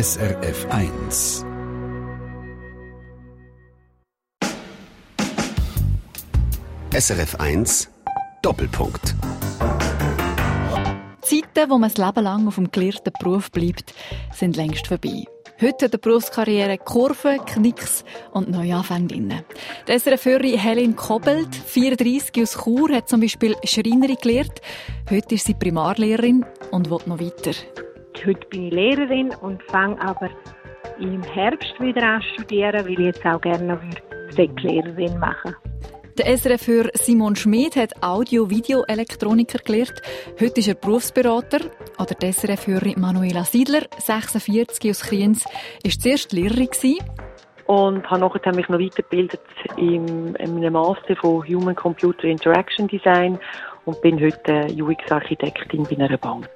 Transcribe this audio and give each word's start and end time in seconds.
SRF 0.00 0.64
1. 0.70 1.44
SRF 6.94 7.34
1 7.40 7.90
Doppelpunkt. 8.42 9.16
Zeiten, 11.20 11.68
wo 11.68 11.78
man 11.78 11.90
das 11.90 11.96
Leben 11.96 12.22
lang 12.22 12.46
auf 12.46 12.54
dem 12.54 12.70
gelehrten 12.70 13.12
Beruf 13.18 13.50
bleibt, 13.50 13.92
sind 14.32 14.54
längst 14.56 14.86
vorbei. 14.86 15.24
Heute 15.60 15.86
hat 15.86 15.94
die 15.94 15.98
Berufskarriere 15.98 16.78
Kurven, 16.78 17.44
Knicks 17.44 18.04
und 18.30 18.48
Neuanfänginnen. 18.50 19.42
Die 19.88 19.98
SRF-Hörerin 19.98 20.60
Helen 20.60 20.94
Kobelt, 20.94 21.52
34 21.52 22.40
aus 22.40 22.62
Chur, 22.62 22.92
hat 22.94 23.08
zum 23.08 23.20
Beispiel 23.20 23.56
Schreinerin 23.64 24.18
gelernt. 24.22 24.60
Heute 25.10 25.34
ist 25.34 25.46
sie 25.46 25.54
Primarlehrerin 25.54 26.46
und 26.70 26.88
will 26.88 27.00
noch 27.06 27.18
weiter. 27.18 27.50
Heute 28.26 28.46
bin 28.48 28.66
ich 28.66 28.72
Lehrerin 28.72 29.34
und 29.40 29.62
fange 29.64 30.00
aber 30.00 30.30
im 30.98 31.22
Herbst 31.22 31.80
wieder 31.80 32.02
an 32.02 32.22
zu 32.22 32.34
studieren, 32.34 32.84
weil 32.84 32.92
ich 32.92 32.98
jetzt 32.98 33.26
auch 33.26 33.40
gerne 33.40 33.74
noch 33.74 33.80
Säcklehrerin 34.30 35.18
machen 35.18 35.54
der 36.18 36.36
SRF-Hörer 36.36 36.90
Simon 36.94 37.36
Schmid 37.36 37.76
hat 37.76 38.02
Audio-Video-Elektroniker 38.02 39.58
gelernt. 39.58 40.02
Heute 40.40 40.58
ist 40.58 40.66
er 40.66 40.74
Berufsberater. 40.74 41.60
Oder 41.98 42.14
die 42.20 42.32
SRF-Hörerin 42.32 43.00
Manuela 43.00 43.44
Siedler, 43.44 43.82
46 43.98 44.90
aus 44.90 45.02
Kriens, 45.02 45.44
war 45.44 45.92
zuerst 45.92 46.32
Lehrerin. 46.32 46.98
Und 47.66 48.10
habe 48.10 48.20
nachher 48.20 48.54
mich 48.54 48.68
noch 48.68 48.80
weitergebildet 48.80 49.40
in 49.76 50.36
einem 50.38 50.72
Master 50.72 51.14
von 51.16 51.46
Human 51.46 51.76
Computer 51.76 52.24
Interaction 52.24 52.88
Design 52.88 53.38
und 53.88 54.02
bin 54.02 54.20
heute 54.20 54.66
UX-Architektin 54.74 55.84
bei 55.84 55.96
einer 55.96 56.18
Bank. 56.18 56.46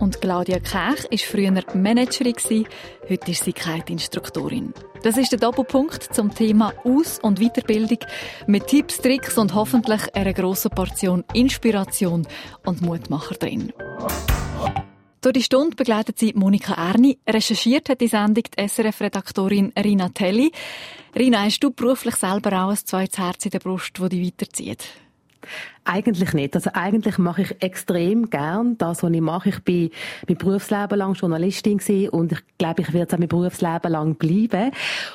Und 0.00 0.18
Claudia 0.22 0.58
Kech 0.58 1.04
war 1.10 1.18
früher 1.18 1.52
Managerin, 1.74 2.66
heute 3.10 3.30
ist 3.30 3.44
sie 3.44 3.52
Kite-Instruktorin. 3.52 4.72
Das 5.02 5.18
ist 5.18 5.30
der 5.30 5.38
Doppelpunkt 5.38 6.02
zum 6.02 6.34
Thema 6.34 6.72
Aus- 6.84 7.18
und 7.18 7.38
Weiterbildung 7.38 7.98
mit 8.46 8.66
Tipps, 8.66 8.96
Tricks 8.96 9.36
und 9.36 9.54
hoffentlich 9.54 10.14
einer 10.16 10.32
grossen 10.32 10.70
Portion 10.70 11.22
Inspiration 11.34 12.26
und 12.64 12.80
Mutmacher 12.80 13.34
drin. 13.34 13.70
Durch 15.20 15.34
die 15.34 15.42
Stunde 15.42 15.76
begleitet 15.76 16.18
sie 16.18 16.32
Monika 16.34 16.74
Erni. 16.74 17.18
Recherchiert 17.28 17.90
hat 17.90 18.00
die 18.00 18.08
Sendung 18.08 18.44
die 18.56 18.68
SRF-Redaktorin 18.68 19.72
Rina 19.76 20.08
Telli. 20.08 20.50
Rina, 21.14 21.44
hast 21.44 21.60
du 21.60 21.70
beruflich 21.70 22.16
selber 22.16 22.64
auch 22.64 22.70
ein 22.70 22.76
zweites 22.76 23.18
Herz 23.18 23.44
in 23.44 23.50
der 23.50 23.58
Brust, 23.58 23.98
das 23.98 24.08
dich 24.08 24.26
weiterzieht? 24.26 25.03
Eigentlich 25.84 26.32
nicht. 26.32 26.54
Also 26.54 26.70
eigentlich 26.72 27.18
mache 27.18 27.42
ich 27.42 27.62
extrem 27.62 28.30
gern 28.30 28.78
das, 28.78 29.02
was 29.02 29.12
ich 29.12 29.20
mache. 29.20 29.50
Ich 29.50 29.62
bin 29.64 29.90
mein 30.28 30.38
Berufsleben 30.38 30.98
lang 30.98 31.14
Journalistin 31.14 31.80
und 32.10 32.32
ich 32.32 32.40
glaube, 32.58 32.82
ich 32.82 32.92
werde 32.92 33.08
es 33.08 33.14
auch 33.14 33.18
mein 33.18 33.28
Berufsleben 33.28 33.92
lang 33.92 34.14
bleiben. 34.14 34.72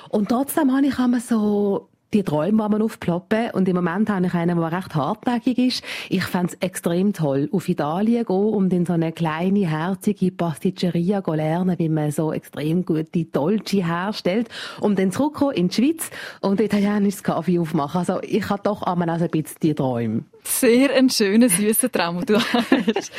Und 0.09 0.29
trotzdem 0.29 0.75
habe 0.75 0.87
ich 0.87 0.99
immer 0.99 1.19
so 1.19 1.89
die 2.13 2.23
Träume, 2.23 2.63
die 2.63 2.69
man 2.69 2.81
aufploppen. 2.81 3.51
Und 3.51 3.67
im 3.67 3.75
Moment 3.75 4.09
habe 4.09 4.25
ich 4.25 4.33
einen, 4.33 4.59
der 4.59 4.71
recht 4.71 4.95
hartnäckig 4.95 5.57
ist. 5.57 5.83
Ich 6.09 6.23
fände 6.23 6.53
es 6.53 6.67
extrem 6.67 7.13
toll, 7.13 7.49
auf 7.51 7.69
Italien 7.69 8.25
zu 8.25 8.33
gehen 8.33 8.53
und 8.53 8.73
in 8.73 8.85
so 8.85 8.93
eine 8.93 9.11
kleine, 9.11 9.67
herzige 9.67 10.31
Pasticceria 10.31 11.23
zu 11.23 11.33
lernen, 11.33 11.77
wie 11.77 11.89
man 11.89 12.11
so 12.11 12.33
extrem 12.33 12.85
gute 12.85 13.25
Dolci 13.25 13.83
herstellt. 13.83 14.49
Und 14.79 14.97
dann 14.97 15.11
zurückkommen 15.11 15.53
in 15.53 15.69
die 15.69 15.75
Schweiz 15.75 16.09
und 16.41 16.59
italienisches 16.59 17.23
Kaffee 17.23 17.59
aufmachen. 17.59 17.99
Also 17.99 18.19
ich 18.21 18.49
habe 18.49 18.61
doch 18.63 18.83
einmal 18.83 19.09
also 19.09 19.25
ein 19.25 19.31
bisschen 19.31 19.57
die 19.61 19.73
Träume. 19.73 20.23
Sehr 20.43 20.95
ein 20.95 21.09
schöner, 21.09 21.49
süßer 21.49 21.91
Traum, 21.91 22.25
den 22.25 22.37
du 22.37 22.39
hast. 22.53 23.11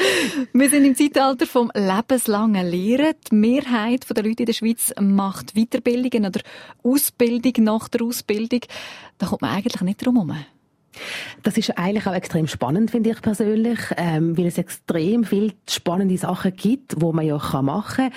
Wir 0.52 0.68
sind 0.68 0.84
im 0.84 0.96
Zeitalter 0.96 1.46
vom 1.46 1.70
lebenslangen 1.74 2.66
Lehren. 2.66 3.14
Die 3.30 3.34
Mehrheit 3.34 4.06
der 4.08 4.24
Leute 4.24 4.42
in 4.42 4.46
der 4.46 4.52
Schweiz 4.52 4.92
macht 5.00 5.55
Weiterbildungen 5.55 6.27
oder 6.27 6.41
Ausbildung 6.83 7.52
nach 7.64 7.88
der 7.88 8.02
Ausbildung. 8.02 8.61
Da 9.19 9.27
kommt 9.27 9.42
man 9.42 9.55
eigentlich 9.55 9.81
nicht 9.83 10.05
drum 10.05 10.17
herum. 10.17 10.36
Das 11.42 11.57
ist 11.57 11.79
eigentlich 11.79 12.07
auch 12.07 12.14
extrem 12.14 12.46
spannend, 12.46 12.91
finde 12.91 13.11
ich 13.11 13.23
persönlich, 13.23 13.79
ähm, 13.96 14.36
weil 14.36 14.46
es 14.46 14.58
extrem 14.58 15.24
viele 15.24 15.52
spannende 15.68 16.18
Sachen 16.18 16.55
gibt, 16.55 17.01
wo 17.01 17.13
man 17.13 17.27
ja 17.27 17.39
machen 17.63 18.11
kann. 18.11 18.13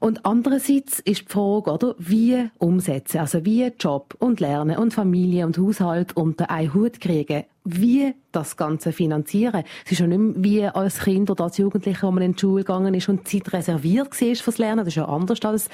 Und 0.00 0.24
andererseits 0.24 1.00
ist 1.00 1.22
die 1.22 1.32
Frage, 1.32 1.72
oder, 1.72 1.94
wie 1.98 2.48
umsetzen, 2.58 3.18
also 3.18 3.44
wie 3.44 3.66
Job 3.78 4.14
und 4.18 4.40
Lernen 4.40 4.78
und 4.78 4.94
Familie 4.94 5.46
und 5.46 5.58
Haushalt 5.58 6.16
unter 6.16 6.50
einen 6.50 6.74
Hut 6.74 7.00
kriegen, 7.00 7.44
wie 7.66 8.14
das 8.32 8.56
Ganze 8.56 8.92
finanzieren. 8.92 9.64
Es 9.84 9.92
ist 9.92 9.98
ja 9.98 10.06
nicht 10.06 10.18
mehr 10.18 10.34
wie 10.44 10.64
als 10.64 11.00
Kind 11.00 11.30
oder 11.30 11.44
als 11.44 11.58
Jugendlicher, 11.58 12.06
wo 12.06 12.12
man 12.12 12.22
in 12.22 12.32
die 12.32 12.38
Schule 12.38 12.64
gegangen 12.64 12.94
ist 12.94 13.08
und 13.08 13.26
Zeit 13.26 13.52
reserviert 13.52 14.20
war 14.20 14.34
fürs 14.36 14.58
Lernen. 14.58 14.78
Das 14.78 14.88
ist 14.88 14.94
ja 14.94 15.06
anders 15.06 15.42
als 15.42 15.68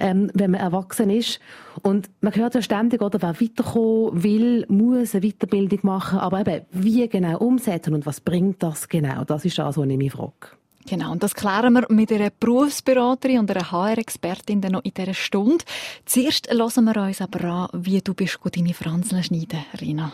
ähm, 0.00 0.30
wenn 0.34 0.50
man 0.50 0.60
erwachsen 0.60 1.10
ist. 1.10 1.40
Und 1.82 2.10
man 2.20 2.34
hört 2.34 2.54
ja 2.54 2.62
ständig, 2.62 3.02
oder, 3.02 3.20
wer 3.22 3.40
weiterkommen 3.40 4.22
will, 4.22 4.66
muss 4.68 5.14
eine 5.14 5.26
Weiterbildung 5.26 5.80
machen. 5.82 6.18
Aber 6.18 6.40
eben, 6.40 6.64
wie 6.72 7.08
genau 7.08 7.38
umsetzen 7.38 7.94
und 7.94 8.06
was 8.06 8.20
bringt 8.20 8.62
das 8.62 8.88
genau? 8.88 9.24
Das 9.24 9.44
ist 9.44 9.58
was 9.58 9.76
ich 9.76 9.96
mich 9.96 10.12
frage. 10.12 10.56
Genau, 10.88 11.10
und 11.10 11.22
das 11.22 11.34
klären 11.34 11.72
wir 11.72 11.84
mit 11.88 12.12
einer 12.12 12.30
Berufsberaterin 12.30 13.40
und 13.40 13.50
einer 13.50 13.72
HR-Expertin 13.72 14.60
noch 14.60 14.84
in 14.84 14.94
dieser 14.94 15.14
Stunde. 15.14 15.64
Zuerst 16.04 16.48
hören 16.48 16.84
wir 16.84 17.02
uns 17.02 17.20
aber 17.20 17.44
an, 17.44 17.68
wie 17.72 18.00
du 18.00 18.14
bist 18.14 18.38
deine 18.54 18.72
Fransen 18.72 19.22
schneiden, 19.24 19.64
Rina. 19.80 20.12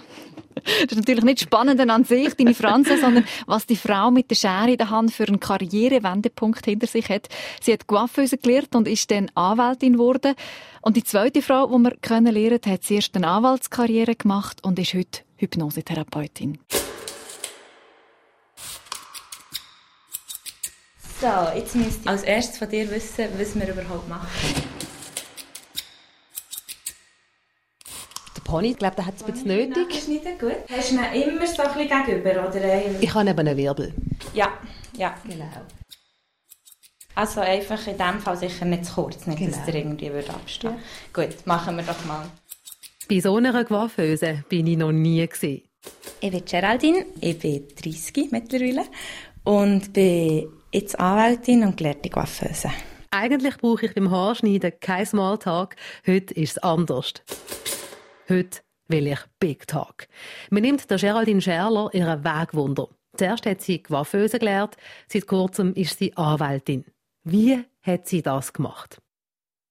Das 0.55 0.93
ist 0.93 0.97
natürlich 0.97 1.25
nicht 1.25 1.41
spannend 1.41 1.79
an 1.81 2.05
sich, 2.05 2.35
deine 2.35 2.55
Fransen, 2.55 2.99
sondern 2.99 3.25
was 3.47 3.67
die 3.67 3.77
Frau 3.77 4.11
mit 4.11 4.31
der 4.31 4.35
Schere 4.37 4.71
in 4.71 4.79
der 4.79 4.89
Hand 4.89 5.13
für 5.13 5.27
einen 5.27 5.41
Karrierewendepunkt 5.41 6.65
hinter 6.65 6.87
sich 6.87 7.09
hat. 7.11 7.29
Sie 7.61 7.73
hat 7.73 7.87
Coiffeuse 7.87 8.39
gelernt 8.39 8.75
und 8.75 8.89
ist 8.89 9.11
dann 9.11 9.31
Anwältin 9.35 9.95
geworden. 9.95 10.35
Und 10.81 10.97
die 10.97 11.05
zweite 11.05 11.43
Frau, 11.43 11.67
die 11.67 11.83
wir 11.83 11.97
kennenlernen, 12.01 12.61
hat 12.67 12.83
zuerst 12.83 13.15
eine 13.15 13.29
Anwaltskarriere 13.29 14.15
gemacht 14.15 14.65
und 14.65 14.79
ist 14.79 14.95
heute 14.95 15.21
Hypnosetherapeutin. 15.37 16.59
So, 21.23 21.29
jetzt 21.55 21.77
müsst 21.77 22.05
ihr 22.05 22.11
als 22.11 22.25
erstes 22.25 22.59
von 22.59 22.69
dir 22.69 22.91
wissen, 22.91 23.27
was 23.39 23.55
wir 23.55 23.69
überhaupt 23.69 24.09
machen. 24.09 24.29
Der 28.37 28.41
Pony, 28.43 28.73
ich 28.73 28.77
glaube, 28.77 28.97
der 28.97 29.07
hat 29.07 29.15
es 29.15 29.23
ein 29.23 29.31
bisschen 29.31 29.47
nötig. 29.47 30.03
Schneiden, 30.03 30.37
gut. 30.37 30.57
Hast 30.69 30.91
du 30.91 30.97
ihn 30.97 31.29
immer 31.29 31.47
so 31.47 31.63
ein 31.63 31.75
bisschen 31.75 32.07
gegenüber, 32.07 32.49
oder? 32.49 33.01
Ich 33.01 33.15
habe 33.15 33.31
eben 33.31 33.39
einen 33.39 33.57
Wirbel. 33.57 33.95
Ja, 34.35 34.53
ja, 34.97 35.15
genau. 35.23 35.47
Also 37.15 37.41
einfach 37.41 37.87
in 37.87 37.97
dem 37.97 38.19
Fall 38.19 38.37
sicher 38.37 38.65
nicht 38.65 38.87
zu 38.87 38.95
kurz, 38.95 39.25
nicht, 39.29 39.39
genau. 39.39 39.53
dass 39.53 39.65
der 39.65 39.77
irgendwie 39.77 40.11
abstehen 40.29 40.75
ja. 40.75 41.23
Gut, 41.23 41.47
machen 41.47 41.77
wir 41.77 41.85
doch 41.85 42.05
mal. 42.05 42.27
Bei 43.09 43.21
so 43.21 43.37
einer 43.37 43.65
Coiffeuse 43.65 44.43
bin 44.49 44.67
ich 44.67 44.77
noch 44.77 44.91
nie 44.91 45.25
gesehen. 45.25 45.63
Ich 46.19 46.33
bin 46.33 46.45
Geraldine, 46.45 47.07
ich 47.21 47.39
bin 47.39 47.69
30 47.81 48.33
mittlerweile 48.33 48.87
und 49.45 49.93
bin 49.93 50.49
jetzt 50.73 50.99
Anwältin 50.99 51.65
und 51.65 51.77
gelehrte 51.77 52.09
Coiffeuse. 52.09 52.71
Eigentlich 53.11 53.59
brauche 53.59 53.87
ich 53.87 53.95
beim 53.95 54.11
Haarschneiden 54.11 54.73
kein 54.81 55.05
Smalltalk. 55.05 55.77
Heute 56.07 56.35
ist 56.35 56.53
es 56.53 56.59
anders. 56.59 57.13
Heute 58.29 58.61
will 58.89 59.07
ich 59.07 59.21
Big 59.39 59.67
Talk. 59.67 60.09
Man 60.51 60.63
nimmt 60.63 60.91
der 60.91 60.99
Geraldine 60.99 61.43
Scherler 61.43 61.91
ihren 61.93 62.25
Wegwunder. 62.25 62.89
Zuerst 63.17 63.45
hat 63.45 63.61
sie 63.61 63.83
Coiffeuse 63.83 64.39
gelernt, 64.39 64.77
seit 65.09 65.27
kurzem 65.27 65.75
ist 65.75 65.99
sie 65.99 66.17
Anwältin. 66.17 66.87
Wie 67.25 67.63
hat 67.83 68.09
sie 68.09 68.23
das 68.23 68.55
gemacht? 68.55 69.03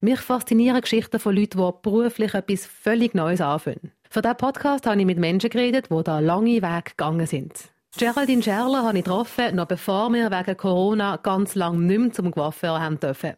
Mich 0.01 0.19
faszinieren 0.19 0.81
Geschichten 0.81 1.19
von 1.19 1.35
Leuten, 1.35 1.57
die 1.57 1.71
beruflich 1.81 2.33
etwas 2.35 2.65
völlig 2.67 3.15
Neues 3.15 3.41
anfangen. 3.41 3.91
Für 4.09 4.21
diesen 4.21 4.37
Podcast 4.37 4.85
habe 4.85 4.99
ich 4.99 5.05
mit 5.05 5.17
Menschen 5.17 5.49
geredet, 5.49 5.87
die 5.89 6.03
da 6.03 6.19
lange 6.19 6.61
Weg 6.61 6.85
gegangen 6.97 7.25
sind. 7.25 7.71
Geraldine 7.97 8.41
Scherler 8.41 8.83
habe 8.83 8.97
ich 8.97 9.03
getroffen, 9.03 9.55
noch 9.55 9.67
bevor 9.67 10.11
wir 10.13 10.31
wegen 10.31 10.57
Corona 10.57 11.17
ganz 11.17 11.55
lang 11.55 11.85
nicht 11.85 11.99
mehr 11.99 12.11
zum 12.11 12.31
Coiffeur 12.31 12.79
haben 12.79 12.99
dürfen. 12.99 13.33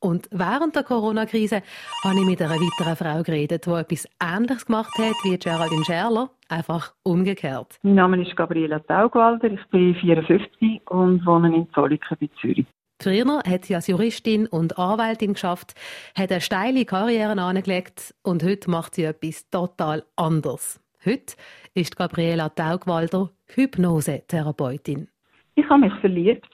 Und 0.00 0.28
während 0.32 0.74
der 0.74 0.82
Corona-Krise 0.82 1.62
habe 2.02 2.18
ich 2.18 2.24
mit 2.24 2.42
einer 2.42 2.54
weiteren 2.54 2.96
Frau 2.96 3.22
geredet, 3.22 3.66
die 3.66 3.70
etwas 3.70 4.08
Ähnliches 4.20 4.66
gemacht 4.66 4.98
hat 4.98 5.14
wie 5.22 5.38
Geraldine 5.38 5.84
Scherler, 5.84 6.30
einfach 6.48 6.94
umgekehrt. 7.04 7.78
Mein 7.82 7.94
Name 7.94 8.26
ist 8.26 8.34
Gabriela 8.34 8.80
Taugwalder, 8.80 9.52
ich 9.52 9.64
bin 9.70 9.94
54 9.94 10.90
und 10.90 11.24
wohne 11.24 11.54
in 11.54 11.70
Zolliken 11.74 12.16
bei 12.18 12.28
Zürich. 12.40 12.66
Früher 13.00 13.42
hat 13.46 13.66
sie 13.66 13.74
als 13.74 13.88
Juristin 13.88 14.46
und 14.46 14.78
Anwältin 14.78 15.34
geschafft, 15.34 15.74
hat 16.16 16.32
eine 16.32 16.40
steile 16.40 16.84
Karriere 16.84 17.40
angelegt 17.40 18.14
und 18.22 18.42
heute 18.42 18.70
macht 18.70 18.94
sie 18.94 19.04
etwas 19.04 19.48
total 19.50 20.04
anderes. 20.16 20.81
Heute 21.04 21.34
ist 21.74 21.96
Gabriela 21.96 22.48
Taugwalder 22.48 23.28
Hypnosetherapeutin. 23.48 25.08
Ich 25.56 25.68
habe 25.68 25.80
mich 25.80 25.94
verliebt. 25.94 26.48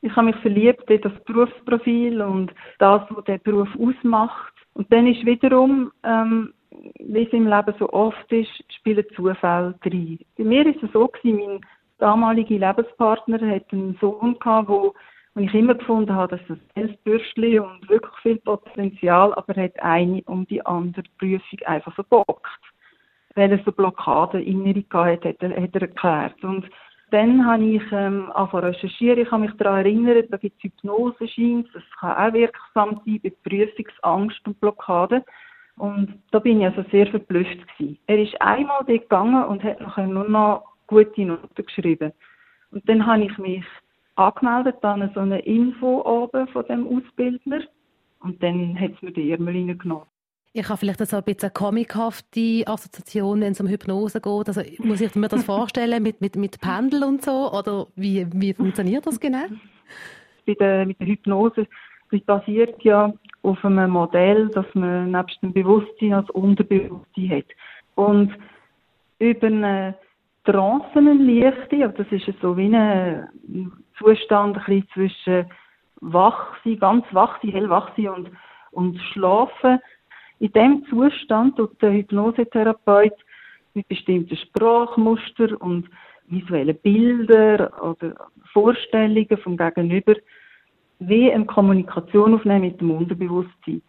Ich 0.00 0.16
habe 0.16 0.28
mich 0.28 0.36
verliebt 0.36 0.88
in 0.88 1.02
das 1.02 1.12
Berufsprofil 1.24 2.22
und 2.22 2.52
das, 2.78 3.02
was 3.10 3.24
der 3.26 3.36
Beruf 3.36 3.68
ausmacht. 3.78 4.54
Und 4.72 4.90
dann 4.90 5.06
ist 5.06 5.26
wiederum, 5.26 5.92
ähm, 6.04 6.54
wie 7.00 7.26
es 7.26 7.32
im 7.34 7.46
Leben 7.46 7.74
so 7.78 7.92
oft 7.92 8.32
ist, 8.32 8.50
spielen 8.78 9.04
Zufälle 9.14 9.74
rein. 9.84 10.18
Bei 10.38 10.44
mir 10.44 10.66
ist 10.66 10.82
es 10.82 10.90
so 10.92 11.08
gewesen, 11.08 11.38
mein 11.38 11.60
damaliger 11.98 12.66
Lebenspartner 12.66 13.46
hat 13.46 13.70
einen 13.72 13.98
Sohn 14.00 14.38
gehabt, 14.38 14.70
der 14.70 14.92
Und 15.34 15.44
ich 15.44 15.52
immer 15.52 15.74
gefunden 15.74 16.14
habe, 16.14 16.38
dass 16.38 16.46
das 16.48 16.58
Selbstbürstli 16.74 17.58
und 17.58 17.86
wirklich 17.90 18.16
viel 18.22 18.38
Potenzial, 18.38 19.34
aber 19.34 19.54
hat 19.62 19.78
eine 19.80 20.22
um 20.22 20.46
die 20.46 20.64
andere 20.64 21.04
Prüfung 21.18 21.58
einfach 21.66 21.94
verbockt. 21.94 22.69
Er 23.40 23.58
so 23.64 23.72
Blockaden 23.72 24.42
innere 24.42 24.82
gehabt 24.82 25.24
hat, 25.24 25.40
hat, 25.40 25.56
hat 25.56 25.74
er 25.74 25.82
erklärt. 25.82 26.44
Und 26.44 26.66
dann 27.10 27.44
habe 27.44 27.64
ich 27.64 27.82
ähm, 27.90 28.30
angefangen 28.32 28.64
recherchieren. 28.66 29.22
Ich 29.22 29.30
habe 29.30 29.42
mich 29.42 29.52
daran 29.56 29.78
erinnert, 29.78 30.30
da 30.30 30.36
gibt 30.36 30.56
es 30.58 30.64
Hypnose-Scheins, 30.64 31.66
das 31.72 31.82
kann 31.98 32.16
auch 32.16 32.32
wirksam 32.32 33.00
sein 33.04 33.20
bei 33.22 33.32
Prüfungsangst 33.42 34.46
und 34.46 34.60
Blockaden. 34.60 35.22
Und 35.76 36.22
da 36.30 36.38
bin 36.38 36.60
ich 36.60 36.66
also 36.66 36.84
sehr 36.90 37.06
verblüfft 37.06 37.66
gewesen. 37.78 37.98
Er 38.06 38.22
ist 38.22 38.40
einmal 38.40 38.84
dort 38.86 39.00
gegangen 39.00 39.44
und 39.44 39.64
hat 39.64 39.80
nachher 39.80 40.06
nur 40.06 40.28
noch 40.28 40.64
gute 40.86 41.24
Noten 41.24 41.64
geschrieben. 41.64 42.12
Und 42.70 42.86
dann 42.88 43.06
habe 43.06 43.24
ich 43.24 43.38
mich 43.38 43.64
angemeldet 44.16 44.84
an 44.84 45.10
so 45.14 45.20
eine 45.20 45.40
Info 45.40 46.02
oben 46.02 46.46
von 46.48 46.66
dem 46.66 46.86
Ausbildner 46.86 47.62
und 48.20 48.42
dann 48.42 48.78
hat 48.78 48.92
es 48.92 49.02
mir 49.02 49.12
die 49.12 49.30
Ärmel 49.32 49.54
reingenommen. 49.54 50.06
Ich 50.52 50.68
habe 50.68 50.78
vielleicht 50.78 51.06
so 51.06 51.16
ein 51.16 51.22
bisschen 51.22 51.52
comichafte 51.54 52.64
Assoziation, 52.66 53.40
wenn 53.40 53.52
es 53.52 53.60
um 53.60 53.68
Hypnose 53.68 54.20
geht. 54.20 54.48
Also 54.48 54.62
muss 54.78 55.00
ich 55.00 55.14
mir 55.14 55.28
das 55.28 55.44
vorstellen 55.46 56.02
mit, 56.02 56.20
mit, 56.20 56.36
mit 56.36 56.60
Pendel 56.60 57.04
und 57.04 57.22
so? 57.22 57.52
Oder 57.52 57.86
wie, 57.94 58.26
wie 58.32 58.52
funktioniert 58.52 59.06
das 59.06 59.20
genau? 59.20 59.46
Bei 60.46 60.54
der, 60.54 60.86
mit 60.86 60.98
der 60.98 61.06
Hypnose 61.06 61.66
das 62.10 62.20
basiert 62.22 62.82
ja 62.82 63.12
auf 63.42 63.64
einem 63.64 63.92
Modell, 63.92 64.48
dass 64.48 64.66
man 64.74 65.12
nebst 65.12 65.40
dem 65.42 65.52
Bewusstsein 65.52 66.14
als 66.14 66.28
Unterbewusstsein 66.30 67.30
hat. 67.30 67.44
Und 67.94 68.32
über 69.18 69.46
eine 69.46 69.94
Trancenenlichte, 70.44 71.88
das 71.96 72.06
ist 72.10 72.26
so 72.40 72.56
wie 72.56 72.74
ein 72.74 73.28
Zustand 73.98 74.56
ein 74.56 74.64
bisschen 74.64 74.88
zwischen 74.94 75.50
wach 76.00 76.56
sein, 76.64 76.78
ganz 76.78 77.04
wach 77.12 77.40
sein, 77.42 77.52
hellwach 77.52 77.90
sein 77.96 78.08
und, 78.08 78.30
und 78.72 78.98
schlafen. 79.12 79.78
In 80.40 80.52
dem 80.52 80.84
Zustand 80.88 81.56
tut 81.56 81.80
der 81.82 81.92
Hypnosetherapeut 81.92 83.12
mit 83.74 83.86
bestimmten 83.88 84.36
Sprachmuster 84.36 85.60
und 85.60 85.88
visuellen 86.28 86.76
Bildern 86.76 87.68
oder 87.74 88.14
Vorstellungen 88.52 89.38
vom 89.42 89.56
Gegenüber 89.56 90.14
wie 90.98 91.30
eine 91.30 91.44
Kommunikation 91.44 92.34
aufnehmen 92.34 92.62
mit 92.62 92.80
dem 92.80 92.90
Unterbewusstsein 92.90 93.82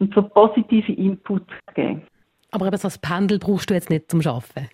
und 0.00 0.14
so 0.14 0.22
positive 0.22 0.92
Input 0.92 1.46
geben. 1.74 2.02
Aber 2.50 2.66
eben 2.66 2.76
so 2.76 2.88
ein 2.88 2.94
Pendel 3.00 3.38
brauchst 3.38 3.70
du 3.70 3.74
jetzt 3.74 3.90
nicht 3.90 4.10
zum 4.10 4.20
Arbeiten? 4.20 4.68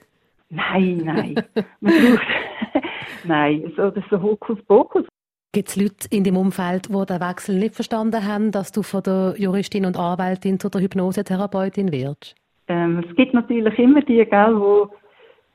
Nein, 0.48 1.02
nein. 1.04 1.34
Man 1.80 1.92
braucht, 1.92 2.26
nein, 3.24 3.72
so, 3.76 3.90
das 3.90 4.02
ist 4.04 4.10
so 4.10 4.20
Hokuspokus. 4.20 5.04
Gibt 5.52 5.68
es 5.68 5.76
Leute 5.76 6.06
in 6.12 6.22
deinem 6.22 6.36
Umfeld, 6.36 6.90
die 6.90 7.06
den 7.06 7.20
Wechsel 7.20 7.58
nicht 7.58 7.74
verstanden 7.74 8.24
haben, 8.24 8.52
dass 8.52 8.70
du 8.70 8.84
von 8.84 9.02
der 9.02 9.34
Juristin 9.36 9.84
und 9.84 9.98
Anwältin 9.98 10.60
zu 10.60 10.68
der 10.68 10.80
Hypnosetherapeutin 10.80 11.90
wirst? 11.90 12.36
Ähm, 12.68 13.04
es 13.04 13.16
gibt 13.16 13.34
natürlich 13.34 13.76
immer 13.76 14.00
die, 14.00 14.24
gell, 14.24 14.54
wo, 14.54 14.90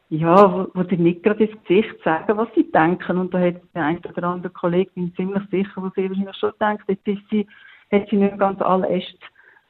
ja, 0.10 0.52
wo, 0.52 0.68
wo 0.74 0.84
dir 0.84 0.98
nicht 0.98 1.24
gerade 1.24 1.46
ins 1.46 1.64
Gesicht 1.64 1.96
sagen, 2.04 2.36
was 2.36 2.50
sie 2.56 2.70
denken. 2.74 3.18
Und 3.18 3.34
da 3.34 3.40
hat 3.40 3.56
der 3.74 3.86
eine 3.86 4.00
oder 4.00 4.28
andere 4.28 4.52
Kollege, 4.52 4.92
bin 4.96 5.16
ziemlich 5.16 5.44
sicher, 5.50 5.72
wo 5.78 5.90
sie 5.96 6.10
wahrscheinlich 6.10 6.36
schon 6.36 6.52
denkt, 6.60 6.84
jetzt 6.90 7.08
ist 7.08 7.30
sie, 7.32 7.48
hat 7.90 8.10
sie 8.10 8.18
nicht 8.18 8.38
ganz 8.38 8.62
alle 8.62 8.90
Äste 8.90 9.18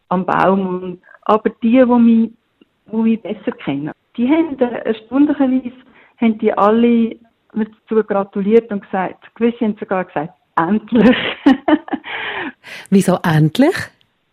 am 0.09 0.25
Baum. 0.25 0.67
Und, 0.67 1.01
aber 1.21 1.51
die, 1.61 1.73
die 1.73 1.85
mich, 1.85 2.31
die 2.91 2.95
mich 2.95 3.21
besser 3.21 3.51
kennen, 3.63 3.91
die 4.17 4.27
haben 4.27 4.57
äh, 4.57 4.85
erstaunlicherweise 4.85 5.71
haben 6.19 6.37
die 6.39 6.51
alle 6.51 7.15
mir 7.55 7.65
dazu 7.65 8.03
gratuliert 8.03 8.71
und 8.71 8.81
gesagt, 8.81 9.33
gewisse 9.35 9.65
haben 9.65 9.77
sogar 9.79 10.05
gesagt, 10.05 10.33
endlich. 10.57 11.17
Wieso 12.89 13.17
endlich? 13.23 13.75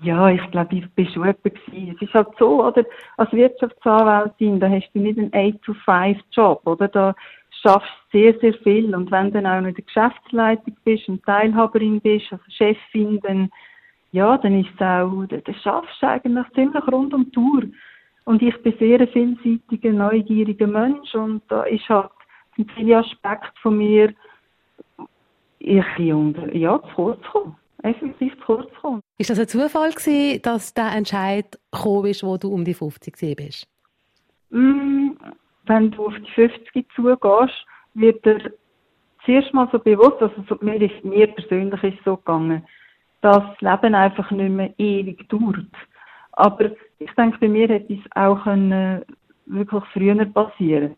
Ja, 0.02 0.28
ich 0.28 0.50
glaube, 0.50 0.76
ich 0.76 0.84
war 0.96 1.12
schon 1.12 1.22
jemand 1.22 1.44
gewesen. 1.44 1.96
Es 1.96 2.02
ist 2.02 2.14
halt 2.14 2.28
so, 2.38 2.64
oder? 2.64 2.84
Als 3.18 3.32
Wirtschaftsanwältin, 3.32 4.58
da 4.58 4.68
hast 4.68 4.90
du 4.94 4.98
nicht 4.98 5.18
einen 5.18 5.30
8-to-5-Job, 5.30 6.66
oder? 6.66 6.88
Da 6.88 7.14
schaffst 7.62 7.88
du 8.10 8.18
sehr, 8.18 8.38
sehr 8.40 8.54
viel. 8.54 8.94
Und 8.94 9.10
wenn 9.12 9.26
du 9.26 9.40
dann 9.40 9.46
auch 9.46 9.60
noch 9.60 9.68
in 9.68 9.74
der 9.74 9.84
Geschäftsleitung 9.84 10.76
bist 10.84 11.08
und 11.08 11.24
Teilhaberin 11.24 12.00
bist, 12.00 12.32
also 12.32 12.42
Chefin, 12.48 13.20
dann, 13.20 13.50
ja, 14.10 14.36
dann 14.38 14.60
ist 14.60 14.70
es 14.74 14.80
auch, 14.80 15.24
dann 15.26 15.54
schaffst 15.62 16.02
du 16.02 16.08
eigentlich 16.08 16.46
ziemlich 16.54 16.86
rund 16.88 17.14
um 17.14 17.24
die 17.26 17.30
Tour. 17.30 17.62
Und 18.24 18.42
ich 18.42 18.56
bin 18.62 18.74
sehr 18.78 19.00
ein 19.00 19.08
vielseitiger, 19.08 19.90
neugieriger 19.90 20.66
Mensch 20.66 21.14
und 21.14 21.42
da 21.48 21.62
ist 21.64 21.88
halt, 21.88 22.10
sind 22.56 22.70
viele 22.72 22.98
Aspekte 22.98 23.52
von 23.60 23.78
mir, 23.78 24.14
ich 25.58 25.84
bin 25.96 26.34
ja, 26.52 26.80
zu 26.82 26.94
kurz 26.94 27.22
gekommen. 27.22 27.56
Effektiv 27.82 28.32
zu 28.38 28.44
kurz 28.44 28.70
gekommen. 28.74 29.00
Ist 29.18 29.30
das 29.30 29.38
ein 29.38 29.48
Zufall 29.48 29.90
gewesen, 29.90 30.42
dass 30.42 30.74
der 30.74 30.92
Entscheid 30.92 31.58
gekommen 31.70 32.06
ist, 32.06 32.24
wo 32.24 32.36
du 32.36 32.52
um 32.52 32.64
die 32.64 32.74
50 32.74 33.36
bist? 33.36 33.68
Mm, 34.50 35.10
wenn 35.66 35.90
du 35.90 36.06
auf 36.06 36.14
die 36.14 36.30
50 36.30 36.86
zugehst, 36.94 37.66
wird 37.94 38.24
dir 38.24 38.52
zuerst 39.24 39.52
mal 39.54 39.68
so 39.72 39.78
bewusst, 39.78 40.20
also 40.20 40.44
so, 40.48 40.56
mir, 40.60 40.80
ist, 40.80 41.04
mir 41.04 41.26
persönlich 41.28 41.82
ist 41.82 42.04
so 42.04 42.16
gegangen, 42.16 42.66
dass 43.20 43.42
das 43.60 43.60
Leben 43.60 43.94
einfach 43.94 44.30
nicht 44.30 44.50
mehr 44.50 44.74
ewig 44.78 45.28
dauert. 45.28 45.66
Aber 46.32 46.70
ich 46.98 47.12
denke, 47.12 47.38
bei 47.38 47.48
mir 47.48 47.68
hätte 47.68 47.94
es 47.94 48.16
auch 48.16 48.42
können, 48.42 49.04
wirklich 49.46 49.84
früher 49.92 50.24
passieren 50.24 50.96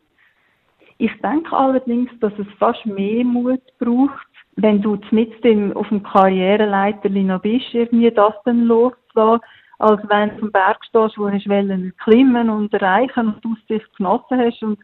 Ich 0.98 1.12
denke 1.22 1.56
allerdings, 1.56 2.10
dass 2.20 2.32
es 2.38 2.46
fast 2.58 2.84
mehr 2.86 3.24
Mut 3.24 3.62
braucht, 3.78 4.26
wenn 4.56 4.80
du 4.80 4.98
mit 5.10 5.32
auf 5.76 5.88
dem 5.88 6.02
Karriereleiter 6.02 7.08
noch 7.08 7.42
bist, 7.42 7.72
irgendwie 7.72 8.10
das 8.10 8.34
dann 8.44 8.64
loszulassen, 8.64 9.44
als 9.78 10.00
wenn 10.08 10.36
du 10.36 10.44
am 10.44 10.52
Berg 10.52 10.78
stehst, 10.84 11.18
wo 11.18 11.28
du 11.28 11.36
wollen 11.48 11.92
klimmen 12.04 12.48
und 12.48 12.72
erreichen 12.72 13.26
und 13.28 13.44
du 13.44 13.52
Aussicht 13.52 13.96
genossen 13.96 14.38
hast. 14.38 14.62
Und 14.62 14.78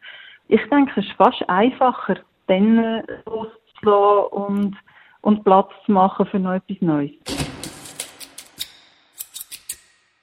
ich 0.49 0.61
denke, 0.71 1.01
es 1.01 1.07
ist 1.07 1.13
fast 1.17 1.49
einfacher, 1.49 2.17
dann 2.49 3.03
loszulassen 3.27 4.33
und, 4.33 4.77
und 5.23 5.45
Platz 5.45 5.71
zu 5.87 5.93
machen 5.93 6.27
für 6.27 6.41
noch 6.41 6.55
etwas 6.55 6.81
Neues. 6.81 7.13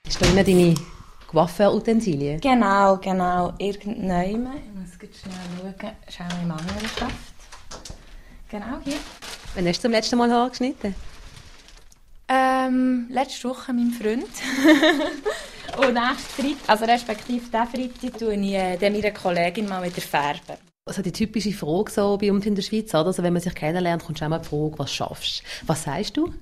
Ist 0.05 0.21
da 0.21 0.43
deine 0.43 0.75
Coiffeur-Utensilien? 1.37 2.41
Genau, 2.41 2.97
genau. 2.97 3.53
Irgendwann. 3.59 4.21
Ich 4.23 4.37
muss 4.73 4.97
jetzt 4.99 5.19
schnell 5.19 5.75
schauen. 5.79 5.91
Schau 6.09 6.23
mal 6.23 6.43
im 6.43 6.51
anderen 6.51 6.89
Schaft. 6.97 7.13
Genau, 8.49 8.79
hier. 8.83 8.95
Wann 9.53 9.67
hast 9.67 9.77
du 9.77 9.81
zum 9.83 9.91
letzten 9.91 10.17
Mal 10.17 10.31
Haar 10.31 10.49
geschnitten? 10.49 10.95
Ähm, 12.27 13.05
letzte 13.11 13.49
Woche 13.49 13.71
mein 13.71 13.91
Freund. 13.91 14.25
Und 15.77 15.93
nächste 15.93 16.41
Freitag, 16.41 16.69
also 16.69 16.85
respektive 16.85 17.39
diesen 17.39 17.51
Freitag, 17.51 18.17
tue 18.17 18.33
ich 18.33 18.53
äh, 18.55 18.89
meiner 18.89 19.11
Kollegin 19.11 19.69
mal 19.69 19.83
wieder 19.83 20.01
färben. 20.01 20.57
Also 20.87 21.03
die 21.03 21.11
typische 21.11 21.51
Frage 21.51 21.91
so 21.91 22.17
bei 22.17 22.31
uns 22.31 22.47
in 22.47 22.55
der 22.55 22.63
Schweiz, 22.63 22.95
oder? 22.95 23.05
Also 23.05 23.21
wenn 23.21 23.33
man 23.33 23.43
sich 23.43 23.53
kennenlernt, 23.53 24.03
kommt 24.03 24.17
schon 24.17 24.31
mal 24.31 24.39
die 24.39 24.47
Frage, 24.47 24.79
was 24.79 24.91
schaffst 24.91 25.43
du? 25.43 25.67
Was 25.67 25.83
sagst 25.83 26.17
du? 26.17 26.33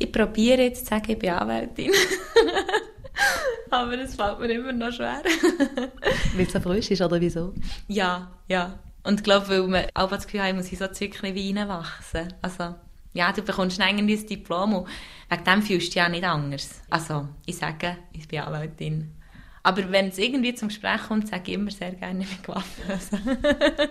Ich 0.00 0.10
probiere 0.10 0.62
jetzt 0.62 0.86
zu 0.86 0.90
sagen, 0.90 1.12
ich 1.12 1.18
bin 1.18 1.30
Anwältin. 1.30 1.92
Aber 3.70 3.98
es 3.98 4.14
fällt 4.14 4.38
mir 4.40 4.50
immer 4.50 4.72
noch 4.72 4.92
schwer. 4.92 5.22
weil 6.34 6.46
es 6.46 6.52
so 6.52 6.60
frisch 6.60 6.90
ist, 6.90 7.02
oder 7.02 7.20
wieso? 7.20 7.54
Ja, 7.88 8.30
ja. 8.48 8.78
Und 9.02 9.20
ich 9.20 9.24
glaube, 9.24 9.48
weil 9.48 9.62
man 9.66 9.84
auch 9.94 10.10
das 10.10 10.26
Gefühl 10.26 10.42
hat, 10.42 10.54
muss 10.54 10.72
in 10.72 10.78
so 10.78 10.86
Zyklen 10.88 11.34
wie 11.34 11.56
reinwachsen. 11.56 12.32
Also, 12.40 12.74
ja, 13.12 13.32
du 13.32 13.42
bekommst 13.42 13.80
ein 13.80 14.06
Diplom 14.06 14.74
und 14.74 14.88
wegen 15.28 15.44
dem 15.44 15.62
fühlst 15.62 15.94
du 15.94 15.98
ja 15.98 16.08
nicht 16.08 16.24
anders. 16.24 16.80
Also, 16.90 17.28
ich 17.46 17.56
sage, 17.56 17.98
ich 18.12 18.26
bin 18.26 18.40
Anwältin. 18.40 19.14
Aber 19.62 19.90
wenn 19.90 20.08
es 20.08 20.18
irgendwie 20.18 20.54
zum 20.54 20.68
Gespräch 20.68 21.02
kommt, 21.08 21.28
sage 21.28 21.42
ich 21.46 21.54
immer 21.54 21.70
sehr 21.70 21.92
gerne 21.92 22.18
mit 22.26 22.48
Waffen. 22.48 23.90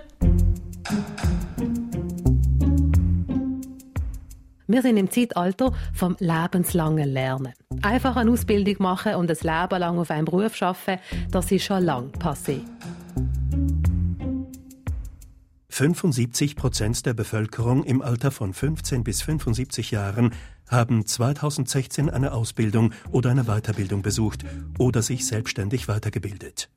Wir 4.74 4.82
sind 4.82 4.98
im 4.98 5.12
Zeitalter 5.12 5.72
vom 5.94 6.16
lebenslangen 6.18 7.08
Lernen. 7.08 7.54
Einfach 7.84 8.16
eine 8.16 8.32
Ausbildung 8.32 8.78
machen 8.80 9.14
und 9.14 9.30
ein 9.30 9.38
Leben 9.38 9.80
lang 9.80 10.00
auf 10.00 10.10
einem 10.10 10.26
Beruf 10.26 10.60
arbeiten, 10.64 11.00
das 11.30 11.52
ist 11.52 11.66
schon 11.66 11.84
lang 11.84 12.10
passé. 12.14 12.62
75 15.70 16.56
Prozent 16.56 17.06
der 17.06 17.14
Bevölkerung 17.14 17.84
im 17.84 18.02
Alter 18.02 18.32
von 18.32 18.52
15 18.52 19.04
bis 19.04 19.22
75 19.22 19.92
Jahren 19.92 20.34
haben 20.68 21.06
2016 21.06 22.10
eine 22.10 22.34
Ausbildung 22.34 22.94
oder 23.12 23.30
eine 23.30 23.44
Weiterbildung 23.44 24.02
besucht 24.02 24.44
oder 24.80 25.04
sich 25.04 25.28
selbstständig 25.28 25.88
weitergebildet. 25.88 26.72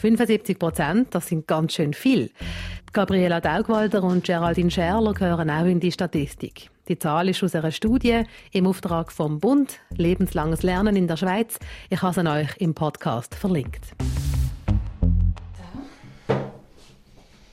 75 0.00 0.58
Prozent, 0.58 1.14
das 1.14 1.26
sind 1.26 1.46
ganz 1.46 1.74
schön 1.74 1.92
viel. 1.92 2.30
Gabriela 2.92 3.40
Daugwalder 3.40 4.02
und 4.02 4.24
Geraldine 4.24 4.68
Scherler 4.68 5.14
gehören 5.14 5.48
auch 5.48 5.64
in 5.64 5.78
die 5.78 5.92
Statistik. 5.92 6.70
Die 6.88 6.98
Zahl 6.98 7.28
ist 7.28 7.40
aus 7.44 7.54
einer 7.54 7.70
Studie 7.70 8.24
im 8.50 8.66
Auftrag 8.66 9.12
vom 9.12 9.38
Bund 9.38 9.78
Lebenslanges 9.90 10.64
Lernen 10.64 10.96
in 10.96 11.06
der 11.06 11.16
Schweiz. 11.16 11.60
Ich 11.88 12.02
habe 12.02 12.14
sie 12.14 12.28
euch 12.28 12.56
im 12.56 12.74
Podcast 12.74 13.36
verlinkt. 13.36 13.92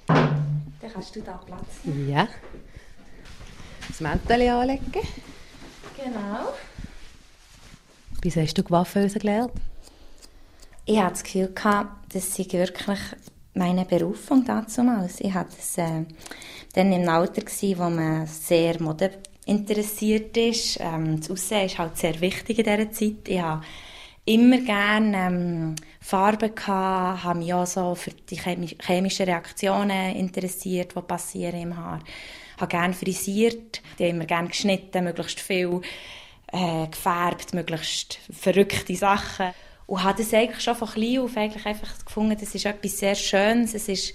Dann 0.07 0.91
kannst 0.91 1.15
du 1.15 1.21
da 1.21 1.39
Platz 1.45 1.81
Ja. 2.07 2.27
Das 3.87 4.01
Mäntel 4.01 4.41
anlegen. 4.49 4.91
Genau. 4.91 6.51
Wieso 8.23 8.41
hast 8.41 8.57
du 8.57 8.63
Coiffeuse 8.63 9.19
gelernt? 9.19 9.51
Ich 10.85 10.97
hatte 10.97 11.11
das 11.11 11.23
Gefühl, 11.23 11.51
gehabt, 11.53 12.15
das 12.15 12.35
sei 12.35 12.47
wirklich 12.49 12.99
meine 13.57 13.85
Berufung 13.85 14.45
damals. 14.45 15.19
Ich 15.19 15.33
war 15.33 15.45
das, 15.45 15.77
äh, 15.77 16.05
dann 16.73 16.93
im 16.93 17.09
Alter, 17.09 17.41
gewesen, 17.41 17.79
wo 17.79 17.89
man 17.89 18.27
sehr 18.27 18.81
Mode 18.81 19.11
interessiert 19.45 20.35
ist. 20.37 20.79
Ähm, 20.79 21.19
das 21.19 21.31
Aussehen 21.31 21.65
ist 21.65 21.77
halt 21.77 21.97
sehr 21.97 22.19
wichtig 22.21 22.59
in 22.59 22.63
dieser 22.65 22.91
Zeit. 22.91 23.27
Ich 23.27 23.41
habe 23.41 23.63
immer 24.25 24.59
gerne 24.59 25.17
ähm, 25.17 25.75
Farben 26.01 26.53
gehabt, 26.53 27.23
habe 27.23 27.39
mich 27.39 27.53
auch 27.53 27.65
so 27.65 27.95
für 27.95 28.11
die 28.11 28.37
chemischen 28.37 29.25
Reaktionen 29.25 30.15
interessiert, 30.15 30.93
die 30.95 31.01
passieren 31.01 31.61
im 31.61 31.77
Haar. 31.77 31.99
Habe 32.59 32.69
gerne 32.69 32.93
frisiert, 32.93 33.81
ich 33.97 34.05
habe 34.05 34.09
immer 34.09 34.25
gerne 34.25 34.49
geschnitten, 34.49 35.03
möglichst 35.03 35.39
viel 35.39 35.81
äh, 36.51 36.87
gefärbt, 36.87 37.53
möglichst 37.53 38.19
verrückte 38.31 38.95
Sachen. 38.95 39.53
Und 39.87 40.03
habe 40.03 40.21
das 40.21 40.33
eigentlich 40.33 40.61
schon 40.61 40.75
von 40.75 40.89
klein 40.89 41.19
auf 41.19 41.35
eigentlich 41.37 41.65
einfach 41.65 42.05
gefunden, 42.05 42.37
das 42.39 42.53
ist 42.53 42.65
etwas 42.65 42.99
sehr 42.99 43.15
Schönes, 43.15 43.73
es 43.73 43.87
ist 43.87 44.13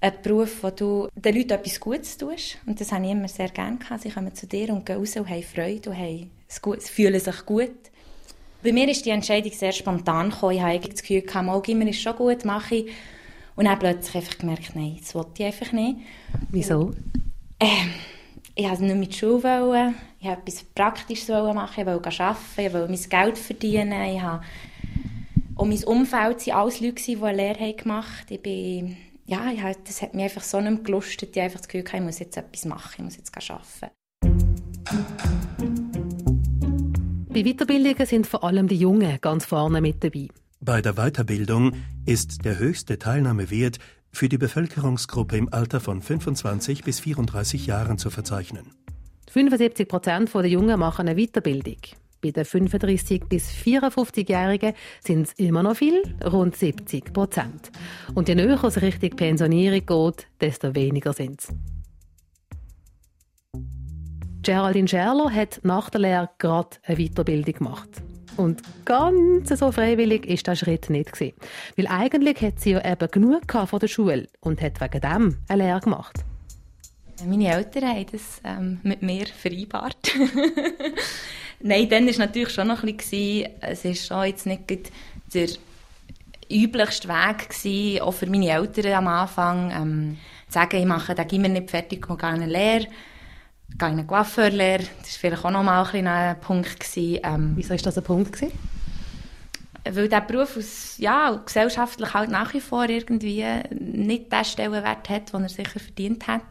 ein 0.00 0.12
Beruf, 0.22 0.62
wo 0.62 0.70
du 0.70 1.08
den 1.14 1.36
Leuten 1.36 1.52
etwas 1.52 1.78
Gutes 1.78 2.16
tust. 2.16 2.58
Und 2.66 2.80
das 2.80 2.90
habe 2.90 3.04
ich 3.04 3.12
immer 3.12 3.28
sehr 3.28 3.48
gerne 3.48 3.78
gehabt. 3.78 4.02
Sie 4.02 4.10
kommen 4.10 4.34
zu 4.34 4.46
dir 4.46 4.70
und 4.70 4.84
gehen 4.86 4.96
raus 4.96 5.16
und 5.16 5.28
haben 5.28 5.42
Freude 5.42 5.90
und 5.90 5.96
haben 5.96 6.30
gut, 6.62 6.82
fühlen 6.82 7.20
sich 7.20 7.46
gut. 7.46 7.70
Bei 8.62 8.72
mir 8.72 8.88
ist 8.88 9.04
die 9.06 9.10
Entscheidung 9.10 9.52
sehr 9.52 9.72
spontan 9.72 10.30
gekommen. 10.30 10.56
Ich 10.56 10.62
habe 10.62 10.78
das 10.80 11.02
Gefühl, 11.02 11.22
gehabt, 11.22 11.46
mal 11.46 11.62
immer 11.66 11.86
ist 11.86 12.00
schon 12.00 12.16
gut, 12.16 12.44
mache 12.44 12.76
ich. 12.76 12.90
Und 13.56 13.66
dann 13.66 13.78
plötzlich 13.78 14.16
einfach 14.16 14.38
gemerkt, 14.38 14.74
nein, 14.74 14.96
das 14.98 15.14
wollte 15.14 15.30
ich 15.42 15.44
einfach 15.44 15.72
nicht. 15.72 15.98
Wieso? 16.50 16.92
Ähm, 17.58 17.92
ich 18.54 18.68
wollte 18.68 18.84
nicht 18.84 18.96
mit 18.96 19.12
der 19.12 19.18
Schule. 19.18 19.42
Wollen. 19.42 19.94
Ich 20.18 20.26
wollte 20.26 20.40
etwas 20.40 20.64
Praktisches 20.74 21.28
machen, 21.28 21.80
ich 21.80 21.86
wollte 21.86 22.22
arbeiten, 22.22 22.40
ich 22.56 22.72
wollte 22.72 22.88
mein 22.88 23.24
Geld 23.24 23.38
verdienen. 23.38 24.02
Ich 24.14 24.20
habe 24.20 24.42
und 25.60 25.68
mein 25.68 25.84
Umfeld 25.84 26.46
waren 26.46 26.56
alles 26.56 26.80
Leute, 26.80 27.02
die 27.02 27.22
eine 27.22 27.36
Lehre 27.36 27.74
gemacht 27.74 28.30
haben. 28.30 28.34
Ich 28.34 28.42
bin, 28.42 28.96
ja, 29.26 29.50
ich, 29.52 29.60
das 29.84 30.00
hat 30.00 30.14
mich 30.14 30.24
einfach 30.24 30.42
so 30.42 30.58
nicht 30.58 30.84
gelustet, 30.84 31.36
ich 31.36 31.42
einfach 31.42 31.60
das 31.60 31.68
Gefühl, 31.68 31.84
ich 31.92 32.00
muss 32.00 32.18
jetzt 32.18 32.36
etwas 32.38 32.64
machen, 32.64 32.94
ich 32.96 33.04
muss 33.04 33.16
jetzt 33.18 33.50
arbeiten. 33.50 33.94
Bei 37.28 37.42
Weiterbildungen 37.42 38.06
sind 38.06 38.26
vor 38.26 38.42
allem 38.42 38.68
die 38.68 38.76
Jungen 38.76 39.18
ganz 39.20 39.44
vorne 39.44 39.82
mit 39.82 40.02
dabei. 40.02 40.28
Bei 40.60 40.80
der 40.80 40.94
Weiterbildung 40.94 41.72
ist 42.06 42.44
der 42.44 42.58
höchste 42.58 42.98
Teilnahmewert 42.98 43.78
für 44.10 44.30
die 44.30 44.38
Bevölkerungsgruppe 44.38 45.36
im 45.36 45.52
Alter 45.52 45.80
von 45.80 46.00
25 46.00 46.84
bis 46.84 47.00
34 47.00 47.66
Jahren 47.66 47.98
zu 47.98 48.08
verzeichnen. 48.08 48.72
75 49.30 49.86
Prozent 49.86 50.34
der 50.34 50.46
Jungen 50.46 50.80
machen 50.80 51.06
eine 51.06 51.22
Weiterbildung. 51.22 51.76
Bei 52.22 52.30
den 52.30 52.44
35- 52.44 53.28
bis 53.28 53.50
54-Jährigen 53.50 54.74
sind 55.02 55.28
es 55.28 55.32
immer 55.34 55.62
noch 55.62 55.76
viel, 55.76 56.02
rund 56.24 56.54
70 56.54 57.12
Prozent. 57.12 57.70
Und 58.14 58.28
je 58.28 58.34
näher 58.34 58.62
es 58.62 58.82
Richtung 58.82 59.10
Pensionierung 59.10 59.86
geht, 59.86 60.26
desto 60.40 60.74
weniger 60.74 61.14
sind 61.14 61.40
es. 61.40 61.48
Geraldine 64.42 64.88
Scherler 64.88 65.30
hat 65.32 65.60
nach 65.62 65.90
der 65.90 66.00
Lehre 66.00 66.30
gerade 66.38 66.76
eine 66.84 66.96
Weiterbildung 66.96 67.54
gemacht. 67.54 67.90
Und 68.36 68.62
ganz 68.84 69.48
so 69.50 69.70
freiwillig 69.70 70.26
ist 70.26 70.46
der 70.46 70.56
Schritt 70.56 70.88
nicht. 70.88 71.20
Weil 71.20 71.86
eigentlich 71.88 72.40
hat 72.40 72.60
sie 72.60 72.72
ja 72.72 72.92
eben 72.92 73.10
genug 73.10 73.52
von 73.52 73.78
der 73.78 73.88
Schule 73.88 74.28
und 74.40 74.62
hat 74.62 74.80
wegen 74.80 75.00
dem 75.00 75.36
eine 75.48 75.62
Lehre 75.62 75.80
gemacht. 75.80 76.24
Meine 77.26 77.52
Eltern 77.52 77.88
haben 77.88 78.06
das 78.10 78.40
ähm, 78.44 78.80
mit 78.82 79.02
mir 79.02 79.26
vereinbart. 79.26 80.12
Nein, 81.60 81.88
dann 81.88 82.06
war 82.06 82.18
natürlich 82.18 82.50
schon 82.50 82.68
noch 82.68 82.82
ein 82.82 82.96
bisschen, 82.96 83.48
es 83.60 83.84
ist 83.84 84.06
schon 84.06 84.24
jetzt 84.24 84.46
nicht 84.46 84.92
der 85.34 85.48
üblichste 86.50 87.08
Weg 87.08 87.50
gewesen, 87.50 88.00
auch 88.02 88.12
für 88.12 88.26
meine 88.26 88.50
Eltern 88.50 88.92
am 88.92 89.06
Anfang, 89.08 89.70
ähm, 89.70 90.18
zu 90.48 90.54
sagen, 90.54 90.78
ich 90.78 90.86
mache 90.86 91.14
den 91.14 91.28
Gimmer 91.28 91.48
nicht 91.48 91.70
fertig 91.70 92.08
und 92.08 92.20
gehe 92.20 92.30
in 92.30 92.42
eine 92.42 92.46
Lehre 92.46 92.86
gehe 93.78 93.88
in 93.88 93.94
eine 93.94 94.06
Coiffeurlehre. 94.06 94.82
Das 94.82 95.12
war 95.14 95.18
vielleicht 95.20 95.44
auch 95.44 95.50
noch 95.50 95.62
mal 95.62 95.86
ein, 95.92 96.06
ein 96.06 96.40
Punkt. 96.40 96.80
Gewesen. 96.80 97.20
Ähm, 97.22 97.52
Wieso 97.56 97.70
war 97.70 97.76
das 97.76 97.98
ein 97.98 98.04
Punkt? 98.04 98.32
Gewesen? 98.32 98.52
Weil 99.84 100.08
dieser 100.08 100.20
Beruf 100.20 100.56
aus, 100.56 100.98
ja, 100.98 101.40
gesellschaftlich 101.44 102.12
halt 102.12 102.30
nach 102.30 102.52
wie 102.52 102.60
vor 102.60 102.88
irgendwie 102.88 103.44
nicht 103.70 104.30
den 104.30 104.44
Stellenwert 104.44 105.08
hat, 105.08 105.32
den 105.32 105.42
er 105.42 105.48
sicher 105.48 105.80
verdient 105.80 106.26
hat. 106.26 106.42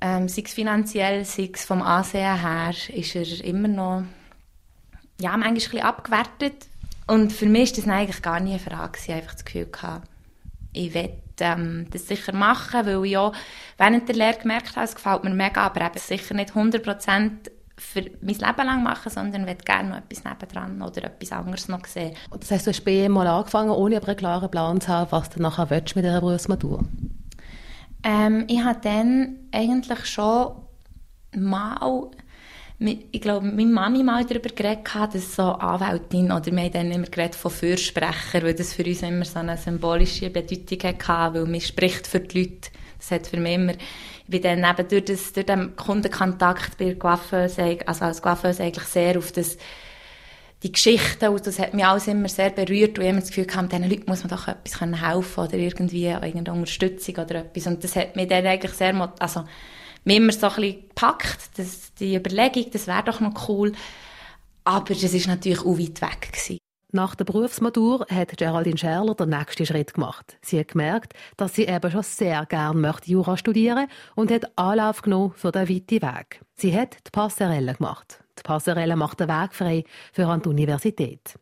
Ähm, 0.00 0.28
sei 0.28 0.42
es 0.44 0.52
finanziell, 0.52 1.24
sei 1.24 1.50
es 1.52 1.64
vom 1.64 1.82
Ansehen 1.82 2.40
her, 2.40 2.74
ist 2.94 3.14
er 3.16 3.44
immer 3.44 3.68
noch 3.68 4.04
ja, 5.18 5.30
manchmal 5.30 5.48
ein 5.48 5.54
bisschen 5.54 5.80
abgewertet. 5.80 6.66
Und 7.06 7.32
für 7.32 7.46
mich 7.46 7.70
war 7.70 7.76
das 7.76 7.88
eigentlich 7.88 8.22
gar 8.22 8.40
nie 8.40 8.50
eine 8.50 8.58
Frage. 8.58 8.98
Ich 9.02 9.12
einfach 9.12 9.34
das 9.34 9.44
Gefühl, 9.44 9.66
gehabt, 9.66 10.08
ich 10.72 10.92
will 10.92 11.10
ähm, 11.40 11.86
das 11.90 12.08
sicher 12.08 12.34
machen, 12.34 12.84
weil 12.84 13.04
ich 13.04 13.16
auch 13.16 13.32
während 13.78 14.08
der 14.08 14.16
Lehre 14.16 14.38
gemerkt 14.38 14.76
habe, 14.76 14.84
es 14.84 14.94
gefällt 14.94 15.24
mir 15.24 15.30
mega, 15.30 15.62
aber 15.62 15.86
eben 15.86 15.98
sicher 15.98 16.34
nicht 16.34 16.52
100% 16.52 17.30
für 17.78 18.02
mein 18.22 18.34
Leben 18.34 18.66
lang 18.66 18.82
machen, 18.82 19.10
sondern 19.10 19.46
will 19.46 19.56
gerne 19.56 19.90
noch 19.90 19.96
etwas 19.98 20.24
nebendran 20.24 20.80
oder 20.80 21.04
etwas 21.04 21.32
anderes 21.32 21.68
noch 21.68 21.84
sehen. 21.84 22.16
Das 22.30 22.50
heisst, 22.50 22.66
du 22.66 22.70
hast 22.70 22.84
bei 22.84 23.08
mal 23.08 23.26
angefangen, 23.26 23.70
ohne 23.70 23.98
aber 23.98 24.08
einen 24.08 24.16
klaren 24.16 24.50
Plan 24.50 24.80
zu 24.80 24.88
haben, 24.88 25.12
was 25.12 25.28
du 25.28 25.42
nachher 25.42 25.68
willst 25.68 25.94
mit 25.94 26.04
dieser 26.04 26.20
Berufsmatur? 26.20 26.84
Ähm, 28.02 28.44
ich 28.48 28.62
hatte 28.62 28.88
dann 28.88 29.36
eigentlich 29.52 30.06
schon 30.06 30.52
mal 31.34 32.10
ich 32.78 33.20
glaube, 33.22 33.46
meine 33.46 33.72
Mami 33.72 34.02
mal 34.02 34.24
darüber 34.24 34.50
geredet 34.50 34.86
dass 34.94 35.34
so 35.34 35.42
Anwältin, 35.42 36.30
oder 36.30 36.44
wir 36.46 36.62
haben 36.62 36.72
dann 36.72 36.90
immer 36.90 37.06
geredet 37.06 37.34
von 37.34 37.50
Fürsprecher, 37.50 38.42
weil 38.42 38.54
das 38.54 38.74
für 38.74 38.84
uns 38.84 39.02
immer 39.02 39.24
so 39.24 39.38
eine 39.38 39.56
symbolische 39.56 40.28
Bedeutung 40.28 40.78
hatte, 41.08 41.34
weil 41.34 41.46
man 41.46 41.60
spricht 41.60 42.06
für 42.06 42.20
die 42.20 42.40
Leute. 42.40 42.70
Das 42.98 43.10
hat 43.10 43.26
für 43.26 43.38
mich 43.38 43.54
immer, 43.54 43.72
ich 43.72 44.26
bin 44.26 44.42
dann 44.42 44.64
eben 44.64 44.88
durch, 44.88 45.04
das, 45.06 45.32
durch 45.32 45.46
den 45.46 45.74
Kundenkontakt 45.74 46.76
bei 46.76 46.94
Coiffeuse, 46.94 47.78
also 47.86 48.04
als 48.04 48.20
Coiffeuse 48.20 48.62
eigentlich 48.62 48.86
sehr 48.86 49.16
auf 49.16 49.32
das, 49.32 49.56
die 50.62 50.72
Geschichten, 50.72 51.28
und 51.28 51.46
das 51.46 51.58
hat 51.58 51.74
mich 51.74 51.84
alles 51.84 52.08
immer 52.08 52.28
sehr 52.28 52.50
berührt, 52.50 52.98
und 52.98 53.04
ich 53.04 53.10
immer 53.10 53.20
das 53.20 53.28
Gefühl 53.28 53.46
hatte, 53.54 53.68
diesen 53.68 53.90
Leuten 53.90 54.04
muss 54.08 54.24
man 54.24 54.30
doch 54.30 54.48
etwas 54.48 54.80
helfen 54.80 55.34
können 55.34 55.48
oder 55.48 55.54
irgendwie 55.54 56.06
irgendeine 56.06 56.52
Unterstützung 56.52 57.16
oder 57.16 57.36
etwas. 57.36 57.66
Und 57.66 57.84
das 57.84 57.94
hat 57.96 58.16
mich 58.16 58.28
dann 58.28 58.46
eigentlich 58.46 58.72
sehr, 58.72 59.12
also, 59.18 59.44
mich 60.04 60.16
immer 60.16 60.32
so 60.32 60.48
ein 60.48 60.54
bisschen 60.54 60.88
gepackt, 60.88 61.58
dass 61.58 61.94
die 61.94 62.16
Überlegung, 62.16 62.66
das 62.72 62.86
wäre 62.86 63.02
doch 63.04 63.20
noch 63.20 63.48
cool. 63.48 63.72
Aber 64.64 64.94
das 64.94 65.02
ist 65.02 65.28
natürlich 65.28 65.60
auch 65.60 65.78
weit 65.78 66.00
weg. 66.00 66.32
Gewesen. 66.32 66.58
Nach 66.96 67.14
der 67.14 67.26
Berufsmatur 67.26 68.06
hat 68.10 68.38
Geraldine 68.38 68.78
Scherler 68.78 69.14
den 69.14 69.28
nächsten 69.28 69.66
Schritt 69.66 69.92
gemacht. 69.92 70.38
Sie 70.40 70.58
hat 70.58 70.68
gemerkt, 70.68 71.12
dass 71.36 71.54
sie 71.54 71.66
eben 71.66 71.90
schon 71.90 72.02
sehr 72.02 72.46
gerne 72.46 72.80
möchte 72.80 73.10
Jura 73.10 73.36
studieren 73.36 73.88
und 74.14 74.30
hat 74.30 74.50
Anlauf 74.56 75.02
genommen 75.02 75.34
für 75.36 75.52
den 75.52 75.68
weiten 75.68 76.00
Weg. 76.00 76.40
Sie 76.54 76.74
hat 76.74 76.96
die 77.06 77.10
Passerelle 77.12 77.74
gemacht. 77.74 78.24
Die 78.38 78.42
Passerelle 78.42 78.96
macht 78.96 79.20
den 79.20 79.28
Weg 79.28 79.52
frei 79.52 79.84
für 80.10 80.26
an 80.26 80.40
die 80.40 80.48
Universität. 80.48 81.38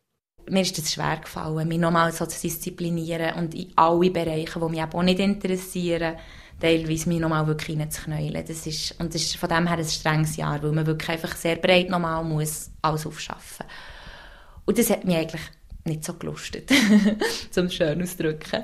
Mir 0.49 0.63
ist 0.63 0.77
es 0.77 0.91
schwer 0.91 1.21
gefallen, 1.21 1.69
mich 1.69 1.79
nochmal 1.79 2.11
so 2.11 2.25
zu 2.25 2.41
disziplinieren 2.41 3.35
und 3.35 3.55
in 3.55 3.71
alle 3.77 4.11
Bereiche, 4.11 4.59
die 4.59 4.69
mich 4.69 4.83
auch 4.83 5.03
nicht 5.03 5.19
interessieren, 5.19 6.17
teilweise 6.59 7.07
mich 7.07 7.21
nochmal 7.21 7.47
wirklich 7.47 7.79
reinzuknäulen. 7.79 8.45
Das 8.45 8.67
ist, 8.67 8.99
und 8.99 9.15
das 9.15 9.21
ist 9.21 9.37
von 9.37 9.47
dem 9.47 9.67
her 9.67 9.77
ein 9.77 9.85
strenges 9.85 10.35
Jahr, 10.35 10.61
weil 10.61 10.73
man 10.73 10.85
wirklich 10.85 11.11
einfach 11.11 11.37
sehr 11.37 11.55
breit 11.55 11.89
nochmal 11.89 12.25
muss 12.25 12.71
alles 12.81 13.05
aufschaffen. 13.07 13.65
Und 14.65 14.77
das 14.77 14.89
hat 14.89 15.05
mich 15.05 15.15
eigentlich 15.15 15.41
nicht 15.85 16.03
so 16.03 16.13
gelustet, 16.15 16.71
zum 17.51 17.69
schön 17.69 18.01
auszudrücken. 18.01 18.63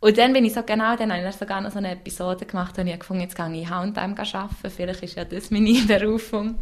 Und 0.00 0.16
dann 0.16 0.32
bin 0.32 0.44
ich 0.44 0.54
so 0.54 0.62
genau, 0.62 0.96
dann 0.96 1.12
habe 1.12 1.28
ich 1.28 1.34
sogar 1.34 1.60
noch 1.60 1.72
so 1.72 1.78
eine 1.78 1.92
Episode 1.92 2.46
gemacht, 2.46 2.78
und 2.78 2.86
ich 2.86 2.98
gefunden, 2.98 3.22
jetzt 3.22 3.36
gehe 3.36 3.52
ich 3.60 3.68
H&M 3.68 3.94
arbeiten, 3.94 4.70
vielleicht 4.70 5.02
ist 5.02 5.16
ja 5.16 5.24
das 5.24 5.50
meine 5.50 5.82
Berufung. 5.86 6.58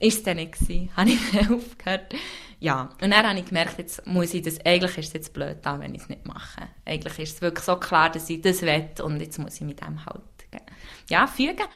Ist 0.00 0.18
es 0.18 0.22
dann 0.22 0.36
nicht 0.36 0.52
gewesen. 0.52 0.90
Habe 0.96 1.10
ich 1.10 1.18
dann 1.32 1.54
aufgehört. 1.56 2.14
Ja, 2.60 2.90
und 3.02 3.10
dann 3.10 3.26
habe 3.26 3.38
ich 3.38 3.46
gemerkt, 3.46 3.78
jetzt 3.78 4.04
muss 4.06 4.34
ich 4.34 4.42
das, 4.42 4.58
eigentlich 4.64 4.98
ist 4.98 5.08
es 5.08 5.12
jetzt 5.12 5.32
blöd 5.32 5.64
an, 5.64 5.80
wenn 5.80 5.94
ich 5.94 6.02
es 6.02 6.08
nicht 6.08 6.26
mache. 6.26 6.68
Eigentlich 6.84 7.18
ist 7.20 7.36
es 7.36 7.42
wirklich 7.42 7.64
so 7.64 7.76
klar, 7.76 8.10
dass 8.10 8.28
ich 8.30 8.40
das 8.40 8.62
will 8.62 8.88
und 9.02 9.20
jetzt 9.20 9.38
muss 9.38 9.56
ich 9.56 9.60
mit 9.60 9.80
dem 9.80 10.04
halt, 10.04 10.22
ja, 11.08 11.28
fügen. 11.28 11.66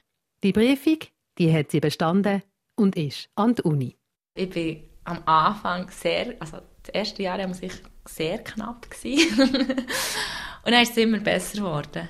Die 0.42 0.52
Prüfung, 0.52 0.98
die 1.38 1.52
hat 1.52 1.70
sie 1.70 1.78
bestanden 1.78 2.42
und 2.74 2.96
ist 2.96 3.28
an 3.36 3.54
die 3.54 3.62
Uni. 3.62 3.96
Ich 4.34 4.50
bin 4.50 4.82
am 5.04 5.22
Anfang 5.26 5.90
sehr, 5.90 6.34
also 6.40 6.58
das 6.82 6.94
erste 6.94 7.22
Jahr 7.22 7.46
muss 7.46 7.62
ich 7.62 7.72
sehr 8.06 8.38
knapp 8.38 8.90
gewesen. 8.90 9.40
und 10.64 10.72
dann 10.72 10.82
ist 10.82 10.92
es 10.92 10.96
immer 10.96 11.18
besser 11.18 11.58
geworden. 11.58 12.08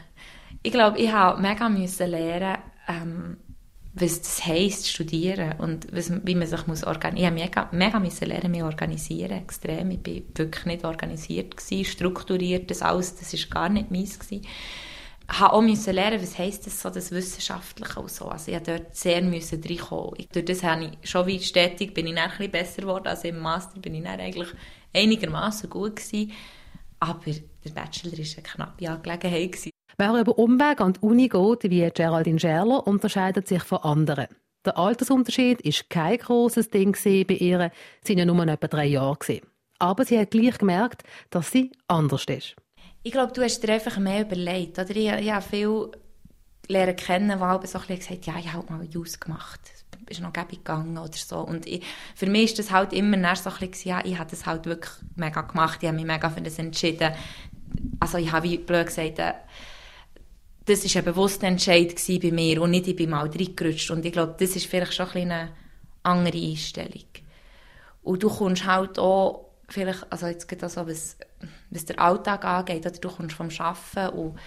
Ich 0.62 0.72
glaube, 0.72 0.98
ich 0.98 1.10
habe 1.10 1.40
mega 1.40 1.68
müssen 1.68 2.10
lernen, 2.10 2.62
ähm, 2.88 3.36
was 3.94 4.22
das 4.22 4.46
heisst, 4.46 4.88
studieren 4.88 5.58
und 5.58 5.86
was, 5.92 6.10
wie 6.24 6.34
man 6.34 6.46
sich 6.46 6.66
muss 6.66 6.84
organisieren 6.84 7.34
muss. 7.34 7.42
Ich 7.42 7.50
musste 7.54 7.68
mega, 7.72 7.98
mega 8.00 8.26
lernen, 8.26 8.50
mich 8.50 8.62
organisieren, 8.62 9.32
extrem. 9.32 9.90
Ich 9.90 10.06
war 10.06 10.22
wirklich 10.34 10.64
nicht 10.64 10.84
organisiert, 10.84 11.56
gewesen, 11.56 11.84
strukturiert, 11.84 12.70
das 12.70 12.80
alles, 12.80 13.16
das 13.16 13.32
war 13.34 13.50
gar 13.50 13.68
nicht 13.68 13.90
meins. 13.90 14.18
Gewesen. 14.18 14.46
Habe 15.28 15.52
auch 15.52 15.62
müssen 15.62 15.94
lernen, 15.94 16.20
was 16.20 16.38
heisst 16.38 16.66
das 16.66 16.80
so, 16.80 16.90
das 16.90 17.10
Wissenschaftliche 17.10 18.00
und 18.00 18.10
so. 18.10 18.26
Also 18.26 18.50
ich 18.50 18.58
musste 18.58 18.78
dort 18.78 18.96
sehr 18.96 19.22
müssen 19.22 19.62
reinkommen. 19.62 20.26
Durch 20.32 20.44
das 20.44 20.62
habe 20.62 20.84
ich 21.00 21.10
schon 21.10 21.26
wie 21.26 21.40
stetig, 21.40 21.94
bin 21.94 22.06
ich 22.06 22.14
dann 22.14 22.30
ein 22.30 22.50
besser 22.50 22.82
geworden. 22.82 23.06
Also 23.06 23.28
im 23.28 23.38
Master 23.38 23.80
bin 23.80 23.94
ich 23.94 24.02
dann 24.02 24.20
eigentlich 24.20 24.48
einigermaßen 24.92 25.70
gut 25.70 25.96
gewesen. 25.96 26.32
Aber 27.00 27.20
der 27.24 27.70
Bachelor 27.70 28.12
war 28.12 28.18
eine 28.18 28.42
knappe 28.42 28.88
Angelegenheit. 28.88 29.52
Gewesen. 29.52 29.70
Wer 29.98 30.20
über 30.20 30.38
Umweg 30.38 30.80
an 30.80 30.94
die 30.94 31.00
Uni 31.00 31.28
geht, 31.28 31.70
wie 31.70 31.90
Geraldine 31.90 32.40
Scherler, 32.40 32.86
unterscheidet 32.86 33.48
sich 33.48 33.62
von 33.62 33.78
anderen. 33.78 34.26
Der 34.64 34.78
Altersunterschied 34.78 35.64
war 35.64 35.72
kein 35.88 36.18
grosses 36.18 36.70
Ding 36.70 36.96
bei 37.02 37.34
ihr. 37.34 37.72
Sie 38.02 38.16
waren 38.16 38.18
ja 38.18 38.24
nur 38.24 38.46
etwa 38.46 38.68
drei 38.68 38.86
Jahre. 38.86 39.40
Aber 39.78 40.04
sie 40.04 40.18
hat 40.18 40.30
gleich 40.30 40.58
gemerkt, 40.58 41.02
dass 41.30 41.50
sie 41.50 41.72
anders 41.88 42.24
ist. 42.26 42.54
Ich 43.02 43.12
glaube, 43.12 43.32
du 43.32 43.42
hast 43.42 43.60
dir 43.60 43.72
einfach 43.72 43.98
mehr 43.98 44.22
überlegt. 44.22 44.78
Oder 44.78 44.90
ich, 44.90 45.08
ich 45.08 45.32
habe 45.32 45.44
viele 45.48 45.90
lernen 46.68 46.96
kennen, 46.96 47.38
die 47.38 47.44
halt 47.44 47.68
so 47.68 47.78
ein 47.78 47.98
gesagt 47.98 48.26
ja, 48.26 48.38
ich 48.38 48.52
habe 48.52 48.72
mal 48.72 48.84
Jus 48.84 49.18
gemacht. 49.18 49.60
Ist 50.08 50.20
noch 50.20 50.32
gäbig 50.32 50.58
gegangen 50.58 50.98
oder 50.98 51.12
so. 51.12 51.38
Und 51.38 51.66
ich, 51.66 51.84
für 52.14 52.26
mich 52.26 52.44
ist 52.44 52.58
das 52.58 52.70
halt 52.70 52.92
immer 52.92 53.36
so 53.36 53.50
ein 53.50 53.70
bisschen, 53.70 53.90
ja, 53.90 54.04
ich 54.04 54.18
habe 54.18 54.30
das 54.30 54.46
halt 54.46 54.66
wirklich 54.66 54.92
mega 55.16 55.40
gemacht. 55.42 55.78
Ich 55.80 55.88
habe 55.88 55.96
mich 55.96 56.06
mega 56.06 56.28
für 56.28 56.42
das 56.42 56.58
entschieden. 56.58 57.12
Also 57.98 58.18
ich 58.18 58.30
habe, 58.30 58.48
wie 58.48 58.58
blöd 58.58 58.86
gesagt, 58.86 59.18
äh, 59.18 59.32
das 60.64 60.84
war 60.84 61.00
ein 61.00 61.04
bewusster 61.04 61.46
Entscheid 61.46 61.94
bei 62.22 62.30
mir 62.30 62.62
und 62.62 62.70
nicht, 62.70 62.86
ich 62.86 62.96
bin 62.96 63.10
mal 63.10 63.28
reingerutscht. 63.28 63.90
Und 63.90 64.04
ich 64.04 64.12
glaube, 64.12 64.36
das 64.38 64.54
ist 64.54 64.66
vielleicht 64.66 64.94
schon 64.94 65.08
ein 65.14 65.30
eine 65.30 65.52
andere 66.02 66.38
Einstellung. 66.38 67.04
Und 68.02 68.22
du 68.22 68.28
kommst 68.28 68.66
halt 68.66 68.98
auch, 68.98 69.51
vielleicht, 69.72 70.10
also 70.12 70.26
jetzt 70.26 70.48
geht 70.48 70.62
das 70.62 70.74
so, 70.74 70.86
was, 70.86 71.16
was 71.70 71.84
der 71.84 71.98
Alltag 72.00 72.44
angeht, 72.44 72.86
oder 72.86 72.98
du 72.98 73.08
kommst 73.08 73.36
vom 73.36 73.48
Arbeiten 73.58 74.16
und 74.16 74.38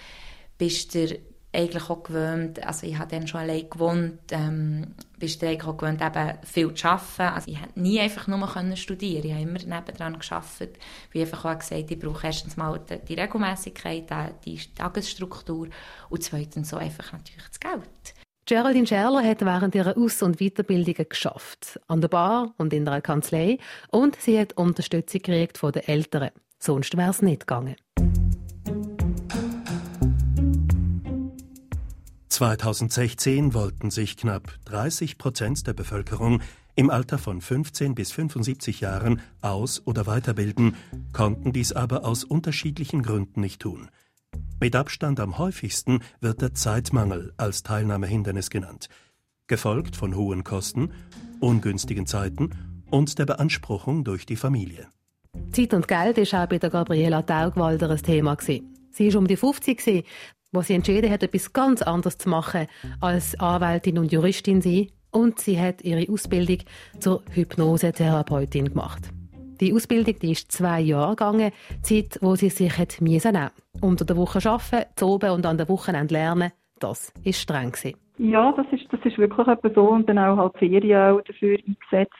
bist 0.58 0.94
dir 0.94 1.18
eigentlich 1.52 1.88
auch 1.88 2.02
gewöhnt, 2.02 2.64
also 2.64 2.86
ich 2.86 2.98
habe 2.98 3.10
dann 3.10 3.26
schon 3.26 3.40
allein 3.40 3.70
gewohnt, 3.70 4.18
ähm, 4.30 4.94
bist 5.18 5.40
du 5.40 5.46
eigentlich 5.46 5.64
auch 5.64 5.76
gewöhnt, 5.76 6.02
eben 6.02 6.38
viel 6.44 6.74
zu 6.74 6.88
arbeiten. 6.88 7.34
Also 7.34 7.50
ich 7.50 7.58
konnte 7.58 7.80
nie 7.80 7.98
einfach 7.98 8.26
nur 8.26 8.76
studieren. 8.76 9.24
Ich 9.24 9.32
habe 9.32 9.42
immer 9.42 9.58
nebendran 9.58 10.18
gearbeitet. 10.18 10.78
Wie 11.12 11.22
einfach 11.22 11.46
auch 11.46 11.58
gesagt, 11.58 11.90
ich 11.90 11.98
brauche 11.98 12.26
erstens 12.26 12.58
mal 12.58 12.78
die, 12.78 12.98
die 12.98 13.14
Regelmäßigkeit, 13.14 14.04
die 14.44 14.60
Tagesstruktur 14.74 15.68
und 16.10 16.22
zweitens 16.22 16.68
so 16.68 16.76
einfach 16.76 17.12
natürlich 17.12 17.48
das 17.48 17.60
Geld. 17.60 18.15
Geraldine 18.48 18.86
Scherler 18.86 19.24
hat 19.24 19.44
während 19.44 19.74
ihrer 19.74 19.98
Aus- 19.98 20.22
und 20.22 20.38
Weiterbildungen 20.38 21.08
geschafft, 21.08 21.80
an 21.88 22.00
der 22.00 22.06
Bar 22.06 22.54
und 22.58 22.72
in 22.72 22.84
der 22.84 23.02
Kanzlei, 23.02 23.58
und 23.90 24.14
sie 24.20 24.38
hat 24.38 24.52
Unterstützung 24.52 25.20
gekriegt 25.20 25.58
von 25.58 25.72
den 25.72 25.82
Eltern. 25.82 26.30
Sonst 26.60 26.96
wäre 26.96 27.10
es 27.10 27.22
nicht 27.22 27.40
gegangen. 27.40 27.74
2016 32.28 33.52
wollten 33.52 33.90
sich 33.90 34.16
knapp 34.16 34.54
30 34.66 35.18
Prozent 35.18 35.66
der 35.66 35.72
Bevölkerung 35.72 36.40
im 36.76 36.88
Alter 36.88 37.18
von 37.18 37.40
15 37.40 37.96
bis 37.96 38.12
75 38.12 38.80
Jahren 38.80 39.22
aus- 39.40 39.84
oder 39.86 40.06
weiterbilden, 40.06 40.76
konnten 41.12 41.52
dies 41.52 41.72
aber 41.72 42.04
aus 42.04 42.22
unterschiedlichen 42.22 43.02
Gründen 43.02 43.40
nicht 43.40 43.62
tun. 43.62 43.88
Mit 44.58 44.74
Abstand 44.74 45.20
am 45.20 45.36
häufigsten 45.36 46.00
wird 46.20 46.40
der 46.40 46.54
Zeitmangel 46.54 47.34
als 47.36 47.62
Teilnahmehindernis 47.62 48.48
genannt, 48.48 48.88
gefolgt 49.48 49.96
von 49.96 50.16
hohen 50.16 50.44
Kosten, 50.44 50.92
ungünstigen 51.40 52.06
Zeiten 52.06 52.50
und 52.90 53.18
der 53.18 53.26
Beanspruchung 53.26 54.02
durch 54.02 54.24
die 54.24 54.36
Familie. 54.36 54.88
Zeit 55.52 55.74
und 55.74 55.86
Geld 55.86 56.16
ist 56.16 56.34
auch 56.34 56.46
bei 56.46 56.58
der 56.58 56.70
Gabriela 56.70 57.20
Taugwalder 57.20 57.90
ein 57.90 58.02
Thema. 58.02 58.36
Sie 58.40 59.12
war 59.12 59.18
um 59.18 59.26
die 59.26 59.36
50, 59.36 60.06
wo 60.52 60.62
sie 60.62 60.74
entschieden 60.74 61.10
hat, 61.10 61.22
etwas 61.22 61.52
ganz 61.52 61.82
anderes 61.82 62.16
zu 62.16 62.30
machen 62.30 62.66
als 63.00 63.38
Anwältin 63.38 63.98
und 63.98 64.10
Juristin 64.10 64.62
sie 64.62 64.90
und 65.10 65.38
sie 65.38 65.60
hat 65.60 65.82
ihre 65.82 66.10
Ausbildung 66.10 66.58
zur 66.98 67.22
Hypnosetherapeutin 67.30 68.70
gemacht. 68.70 69.10
Die 69.60 69.72
Ausbildung 69.72 70.18
die 70.20 70.32
ist 70.32 70.52
zwei 70.52 70.80
Jahre 70.80 71.10
gegangen, 71.10 71.50
Zeit, 71.82 72.18
wo 72.20 72.34
sie 72.34 72.50
sich 72.50 72.76
hat 72.78 73.00
müssen 73.00 73.38
Unter 73.80 74.04
der 74.04 74.16
Woche 74.16 74.38
arbeiten, 74.48 74.90
zu 74.96 75.06
oben 75.06 75.30
und 75.30 75.46
an 75.46 75.58
der 75.58 75.68
Wochenende 75.68 76.14
lernen, 76.14 76.52
das 76.78 77.12
war 77.24 77.32
streng 77.32 77.72
gewesen. 77.72 77.96
Ja, 78.18 78.52
das 78.52 78.66
ist, 78.72 78.86
das 78.92 79.00
ist 79.04 79.18
wirklich 79.18 79.46
etwas 79.46 79.74
so 79.74 79.88
und 79.90 80.08
dann 80.08 80.18
auch 80.18 80.36
halt 80.36 80.58
Ferien 80.58 81.12
auch 81.12 81.20
dafür 81.22 81.58
eingesetzt. 81.66 82.14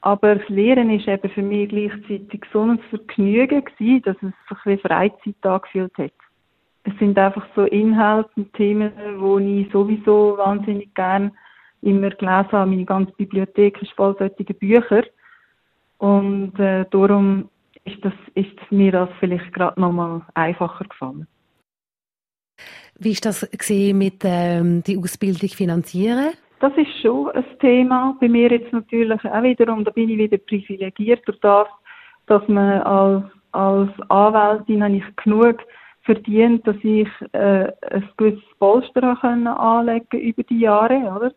Aber 0.00 0.36
das 0.36 0.48
Lehren 0.48 0.90
ist 0.90 1.06
eben 1.06 1.30
für 1.30 1.42
mich 1.42 1.68
gleichzeitig 1.68 2.44
so 2.52 2.62
ein 2.62 2.78
Vergnügen 2.90 3.64
gewesen, 3.64 4.02
dass 4.02 4.16
es 4.16 4.32
sich 4.48 4.58
wie 4.64 4.76
Freizeit 4.78 5.36
angefühlt 5.42 5.96
hat 5.98 6.12
es 6.84 6.92
sind 6.98 7.18
einfach 7.18 7.46
so 7.54 7.62
Inhalte 7.62 8.30
und 8.36 8.52
Themen, 8.54 8.92
die 8.96 9.62
ich 9.62 9.72
sowieso 9.72 10.36
wahnsinnig 10.36 10.94
gern 10.94 11.32
immer 11.82 12.10
gelesen 12.10 12.52
habe. 12.52 12.70
Meine 12.70 12.84
ganze 12.84 13.12
Bibliothek 13.12 13.80
ist 13.82 13.92
voll 13.92 14.16
solcher 14.18 14.54
Bücher. 14.54 15.04
Und 16.02 16.58
äh, 16.58 16.84
darum 16.90 17.48
ist, 17.84 18.04
das, 18.04 18.12
ist 18.34 18.58
mir 18.70 18.90
das 18.90 19.08
vielleicht 19.20 19.52
gerade 19.52 19.80
nochmal 19.80 20.22
einfacher 20.34 20.84
gefallen. 20.84 21.28
Wie 22.98 23.12
ist 23.12 23.24
das 23.24 23.48
gesehen 23.52 23.98
mit 23.98 24.24
ähm, 24.24 24.82
die 24.82 24.98
Ausbildung 24.98 25.48
finanzieren? 25.50 26.32
Das 26.58 26.72
ist 26.76 26.90
schon 27.00 27.30
ein 27.30 27.44
Thema. 27.60 28.16
Bei 28.20 28.28
mir 28.28 28.50
jetzt 28.50 28.72
natürlich 28.72 29.24
auch 29.24 29.42
wiederum, 29.44 29.84
da 29.84 29.92
bin 29.92 30.08
ich 30.08 30.18
wieder 30.18 30.38
privilegiert 30.38 31.22
durch 31.24 31.38
das, 31.38 31.68
dass 32.26 32.46
man 32.48 32.82
als, 32.82 33.24
als 33.52 33.90
Anwältin 34.10 34.82
eigentlich 34.82 35.16
genug 35.22 35.58
verdient, 36.02 36.66
dass 36.66 36.76
ich 36.82 37.08
äh, 37.30 37.70
ein 37.92 38.08
gewisses 38.16 38.42
Polster 38.58 39.16
können 39.20 39.46
anlegen 39.46 40.18
über 40.18 40.42
die 40.42 40.58
Jahre, 40.58 40.96
oder? 41.16 41.32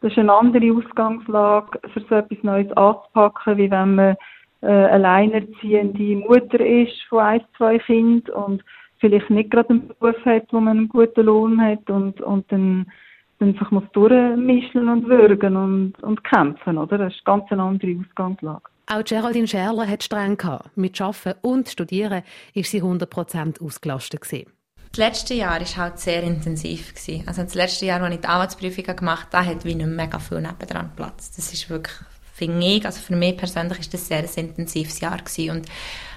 Das 0.00 0.12
ist 0.12 0.18
eine 0.18 0.32
andere 0.32 0.72
Ausgangslage, 0.72 1.80
für 1.92 2.00
so 2.08 2.14
etwas 2.14 2.38
Neues 2.42 2.70
anzupacken, 2.76 3.56
wie 3.56 3.70
wenn 3.70 3.94
man 3.96 4.16
äh, 4.62 4.66
alleinerziehende 4.66 6.16
Mutter 6.16 6.60
ist 6.60 7.02
von 7.08 7.20
ein, 7.20 7.40
zwei 7.56 7.78
Kindern 7.78 8.34
und 8.34 8.64
vielleicht 8.98 9.30
nicht 9.30 9.50
gerade 9.50 9.70
einen 9.70 9.88
Beruf 9.88 10.24
hat, 10.24 10.46
wo 10.50 10.60
man 10.60 10.78
einen 10.78 10.88
guten 10.88 11.24
Lohn 11.24 11.60
hat 11.60 11.88
und, 11.90 12.20
und 12.20 12.50
dann, 12.52 12.86
dann 13.38 13.54
sich 13.54 13.70
muss 13.70 13.84
durchmischen 13.92 14.88
und 14.88 15.08
würgen 15.08 15.56
und, 15.56 16.02
und 16.02 16.22
kämpfen, 16.24 16.78
oder? 16.78 16.98
Das 16.98 17.14
ist 17.14 17.26
eine 17.26 17.40
ganz 17.40 17.52
andere 17.52 18.00
Ausgangslage. 18.00 18.62
Auch 18.90 19.04
Geraldine 19.04 19.46
Scherler 19.46 19.86
hat 19.86 20.02
streng 20.02 20.36
gehabt. 20.36 20.76
Mit 20.76 21.00
Arbeiten 21.00 21.38
und 21.42 21.68
Studieren 21.68 22.22
ist 22.54 22.70
sie 22.70 22.82
100% 22.82 23.62
ausgelastet 23.62 24.22
gewesen. 24.22 24.57
Das 24.90 24.98
letzte 24.98 25.34
Jahr 25.34 25.60
war 25.60 25.76
halt 25.76 25.98
sehr 25.98 26.22
intensiv. 26.22 26.94
Gewesen. 26.94 27.26
Also 27.26 27.42
das 27.42 27.54
letzte 27.54 27.86
Jahr, 27.86 28.02
als 28.02 28.14
ich 28.14 28.20
die 28.20 28.26
Arbeitsprüfung 28.26 28.96
gemacht 28.96 29.28
habe, 29.32 29.46
hat 29.46 29.64
wie 29.64 29.74
nicht 29.74 29.86
mega 29.86 30.18
viel 30.18 30.40
nebendran 30.40 30.92
Platz. 30.96 31.30
Das 31.36 31.52
ist 31.52 31.68
wirklich, 31.68 31.96
finde 32.34 32.66
ich, 32.66 32.86
also 32.86 33.00
für 33.00 33.16
mich 33.16 33.36
persönlich 33.36 33.78
ist 33.80 33.94
das 33.94 34.08
sehr 34.08 34.18
ein 34.18 34.30
intensives 34.34 35.00
Jahr 35.00 35.18
gewesen 35.18 35.50
und 35.50 35.66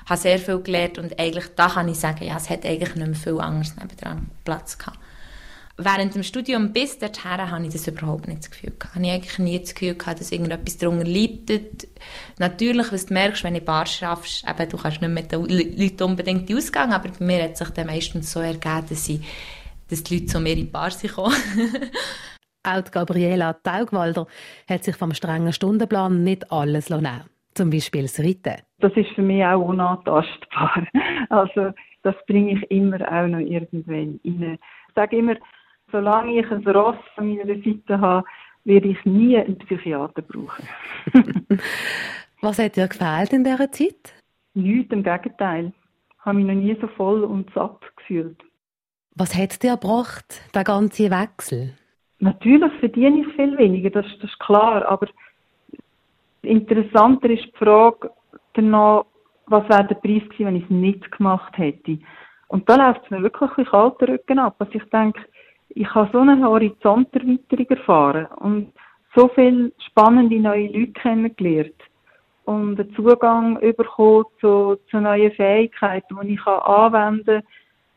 habe 0.08 0.20
sehr 0.20 0.40
viel 0.40 0.60
gelernt 0.60 0.98
und 0.98 1.20
eigentlich, 1.20 1.46
da 1.56 1.70
kann 1.70 1.88
ich 1.88 1.98
sagen, 1.98 2.26
ja, 2.26 2.38
es 2.38 2.50
hat 2.50 2.66
eigentlich 2.66 2.96
nicht 2.96 3.08
mehr 3.08 3.16
viel 3.16 3.40
anderes 3.40 3.76
nebendran 3.76 4.30
Platz 4.44 4.78
gehabt 4.78 4.98
während 5.86 6.15
dem 6.15 6.24
Studium 6.24 6.74
bis 6.74 6.98
dorthin 7.00 7.52
habe 7.52 7.63
ich 7.65 7.74
das 7.74 7.88
überhaupt 7.88 8.28
nicht 8.28 8.39
das 8.39 8.52
Gefühl 8.52 8.72
gehabt. 8.72 8.96
Habe 8.96 9.06
ich 9.06 9.12
eigentlich 9.12 9.39
nie 9.39 9.60
das 9.60 9.74
Gefühl 9.74 9.96
gehabt, 9.96 10.20
dass 10.20 10.32
irgendetwas 10.32 10.78
darunter 10.78 11.06
leidet. 11.06 11.88
Natürlich, 12.39 12.91
was 12.91 13.06
du 13.06 13.13
merkst, 13.13 13.44
wenn 13.44 13.54
du 13.54 13.62
Bar 13.62 13.86
schaffst, 13.86 14.48
eben, 14.48 14.70
du 14.70 14.78
kannst 14.78 15.02
nicht 15.02 15.12
mit 15.12 15.32
den 15.32 15.46
Leuten 15.46 16.04
unbedingt 16.04 16.54
ausgehen, 16.54 16.91
aber 16.91 17.10
bei 17.10 17.26
mir 17.26 17.44
hat 17.44 17.58
sich 17.58 17.70
dann 17.70 17.88
meistens 17.88 18.32
so 18.32 18.39
ergeben, 18.39 18.86
dass, 18.89 19.10
ich, 19.10 19.22
dass 19.89 20.04
die 20.04 20.15
Leute 20.15 20.26
zu 20.28 20.39
mir 20.39 20.54
in 20.54 20.60
die 20.60 20.63
Bar 20.65 20.91
sind 20.91 21.17
Auch 22.63 22.82
die 22.82 22.91
Gabriela 22.91 23.54
Taugwalder 23.54 24.28
hat 24.70 24.84
sich 24.84 24.96
vom 24.96 25.13
strengen 25.13 25.52
Stundenplan 25.52 26.24
nicht 26.24 26.52
alles 26.52 26.91
nehmen 26.91 27.24
Zum 27.56 27.72
Beispiel 27.72 28.04
das 28.04 28.20
Reiten. 28.20 28.62
Das 28.80 28.94
ist 28.96 29.10
für 29.15 29.24
mich 29.24 29.44
auch 29.44 29.62
unantastbar. 29.62 30.88
Also, 31.30 31.72
das 32.04 32.15
bringe 32.28 32.54
ich 32.54 32.72
immer 32.72 33.00
auch 33.10 33.26
noch 33.26 33.39
irgendwann 33.39 33.96
rein. 33.96 34.20
Ich 34.24 34.60
sage 34.96 35.17
immer, 35.17 35.36
solange 35.92 36.40
ich 36.40 36.52
ein 36.52 36.68
Ross 36.68 36.98
an 37.16 37.30
meiner 37.30 37.56
Seite 37.56 38.00
habe, 38.00 38.28
werde 38.64 38.90
ich 38.90 39.06
nie 39.06 39.38
einen 39.38 39.58
Psychiater 39.58 40.22
brauchen. 40.22 40.68
Was 42.42 42.60
hat 42.60 42.76
dir 42.76 42.88
gefällt 42.88 43.34
in 43.34 43.44
dieser 43.44 43.72
Zeit? 43.72 44.14
Nichts, 44.54 44.92
im 44.92 45.04
Gegenteil. 45.04 45.72
Ich 46.20 46.26
habe 46.26 46.38
mich 46.38 46.46
noch 46.46 46.54
nie 46.54 46.78
so 46.80 46.88
voll 46.88 47.24
und 47.24 47.52
satt 47.54 47.80
gefühlt. 47.96 48.38
Was 49.16 49.36
hat 49.36 49.62
dir 49.64 49.78
gebracht, 49.78 50.42
der 50.54 50.64
ganze 50.64 51.12
Wechsel? 51.12 51.74
Natürlich 52.20 52.72
verdiene 52.80 53.22
ich 53.22 53.36
viel 53.36 53.58
weniger, 53.58 53.90
das, 53.90 54.06
das 54.22 54.30
ist 54.30 54.40
klar, 54.40 54.86
aber 54.86 55.08
interessanter 56.44 57.30
ist 57.30 57.46
die 57.46 57.58
Frage 57.58 58.12
danach, 58.54 59.06
was 59.48 59.68
wäre 59.70 59.88
der 59.88 59.96
Preis 59.96 60.24
gewesen, 60.30 60.46
wenn 60.46 60.56
ich 60.56 60.64
es 60.64 60.70
nicht 60.70 61.12
gemacht 61.12 61.58
hätte. 61.58 62.00
Und 62.48 62.70
da 62.70 62.76
läuft 62.76 63.06
es 63.06 63.12
mir 63.12 63.24
wirklich 63.24 63.50
ein 63.58 63.66
kalter 63.66 64.08
Rücken 64.08 64.40
ab. 64.40 64.56
Also 64.60 64.74
ich 64.74 64.84
denke, 64.90 65.22
ich 65.76 65.94
habe 65.94 66.10
so 66.12 66.20
eine 66.20 66.46
Horizonterweiterung 66.46 67.68
erfahren 67.70 68.28
und 68.38 68.74
so 69.16 69.30
viele 69.30 69.72
spannende 69.88 70.40
neue 70.40 70.68
Leute 70.68 70.92
kennengelernt 70.94 71.76
und 72.46 72.80
einen 72.80 72.94
Zugang 72.96 73.60
bekommen 73.60 74.26
zu, 74.40 74.78
zu 74.90 75.00
neuen 75.00 75.32
Fähigkeiten, 75.34 76.18
die 76.24 76.34
ich 76.34 76.48
anwenden 76.48 77.44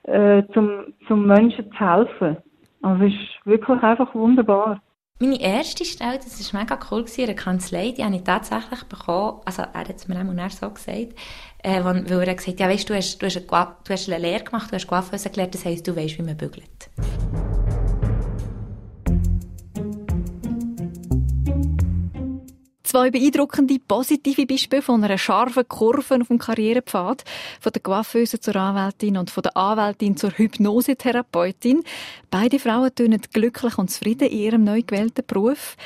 kann, 0.05 0.15
äh, 0.15 0.43
zum, 0.53 0.95
zum 1.07 1.27
Menschen 1.27 1.71
zu 1.73 1.79
helfen. 1.79 2.37
Also 2.83 3.05
es 3.05 3.13
ist 3.13 3.47
wirklich 3.47 3.83
einfach 3.83 4.15
wunderbar. 4.15 4.83
Meine 5.20 5.40
erste 5.40 5.85
Stelle, 5.85 6.18
das 6.18 6.53
war 6.53 6.61
mega 6.62 6.77
cool, 6.90 7.05
in 7.16 7.27
der 7.27 7.37
Kanzlei, 7.37 7.92
die 7.92 8.03
habe 8.03 8.16
ich 8.16 8.24
tatsächlich 8.24 8.83
bekommen, 8.83 9.42
also 9.44 9.62
er 9.62 9.72
hat 9.72 9.94
es 9.94 10.09
mir 10.09 10.16
auch 10.18 10.50
so 10.50 10.68
gesagt, 10.68 11.14
äh, 11.62 11.85
weil 11.85 12.27
er 12.27 12.35
gesagt 12.35 12.48
hat, 12.48 12.61
ja 12.61 12.68
weißt, 12.68 12.90
du 12.90 12.96
hast, 12.96 13.22
du 13.22 13.27
hast, 13.27 13.37
eine, 13.37 13.77
du 13.85 13.92
hast 13.92 14.09
eine 14.09 14.18
Lehre 14.18 14.42
gemacht, 14.42 14.72
du 14.72 14.74
hast 14.74 14.88
Coiffeuse 14.88 15.31
gelernt, 15.31 15.55
das 15.55 15.64
heisst, 15.64 15.87
du 15.87 15.94
weißt, 15.94 16.18
wie 16.18 16.22
man 16.22 16.37
bügelt. 16.37 16.90
Zwei 22.95 23.11
beeindruckende 23.11 23.81
positive 23.81 24.47
Beispiele 24.47 24.81
von 24.81 25.03
einer 25.03 25.19
scharfen 25.19 25.67
Kurve 25.67 26.21
auf 26.21 26.29
dem 26.29 26.39
Karrierepfad. 26.39 27.25
Von 27.61 27.73
der 27.73 27.83
Coiffeuse 27.83 28.39
zur 28.39 28.55
Anwältin 28.55 29.17
und 29.17 29.31
von 29.31 29.43
der 29.43 29.57
Anwältin 29.57 30.17
zur 30.17 30.31
Hypnosetherapeutin. 30.31 31.83
Beide 32.31 32.61
Frauen 32.61 32.95
tönen 32.95 33.21
glücklich 33.33 33.79
und 33.79 33.91
zufrieden 33.91 34.29
in 34.29 34.39
ihrem 34.39 34.63
neu 34.63 34.83
gewählten 34.83 35.25
Beruf. 35.27 35.77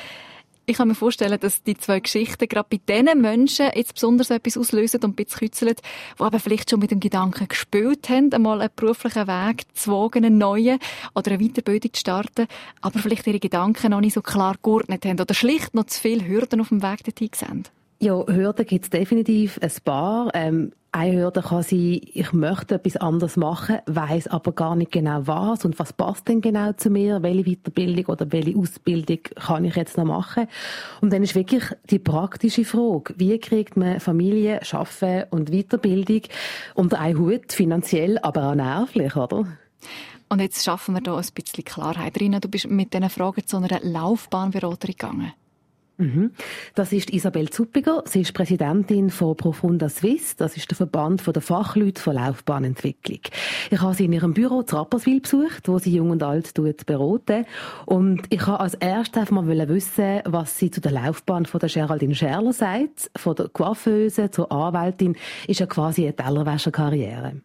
Ich 0.69 0.77
kann 0.77 0.87
mir 0.87 0.93
vorstellen, 0.93 1.39
dass 1.39 1.63
die 1.63 1.75
zwei 1.75 1.99
Geschichten 1.99 2.47
gerade 2.47 2.67
bei 2.69 2.79
diesen 2.87 3.21
Menschen 3.21 3.71
jetzt 3.73 3.95
besonders 3.95 4.29
etwas 4.29 4.55
auslösen 4.55 5.03
und 5.03 5.13
ein 5.13 5.15
bisschen 5.15 5.39
kützeln, 5.39 5.73
die 5.75 6.21
aber 6.23 6.39
vielleicht 6.39 6.69
schon 6.69 6.79
mit 6.79 6.91
dem 6.91 6.99
Gedanken 6.99 7.47
gespielt 7.47 8.07
haben, 8.07 8.31
einmal 8.31 8.61
einen 8.61 8.69
beruflichen 8.75 9.25
Weg 9.25 9.63
zu 9.73 9.91
wagen, 9.91 10.25
einen 10.25 10.37
neuen 10.37 10.77
oder 11.15 11.31
eine 11.31 11.43
Weiterbildung 11.43 11.91
zu 11.91 12.01
starten, 12.01 12.45
aber 12.81 12.99
vielleicht 12.99 13.25
ihre 13.25 13.39
Gedanken 13.39 13.89
noch 13.89 13.99
nicht 13.99 14.13
so 14.13 14.21
klar 14.21 14.57
geordnet 14.61 15.05
haben 15.05 15.19
oder 15.19 15.33
schlicht 15.33 15.73
noch 15.73 15.87
zu 15.87 15.99
viele 15.99 16.27
Hürden 16.27 16.61
auf 16.61 16.69
dem 16.69 16.83
Weg 16.83 17.03
dorthin 17.03 17.31
sehen. 17.33 17.63
Ja, 18.01 18.25
Hürden 18.25 18.65
gibt 18.65 18.85
es 18.85 18.89
definitiv 18.89 19.59
ein 19.61 19.71
paar. 19.83 20.29
Ähm, 20.33 20.71
eine 20.93 21.17
Hürde 21.17 21.41
kann 21.41 21.63
sein, 21.63 21.99
ich 22.01 22.31
möchte 22.31 22.75
etwas 22.75 22.95
anderes 22.95 23.35
machen, 23.35 23.79
weiß 23.87 24.27
aber 24.27 24.53
gar 24.53 24.77
nicht 24.77 24.93
genau 24.93 25.27
was 25.27 25.65
und 25.65 25.77
was 25.79 25.91
passt 25.91 26.29
denn 26.29 26.39
genau 26.39 26.71
zu 26.71 26.89
mir, 26.89 27.21
welche 27.23 27.43
Weiterbildung 27.43 28.05
oder 28.05 28.31
welche 28.31 28.57
Ausbildung 28.57 29.19
kann 29.35 29.65
ich 29.65 29.75
jetzt 29.75 29.97
noch 29.97 30.05
machen. 30.05 30.47
Und 31.01 31.11
dann 31.11 31.23
ist 31.23 31.35
wirklich 31.35 31.63
die 31.89 31.99
praktische 31.99 32.63
Frage, 32.63 33.15
wie 33.17 33.37
kriegt 33.37 33.75
man 33.75 33.99
Familie, 33.99 34.61
Schaffen 34.63 35.25
und 35.29 35.51
Weiterbildung 35.51 36.21
unter 36.75 37.01
einen 37.01 37.19
Hut, 37.19 37.51
finanziell, 37.51 38.17
aber 38.19 38.49
auch 38.49 38.55
nervlich, 38.55 39.17
oder? 39.17 39.45
Und 40.29 40.39
jetzt 40.39 40.63
schaffen 40.63 40.95
wir 40.95 41.01
da 41.01 41.17
ein 41.17 41.25
bisschen 41.35 41.65
Klarheit. 41.65 42.17
Rina, 42.17 42.39
du 42.39 42.47
bist 42.47 42.69
mit 42.69 42.93
diesen 42.93 43.09
Fragen 43.09 43.45
zu 43.45 43.57
einer 43.57 43.81
Laufbahnberaterin 43.81 44.95
gegangen. 44.97 45.33
Mhm. 45.99 46.31
Das 46.75 46.93
ist 46.93 47.11
Isabel 47.11 47.49
Zuppiger. 47.49 48.03
Sie 48.05 48.21
ist 48.21 48.33
Präsidentin 48.33 49.09
von 49.09 49.35
Profunda 49.35 49.89
Swiss. 49.89 50.37
Das 50.37 50.55
ist 50.55 50.69
der 50.71 50.77
Verband 50.77 51.21
der 51.27 51.41
Fachleute 51.41 52.01
für 52.01 52.13
Laufbahnentwicklung. 52.13 53.19
Ich 53.69 53.81
habe 53.81 53.93
sie 53.93 54.05
in 54.05 54.13
ihrem 54.13 54.33
Büro 54.33 54.63
zu 54.63 54.77
Rapperswil 54.77 55.19
besucht, 55.19 55.67
wo 55.67 55.77
sie 55.77 55.93
Jung 55.93 56.11
und 56.11 56.23
Alt 56.23 56.53
beraten. 56.85 57.45
Und 57.85 58.21
ich 58.29 58.47
habe 58.47 58.61
als 58.61 58.75
erstes 58.75 59.21
einfach 59.21 59.35
mal 59.35 59.67
wissen, 59.67 60.21
was 60.25 60.57
sie 60.57 60.71
zu 60.71 60.79
der 60.79 60.93
Laufbahn 60.93 61.45
von 61.45 61.59
der 61.59 61.69
Geraldine 61.69 62.15
Scherler 62.15 62.53
sagt. 62.53 63.11
Von 63.17 63.35
der 63.35 63.49
Coiffeuse 63.49 64.31
zur 64.31 64.49
Anwältin 64.51 65.17
ist 65.47 65.59
ja 65.59 65.65
quasi 65.65 66.03
eine 66.03 66.15
Tellerwäscherkarriere. 66.15 67.41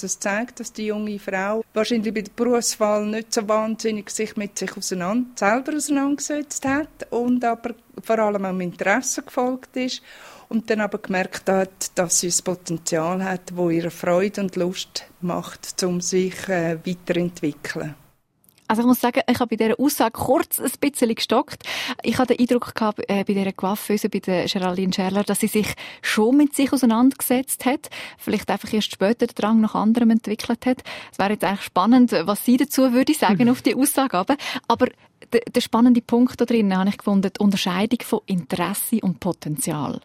Das 0.00 0.18
zeigt, 0.20 0.60
dass 0.60 0.72
die 0.72 0.86
junge 0.86 1.18
Frau 1.18 1.64
wahrscheinlich 1.72 2.12
bei 2.12 2.20
der 2.20 2.32
Berufswahl 2.36 3.06
nicht 3.06 3.32
so 3.32 3.48
wahnsinnig 3.48 4.10
sich 4.10 4.36
mit 4.36 4.58
sich 4.58 4.76
auseinander, 4.76 5.30
selber 5.34 5.74
auseinandergesetzt 5.74 6.64
hat 6.66 7.06
und 7.10 7.42
aber 7.44 7.74
vor 8.02 8.18
allem 8.18 8.44
am 8.44 8.60
Interesse 8.60 9.22
gefolgt 9.22 9.74
ist 9.76 10.02
und 10.48 10.68
dann 10.68 10.80
aber 10.80 10.98
gemerkt 10.98 11.48
hat, 11.48 11.90
dass 11.94 12.20
sie 12.20 12.28
das 12.28 12.42
Potenzial 12.42 13.24
hat, 13.24 13.56
wo 13.56 13.70
ihre 13.70 13.90
Freude 13.90 14.42
und 14.42 14.56
Lust 14.56 15.06
macht, 15.20 15.82
um 15.82 16.00
sich 16.00 16.48
äh, 16.48 16.78
weiterentwickeln. 16.86 17.94
Also 18.68 18.82
ich 18.82 18.86
muss 18.86 19.00
sagen, 19.00 19.20
ich 19.28 19.38
habe 19.38 19.56
bei 19.56 19.64
dieser 19.64 19.78
Aussage 19.78 20.12
kurz 20.12 20.58
ein 20.60 20.70
bisschen 20.80 21.14
gestockt. 21.14 21.62
Ich 22.02 22.18
hatte 22.18 22.34
den 22.34 22.42
Eindruck 22.42 22.74
gehabt, 22.74 23.00
äh, 23.08 23.24
bei 23.24 23.34
dieser 23.34 23.52
Coiffeuse, 23.52 24.08
bei 24.08 24.18
der 24.18 24.46
Geraldine 24.46 24.92
Scherler, 24.92 25.22
dass 25.22 25.40
sie 25.40 25.46
sich 25.46 25.74
schon 26.02 26.36
mit 26.36 26.54
sich 26.54 26.72
auseinandergesetzt 26.72 27.64
hat. 27.64 27.90
Vielleicht 28.18 28.50
einfach 28.50 28.72
erst 28.72 28.92
später 28.92 29.26
den 29.26 29.34
Drang 29.34 29.60
nach 29.60 29.74
anderem 29.74 30.10
entwickelt 30.10 30.66
hat. 30.66 30.82
Es 31.12 31.18
wäre 31.18 31.32
jetzt 31.32 31.44
eigentlich 31.44 31.62
spannend, 31.62 32.12
was 32.12 32.44
sie 32.44 32.56
dazu 32.56 32.92
würde 32.92 33.14
sagen 33.14 33.44
mhm. 33.44 33.50
auf 33.50 33.62
die 33.62 33.74
Aussage. 33.74 34.16
Aber, 34.16 34.36
aber 34.68 34.88
der, 35.32 35.40
der 35.40 35.60
spannende 35.60 36.00
Punkt 36.00 36.40
da 36.40 36.44
drin 36.44 36.76
habe 36.76 36.88
ich 36.88 36.98
gefunden, 36.98 37.30
die 37.34 37.40
Unterscheidung 37.40 38.00
von 38.02 38.20
Interesse 38.26 38.98
und 39.00 39.20
Potenzial. 39.20 40.00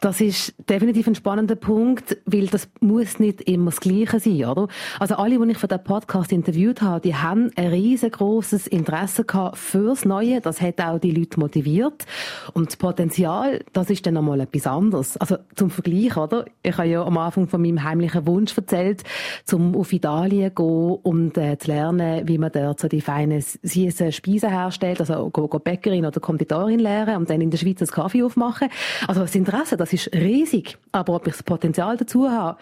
Das 0.00 0.20
ist 0.20 0.54
definitiv 0.68 1.06
ein 1.06 1.14
spannender 1.14 1.56
Punkt, 1.56 2.18
weil 2.26 2.46
das 2.46 2.68
muss 2.80 3.18
nicht 3.18 3.42
immer 3.42 3.70
das 3.70 3.80
Gleiche 3.80 4.20
sein, 4.20 4.44
oder? 4.44 4.68
Also 4.98 5.16
alle, 5.16 5.38
die 5.38 5.50
ich 5.52 5.58
für 5.58 5.68
den 5.68 5.82
Podcast 5.82 6.32
interviewt 6.32 6.82
habe, 6.82 7.00
die 7.00 7.14
haben 7.14 7.50
ein 7.56 7.68
riesengroßes 7.68 8.66
Interesse 8.66 9.24
gehabt 9.24 9.58
fürs 9.58 10.04
Neue. 10.04 10.40
Das 10.40 10.60
hat 10.60 10.80
auch 10.80 10.98
die 10.98 11.10
Leute 11.10 11.40
motiviert. 11.40 12.06
Und 12.52 12.68
das 12.68 12.76
Potenzial, 12.76 13.64
das 13.72 13.90
ist 13.90 14.06
dann 14.06 14.14
nochmal 14.14 14.40
etwas 14.40 14.66
anderes. 14.66 15.16
Also 15.16 15.36
zum 15.54 15.70
Vergleich, 15.70 16.16
oder? 16.16 16.44
Ich 16.62 16.76
habe 16.76 16.88
ja 16.88 17.02
am 17.02 17.18
Anfang 17.18 17.48
von 17.48 17.62
meinem 17.62 17.82
heimlichen 17.82 18.26
Wunsch 18.26 18.56
erzählt, 18.56 19.02
zum 19.44 19.76
auf 19.76 19.92
Italien 19.92 20.50
zu 20.54 20.62
gehen 20.62 20.98
und 21.02 21.38
äh, 21.38 21.58
zu 21.58 21.68
lernen, 21.68 22.26
wie 22.28 22.38
man 22.38 22.52
dort 22.52 22.80
so 22.80 22.88
die 22.88 23.00
feinen, 23.00 23.42
süßen 23.62 24.12
Speisen 24.12 24.50
herstellt. 24.50 25.00
Also 25.00 25.30
go, 25.30 25.48
go 25.48 25.58
Bäckerin 25.58 26.06
oder 26.06 26.20
Konditorin 26.20 26.78
lernen 26.78 27.16
und 27.16 27.30
dann 27.30 27.40
in 27.40 27.50
der 27.50 27.58
Schweiz 27.58 27.80
einen 27.80 27.90
Kaffee 27.90 28.22
aufmachen. 28.22 28.68
Also 29.06 29.22
es 29.22 29.32
sind 29.32 29.47
Interesse, 29.48 29.76
das 29.78 29.92
ist 29.92 30.12
riesig. 30.12 30.76
Aber 30.92 31.14
ob 31.14 31.26
ich 31.26 31.32
das 31.32 31.42
Potenzial 31.42 31.96
dazu 31.96 32.28
habe, 32.28 32.58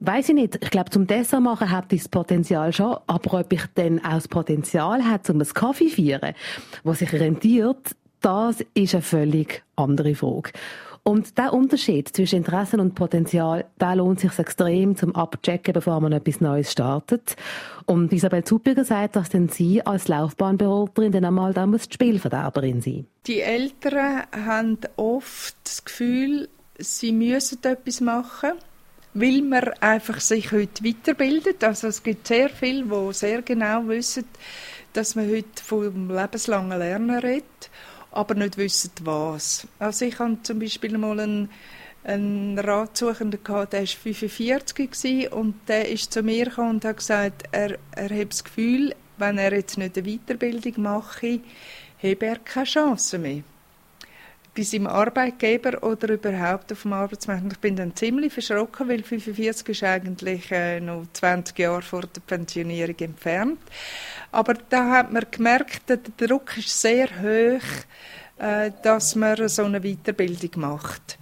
weiß 0.00 0.30
ich 0.30 0.34
nicht. 0.34 0.58
Ich 0.62 0.70
glaube, 0.70 0.90
zum 0.90 1.06
Dessert 1.06 1.42
machen 1.42 1.70
habe 1.70 1.94
ich 1.94 2.02
das 2.02 2.08
Potenzial 2.08 2.72
schon. 2.72 2.96
Aber 3.06 3.40
ob 3.40 3.52
ich 3.52 3.62
dann 3.74 4.02
auch 4.02 4.14
das 4.14 4.28
Potenzial 4.28 5.04
habe, 5.04 5.32
um 5.32 5.40
einen 5.40 5.52
Kaffee 5.52 5.88
zu 5.88 5.96
feiern, 5.96 6.34
was 6.82 7.00
sich 7.00 7.12
rentiert, 7.12 7.94
das 8.22 8.64
ist 8.74 8.94
eine 8.94 9.02
völlig 9.02 9.62
andere 9.76 10.14
Frage. 10.14 10.52
Und 11.02 11.38
der 11.38 11.52
Unterschied 11.52 12.08
zwischen 12.08 12.36
Interessen 12.36 12.78
und 12.78 12.94
Potenzial, 12.94 13.64
der 13.80 13.96
lohnt 13.96 14.20
sich 14.20 14.38
extrem 14.38 14.96
zum 14.96 15.14
Abchecken, 15.16 15.72
bevor 15.72 16.00
man 16.00 16.12
etwas 16.12 16.40
Neues 16.40 16.70
startet. 16.70 17.36
Und 17.86 18.12
Isabel 18.12 18.44
Zupiger 18.44 18.84
sagt, 18.84 19.16
dass 19.16 19.30
denn 19.30 19.48
sie 19.48 19.84
als 19.84 20.08
Laufbahnberaterin 20.08 21.12
dann 21.12 21.24
einmal 21.24 21.54
da 21.54 21.66
muss 21.66 21.88
die 21.88 21.94
Spielverderberin 21.94 22.80
sein. 22.80 23.06
Die 23.26 23.40
Eltern 23.40 24.22
haben 24.32 24.78
oft 24.96 25.56
das 25.64 25.84
Gefühl, 25.84 26.48
sie 26.78 27.12
müssen 27.12 27.58
etwas 27.62 28.00
machen 28.00 28.52
weil 29.12 29.42
man 29.42 29.70
einfach 29.80 30.20
sich 30.20 30.52
heute 30.52 30.84
weiterbildet. 30.84 31.64
Also 31.64 31.88
es 31.88 32.02
gibt 32.02 32.28
sehr 32.28 32.48
viele, 32.48 32.84
die 32.84 33.12
sehr 33.12 33.42
genau 33.42 33.88
wissen, 33.88 34.24
dass 34.92 35.14
man 35.14 35.28
heute 35.28 35.64
vom 35.64 36.10
lebenslangen 36.10 36.78
Lernen 36.78 37.18
redet 37.18 37.70
aber 38.12 38.34
nicht 38.34 38.56
wissen, 38.56 38.90
was. 39.02 39.66
Also 39.78 40.04
ich 40.04 40.18
hatte 40.18 40.42
zum 40.42 40.58
Beispiel 40.58 40.96
mal 40.98 41.20
einen, 41.20 41.50
einen 42.04 42.58
Ratsuchenden 42.58 43.42
gehabt, 43.42 43.72
der 43.72 43.80
war 43.80 43.86
45 43.86 45.32
und 45.32 45.54
der 45.68 45.88
ist 45.88 46.12
zu 46.12 46.22
mir 46.22 46.46
gekommen 46.46 46.70
und 46.70 46.84
hat 46.84 46.98
gesagt, 46.98 47.44
er, 47.52 47.78
er 47.92 48.10
hat 48.10 48.32
das 48.32 48.44
Gefühl, 48.44 48.94
wenn 49.18 49.38
er 49.38 49.52
jetzt 49.52 49.78
nicht 49.78 49.96
eine 49.96 50.06
Weiterbildung 50.06 50.82
mache, 50.82 51.40
habe 52.02 52.26
er 52.26 52.38
keine 52.38 52.66
Chance 52.66 53.18
mehr. 53.18 53.42
Bei 54.56 54.62
seinem 54.62 54.88
Arbeitgeber 54.88 55.82
oder 55.82 56.10
überhaupt 56.14 56.72
auf 56.72 56.82
dem 56.82 56.92
Arbeitsmarkt. 56.92 57.52
Ich 57.52 57.58
bin 57.58 57.76
dann 57.76 57.94
ziemlich 57.94 58.32
verschrocken, 58.32 58.88
weil 58.88 59.02
45 59.02 59.68
ist 59.68 59.82
eigentlich 59.84 60.50
äh, 60.50 60.80
noch 60.80 61.04
20 61.12 61.58
Jahre 61.58 61.82
vor 61.82 62.02
der 62.02 62.20
Pensionierung 62.20 62.96
entfernt. 62.98 63.60
Aber 64.32 64.54
da 64.54 64.90
hat 64.90 65.12
man 65.12 65.24
gemerkt, 65.30 65.88
der 65.88 65.98
Druck 65.98 66.58
ist 66.58 66.80
sehr 66.80 67.08
hoch, 67.22 67.62
äh, 68.38 68.72
dass 68.82 69.14
man 69.14 69.48
so 69.48 69.64
eine 69.64 69.80
Weiterbildung 69.80 70.50
macht. 70.56 71.18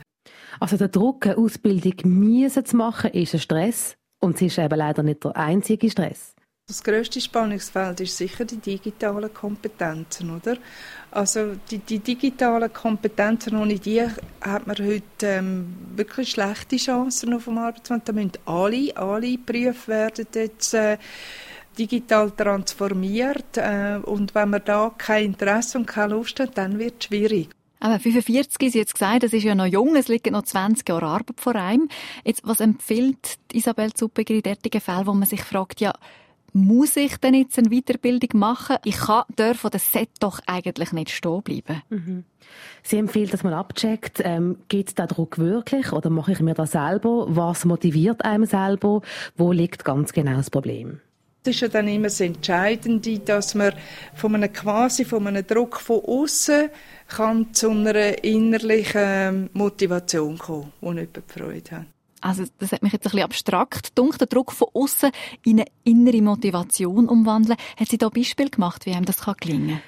Also 0.61 0.77
der 0.77 0.89
Druck, 0.89 1.27
eine 1.27 1.37
Ausbildung 1.37 1.95
müssen 2.05 2.65
zu 2.65 2.77
machen, 2.77 3.11
ist 3.13 3.35
ein 3.35 3.41
Stress. 3.41 3.97
Und 4.21 4.37
es 4.37 4.43
ist 4.43 4.59
eben 4.59 4.77
leider 4.77 5.03
nicht 5.03 5.25
der 5.25 5.37
einzige 5.37 5.91
Stress. 5.91 6.35
Das 6.67 6.83
grösste 6.83 7.19
Spannungsfeld 7.19 8.01
ist 8.01 8.17
sicher 8.17 8.45
die 8.45 8.59
digitalen 8.59 9.33
Kompetenzen, 9.33 10.37
oder? 10.37 10.59
Also 11.11 11.55
die, 11.71 11.79
die 11.79 12.01
digitalen 12.01 12.73
Kompetenzen, 12.73 13.57
ohne 13.57 13.79
die 13.79 14.03
hat 14.43 14.67
man 14.67 14.77
heute 14.77 15.03
ähm, 15.23 15.75
wirklich 15.97 16.31
schlechte 16.31 16.77
Chancen 16.77 17.33
auf 17.33 17.45
dem 17.45 17.59
Arbeitsmarkt. 17.59 18.09
Da 18.09 18.13
müssen 18.13 18.33
alle, 18.45 18.95
alle 18.97 19.39
Berufe 19.39 19.89
werden 19.89 20.27
jetzt 20.35 20.75
äh, 20.75 20.99
digital 21.79 22.31
transformiert 22.33 23.57
äh, 23.57 23.99
und 24.03 24.35
wenn 24.35 24.51
man 24.51 24.63
da 24.65 24.93
kein 24.99 25.27
Interesse 25.27 25.79
und 25.79 25.87
keine 25.87 26.15
Lust 26.15 26.41
hat, 26.41 26.59
dann 26.59 26.79
wird 26.79 26.95
es 26.99 27.07
schwierig. 27.07 27.49
Aber 27.81 28.01
45 28.01 28.73
Sie 28.73 28.79
jetzt 28.79 28.95
gesagt, 28.95 29.23
das 29.23 29.33
ist 29.33 29.45
ja 29.45 29.55
noch 29.55 29.67
jung, 29.67 29.95
es 29.95 30.09
liegen 30.09 30.33
noch 30.33 30.43
20 30.43 30.89
Jahre 30.89 31.07
Arbeit 31.07 31.41
vor 31.41 31.55
einem. 31.55 31.89
Jetzt, 32.25 32.43
was 32.45 32.61
empfiehlt 32.61 33.39
Isabel 33.53 33.93
Zuppiger 33.93 34.35
in 34.35 34.43
derartigen 34.43 34.81
Fällen, 34.81 35.07
wo 35.07 35.15
man 35.15 35.29
sich 35.29 35.43
fragt, 35.43 35.81
ja, 35.81 35.93
muss 36.53 36.97
ich 36.97 37.17
denn 37.19 37.35
jetzt 37.35 37.59
eine 37.59 37.71
Weiterbildung 37.71 38.39
machen? 38.39 38.77
Ich 38.85 38.97
kann 38.97 39.25
dort 39.37 39.57
von 39.57 39.71
der 39.71 39.81
Set 39.81 40.11
doch 40.21 40.41
eigentlich 40.47 40.93
nicht 40.93 41.11
stehen 41.11 41.43
bleiben. 41.43 41.83
Mhm. 41.91 42.25
Sie 42.83 42.97
empfiehlt, 42.97 43.33
dass 43.33 43.43
man 43.43 43.53
abcheckt, 43.53 44.21
ähm, 44.25 44.59
gibt 44.69 44.89
es 44.89 44.95
da 44.95 45.07
Druck 45.07 45.39
wirklich 45.39 45.93
oder 45.93 46.11
mache 46.11 46.33
ich 46.33 46.41
mir 46.41 46.55
das 46.55 46.73
selber? 46.73 47.27
Was 47.29 47.65
motiviert 47.65 48.25
einem 48.25 48.47
selber? 48.47 49.03
Wo 49.37 49.53
liegt 49.53 49.85
ganz 49.85 50.13
genau 50.13 50.37
das 50.37 50.51
Problem? 50.51 51.01
Das 51.43 51.55
ist 51.55 51.61
ja 51.61 51.69
dann 51.69 51.89
immer 51.89 52.09
das 52.09 52.21
Entscheidende, 52.21 53.21
dass 53.21 53.55
man 53.55 53.73
von 54.15 54.35
einem 54.35 54.53
quasi 54.53 55.05
von 55.05 55.27
einem 55.27 55.47
Druck 55.47 55.81
von 55.81 56.05
außen 56.05 56.69
kann 57.07 57.55
zu 57.55 57.71
einer 57.71 58.23
innerlichen 58.25 59.49
Motivation 59.53 60.37
kommen, 60.37 60.73
die 60.83 60.91
nicht 60.91 61.23
Freude 61.29 61.71
hat. 61.71 61.87
Also 62.21 62.45
das 62.59 62.73
hat 62.73 62.83
mich 62.83 62.93
jetzt 62.93 63.07
ein 63.07 63.11
bisschen 63.11 63.25
abstrakt. 63.25 63.99
Dunkel 63.99 64.27
Druck 64.27 64.53
von 64.53 64.69
außen 64.73 65.11
in 65.45 65.61
eine 65.61 65.69
innere 65.85 66.23
Motivation 66.23 67.09
umwandeln. 67.09 67.57
Hat 67.79 67.89
sie 67.89 67.99
da 67.99 68.09
Beispiel 68.09 68.51
gemacht, 68.51 68.87
wie 68.87 68.93
einem 68.93 69.05
das 69.05 69.21
gelingen 69.41 69.69
kann? 69.69 69.81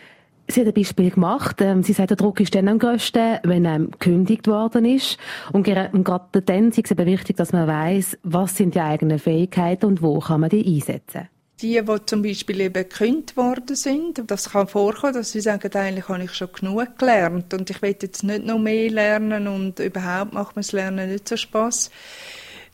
Sie 0.48 0.60
hat 0.60 0.66
ein 0.66 0.74
Beispiel 0.74 1.10
gemacht. 1.10 1.60
Ähm, 1.60 1.82
sie 1.82 1.92
sagt, 1.92 2.10
der 2.10 2.16
Druck 2.16 2.40
ist 2.40 2.54
dann 2.54 2.68
am 2.68 2.78
grössten, 2.78 3.38
wenn 3.44 3.66
einem 3.66 3.90
gekündigt 3.92 4.48
worden 4.48 4.84
ist. 4.84 5.16
Und 5.52 5.62
gerade 5.62 6.42
dann 6.42 6.68
ist 6.70 6.78
es 6.78 6.90
eben 6.90 7.06
wichtig, 7.06 7.36
dass 7.36 7.52
man 7.52 7.68
weiß, 7.68 8.18
was 8.24 8.56
sind 8.56 8.74
die 8.74 8.80
eigenen 8.80 9.18
Fähigkeiten 9.18 9.86
und 9.86 10.02
wo 10.02 10.18
kann 10.18 10.40
man 10.40 10.50
die 10.50 10.66
einsetzen. 10.66 11.28
Die, 11.62 11.82
die 11.82 12.06
zum 12.06 12.22
Beispiel 12.22 12.60
eben 12.60 12.72
gekündigt 12.72 13.36
worden 13.36 13.76
sind, 13.76 14.22
das 14.30 14.50
kann 14.50 14.66
vorkommen, 14.66 15.12
dass 15.12 15.32
sie 15.32 15.40
sagen, 15.40 15.70
eigentlich 15.74 16.08
habe 16.08 16.24
ich 16.24 16.32
schon 16.32 16.52
genug 16.52 16.98
gelernt. 16.98 17.52
Und 17.52 17.68
ich 17.68 17.82
will 17.82 17.96
jetzt 18.00 18.24
nicht 18.24 18.46
noch 18.46 18.58
mehr 18.58 18.90
lernen 18.90 19.46
und 19.46 19.78
überhaupt 19.78 20.32
macht 20.32 20.56
mir 20.56 20.62
das 20.62 20.72
Lernen 20.72 21.10
nicht 21.10 21.28
so 21.28 21.36
Spaß. 21.36 21.90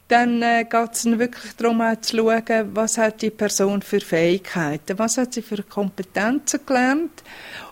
Dann 0.09 0.41
äh, 0.41 0.65
geht 0.65 0.93
es 0.93 1.05
wirklich 1.05 1.55
darum, 1.57 1.81
auch 1.81 2.01
zu 2.01 2.19
schauen, 2.19 2.71
was 2.75 2.97
hat 2.97 3.23
die 3.23 3.31
Person 3.31 3.83
für 3.83 4.01
Fähigkeiten, 4.01 4.99
was 5.01 5.19
hat 5.19 5.35
sie 5.35 5.43
für 5.43 5.65
Kompetenzen 5.65 6.61
gelernt 6.65 7.25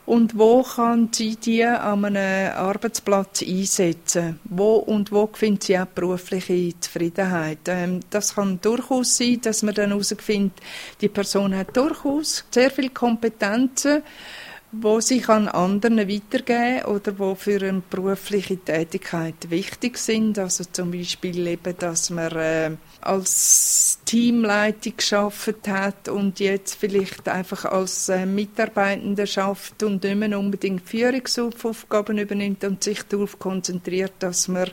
und 0.07 0.39
wo 0.39 0.63
kann 0.63 1.09
sie 1.13 1.37
die 1.37 1.65
an 1.65 2.05
einem 2.05 2.53
Arbeitsplatz 2.55 3.43
einsetzen? 3.43 4.39
Wo 4.45 4.75
und 4.77 5.13
wo 5.13 5.29
findet 5.33 5.65
sie 5.65 5.79
auch 5.79 5.87
berufliche 5.87 6.79
Zufriedenheit? 6.79 7.61
Ähm, 7.67 8.01
das 8.11 8.35
kann 8.35 8.61
durchaus 8.61 9.17
sein, 9.17 9.41
dass 9.41 9.63
man 9.63 9.75
dann 9.75 9.91
herausfindet, 9.91 10.61
die 11.01 11.09
Person 11.09 11.57
hat 11.57 11.75
durchaus 11.77 12.45
sehr 12.51 12.71
viele 12.71 12.91
Kompetenzen, 12.91 14.03
wo 14.73 15.01
sie 15.01 15.21
kann 15.21 15.49
anderen 15.49 15.99
weitergeben 15.99 16.85
oder 16.85 17.19
wo 17.19 17.35
für 17.35 17.63
eine 17.63 17.83
berufliche 17.89 18.59
Tätigkeit 18.59 19.49
wichtig 19.49 19.97
sind. 19.97 20.39
Also 20.39 20.65
zum 20.71 20.91
Beispiel 20.91 21.47
eben, 21.47 21.79
dass 21.79 22.11
man 22.11 22.33
äh, 22.33 22.71
als 23.05 23.99
Teamleitung 24.05 24.97
geschafft 24.97 25.69
hat 25.69 26.09
und 26.09 26.41
jetzt 26.41 26.75
vielleicht 26.75 27.29
einfach 27.29 27.65
als 27.65 28.09
äh, 28.09 28.27
Mitarbeitender 28.27 29.27
schafft 29.27 29.83
und 29.83 30.05
nicht 30.05 30.17
mehr 30.17 30.39
unbedingt 30.39 30.89
Führungsaufgaben 30.89 32.19
übernimmt 32.19 32.65
und 32.65 32.83
sich 32.83 33.03
darauf 33.03 33.39
konzentriert, 33.39 34.13
dass 34.19 34.49
man 34.49 34.71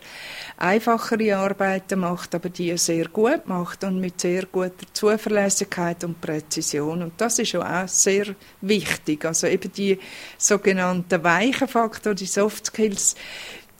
einfachere 0.58 1.38
Arbeiten 1.38 2.00
macht, 2.00 2.36
aber 2.36 2.50
die 2.50 2.78
sehr 2.78 3.08
gut 3.08 3.48
macht 3.48 3.84
und 3.84 4.00
mit 4.00 4.22
sehr 4.22 4.46
guter 4.46 4.72
Zuverlässigkeit 4.94 6.04
und 6.04 6.22
Präzision. 6.22 7.04
Und 7.04 7.14
das 7.18 7.40
ist 7.40 7.56
auch 7.56 7.88
sehr 7.88 8.36
wichtig. 8.62 9.26
Also 9.26 9.48
eben 9.48 9.72
die 9.74 10.00
sogenannten 10.38 11.24
weichen 11.24 11.68
Faktoren, 11.68 12.16
die 12.16 12.26
Soft 12.26 12.68
Skills, 12.68 13.16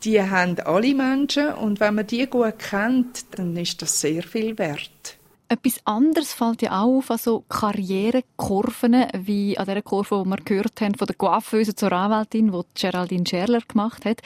die 0.04 0.22
haben 0.22 0.58
alle 0.60 0.94
Menschen 0.94 1.54
und 1.54 1.80
wenn 1.80 1.94
man 1.94 2.06
die 2.06 2.26
gut 2.26 2.58
kennt, 2.58 3.38
dann 3.38 3.56
ist 3.56 3.82
das 3.82 4.00
sehr 4.00 4.22
viel 4.22 4.58
wert. 4.58 5.18
Etwas 5.48 5.80
anderes 5.84 6.32
fällt 6.32 6.62
ja 6.62 6.80
auch 6.80 6.98
auf 6.98 7.10
an 7.10 7.18
so 7.18 7.44
Karrierekurven, 7.48 9.06
wie 9.18 9.58
an 9.58 9.66
der 9.66 9.82
Kurve, 9.82 10.22
die 10.24 10.30
wir 10.30 10.36
gehört 10.38 10.80
haben, 10.80 10.94
von 10.94 11.06
der 11.06 11.16
Coiffeuse 11.16 11.74
zur 11.74 11.92
Anwältin, 11.92 12.50
die 12.50 12.80
Geraldine 12.80 13.26
Scherler 13.26 13.60
gemacht 13.60 14.06
hat. 14.06 14.22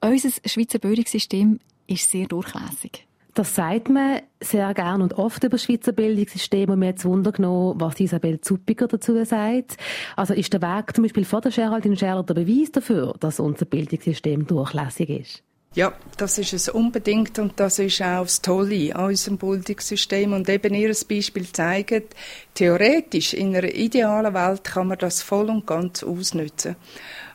Unser 0.00 0.30
Schweizer 0.44 0.78
Bildungssystem 0.78 1.58
ist 1.88 2.10
sehr 2.10 2.28
durchlässig. 2.28 3.04
Das 3.34 3.54
sagt 3.54 3.88
man 3.88 4.20
sehr 4.40 4.74
gern 4.74 5.02
und 5.02 5.14
oft 5.14 5.42
über 5.44 5.50
das 5.52 5.64
Schweizer 5.64 5.92
Bildungssystem 5.92 6.68
und 6.70 6.80
mir 6.80 6.86
jetzt 6.86 7.04
Wunder 7.04 7.30
genommen, 7.30 7.80
was 7.80 8.00
Isabel 8.00 8.40
Zuppiger 8.40 8.88
dazu 8.88 9.24
sagt. 9.24 9.76
Also 10.16 10.34
ist 10.34 10.52
der 10.52 10.62
Weg 10.62 10.94
zum 10.94 11.04
Beispiel 11.04 11.24
von 11.24 11.40
der 11.40 11.52
Geraldine 11.52 11.96
Scherler 11.96 12.24
der 12.24 12.34
Beweis 12.34 12.72
dafür, 12.72 13.14
dass 13.20 13.38
unser 13.38 13.66
Bildungssystem 13.66 14.46
durchlässig 14.46 15.10
ist? 15.10 15.42
Ja, 15.72 15.92
das 16.16 16.36
ist 16.38 16.52
es 16.52 16.68
unbedingt 16.68 17.38
und 17.38 17.52
das 17.60 17.78
ist 17.78 18.02
auch 18.02 18.22
das 18.22 18.42
Tolle 18.42 18.96
an 18.96 19.10
unserem 19.10 19.38
Bildungssystem 19.38 20.32
und 20.32 20.48
eben 20.48 20.74
ihr 20.74 20.92
Beispiel 21.08 21.46
zeigt, 21.52 22.16
theoretisch 22.54 23.34
in 23.34 23.54
einer 23.54 23.72
idealen 23.72 24.34
Welt 24.34 24.64
kann 24.64 24.88
man 24.88 24.98
das 24.98 25.22
voll 25.22 25.48
und 25.48 25.68
ganz 25.68 26.02
ausnutzen. 26.02 26.74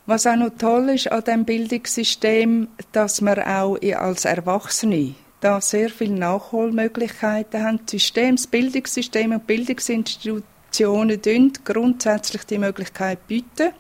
Was 0.06 0.28
auch 0.28 0.36
noch 0.36 0.52
toll 0.58 0.90
ist 0.90 1.10
an 1.10 1.24
dem 1.24 1.46
Bildungssystem, 1.46 2.68
dass 2.92 3.22
man 3.22 3.40
auch 3.40 3.78
als 3.82 4.26
Erwachsene 4.26 5.16
da 5.46 5.62
sehr 5.62 5.90
viele 5.90 6.16
Nachholmöglichkeiten 6.16 7.64
haben. 7.64 7.80
Das 7.86 7.92
System, 7.92 8.36
das 8.36 8.48
Bildungssystem 8.48 9.32
und 9.32 9.46
Bildungsinstitutionen 9.46 11.22
grundsätzlich 11.64 12.44
die 12.46 12.58
Möglichkeit 12.58 13.28
bieten. 13.28 13.72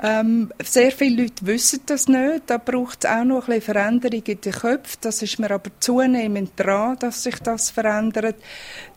Ähm, 0.00 0.50
sehr 0.62 0.92
viele 0.92 1.24
Leute 1.24 1.44
wissen 1.44 1.80
das 1.86 2.08
nicht. 2.08 2.44
Da 2.46 2.56
braucht 2.56 3.04
es 3.04 3.10
auch 3.10 3.24
noch 3.24 3.48
ein 3.48 3.56
bisschen 3.56 3.74
Veränderung 3.74 4.22
in 4.24 4.40
den 4.40 4.52
Köpfen. 4.52 4.98
Das 5.02 5.20
ist 5.20 5.38
mir 5.38 5.50
aber 5.50 5.70
zunehmend 5.80 6.52
dran, 6.56 6.96
dass 6.98 7.24
sich 7.24 7.38
das 7.40 7.68
verändert, 7.70 8.36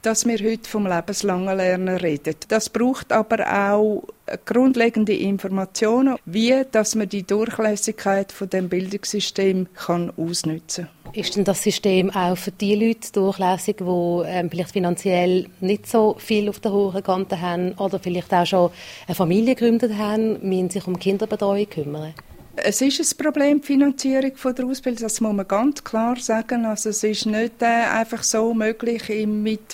dass 0.02 0.26
wir 0.26 0.38
heute 0.40 0.70
vom 0.70 0.88
lebenslangen 0.88 1.56
Lernen 1.56 1.98
reden. 1.98 2.36
Das 2.48 2.70
braucht 2.70 3.12
aber 3.12 3.72
auch 3.72 4.04
grundlegende 4.46 5.14
Informationen, 5.14 6.18
wie 6.26 6.64
dass 6.72 6.96
man 6.96 7.10
die 7.10 7.24
Durchlässigkeit 7.24 8.32
von 8.32 8.50
dem 8.50 8.70
Bildungssystem 8.70 9.68
kann 9.76 10.12
ausnutzen. 10.18 10.88
Ist 11.14 11.36
denn 11.36 11.44
das 11.44 11.62
System 11.62 12.10
auch 12.10 12.38
für 12.38 12.52
die 12.52 12.76
Leute 12.76 13.12
durchlässig, 13.12 13.78
die 13.78 14.24
ähm, 14.26 14.50
vielleicht 14.50 14.72
finanziell 14.72 15.48
nicht 15.60 15.88
so 15.88 16.16
viel 16.18 16.48
auf 16.48 16.60
der 16.62 16.72
hohen 16.72 17.04
Kante 17.04 17.42
haben 17.42 17.74
oder 17.74 18.00
vielleicht 18.00 18.34
auch 18.34 18.46
schon 18.46 18.72
eine 19.08 19.16
Familie 19.16 19.56
gegründet 19.56 19.98
haben, 19.98 20.40
müssen 20.48 20.70
sich 20.70 20.88
um 20.88 20.98
Kinderbetreuung 20.98 21.70
kümmern? 21.70 22.14
Es 22.56 22.82
ist 22.82 23.00
ein 23.00 23.24
Problem, 23.24 23.62
die 23.62 23.68
Finanzierung 23.68 24.36
von 24.36 24.54
der 24.54 24.66
Ausbildung, 24.66 25.04
das 25.04 25.22
muss 25.22 25.34
man 25.34 25.48
ganz 25.48 25.82
klar 25.84 26.18
sagen. 26.18 26.66
Also 26.66 26.90
es 26.90 27.02
ist 27.02 27.26
nicht 27.26 27.62
äh, 27.62 27.66
einfach 27.66 28.24
so 28.24 28.54
möglich, 28.54 29.04
mit 29.26 29.72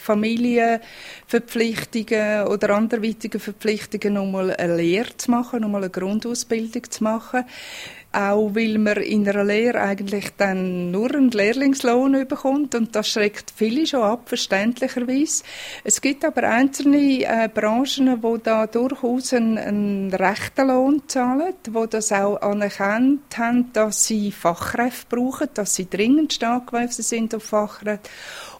Familienverpflichtungen 1.27 2.47
oder 2.47 2.69
anderweitigen 2.69 3.39
Verpflichtungen 3.39 4.13
nochmal 4.13 4.55
eine 4.55 4.77
Lehre 4.77 5.15
zu 5.17 5.29
machen, 5.29 5.61
nochmal 5.61 5.83
eine 5.83 5.91
Grundausbildung 5.91 6.89
zu 6.89 7.03
machen 7.03 7.43
auch 8.13 8.55
weil 8.55 8.77
man 8.77 8.97
in 8.97 9.27
einer 9.27 9.43
Lehre 9.43 9.79
eigentlich 9.81 10.29
dann 10.37 10.91
nur 10.91 11.13
einen 11.13 11.29
Lehrlingslohn 11.29 12.27
bekommt 12.27 12.73
und 12.73 12.95
das 12.95 13.09
schreckt 13.09 13.51
viele 13.55 13.85
schon 13.85 14.01
ab, 14.01 14.27
verständlicherweise. 14.27 15.43
Es 15.83 16.01
gibt 16.01 16.25
aber 16.25 16.43
einzelne 16.43 17.23
äh, 17.23 17.49
Branchen, 17.53 18.23
wo 18.23 18.37
da 18.37 18.65
durchaus 18.65 19.33
einen, 19.33 19.57
einen 19.57 20.13
rechten 20.13 20.67
Lohn 20.67 21.03
zahlen, 21.07 21.53
wo 21.69 21.85
das 21.85 22.11
auch 22.11 22.41
anerkannt 22.41 23.37
haben, 23.37 23.71
dass 23.73 24.05
sie 24.05 24.31
Fachkräfte 24.31 25.15
brauchen, 25.15 25.49
dass 25.53 25.75
sie 25.75 25.89
dringend 25.89 26.33
stark 26.33 26.71
sind 26.89 27.35
auf 27.35 27.43
Fachkräfte 27.43 28.09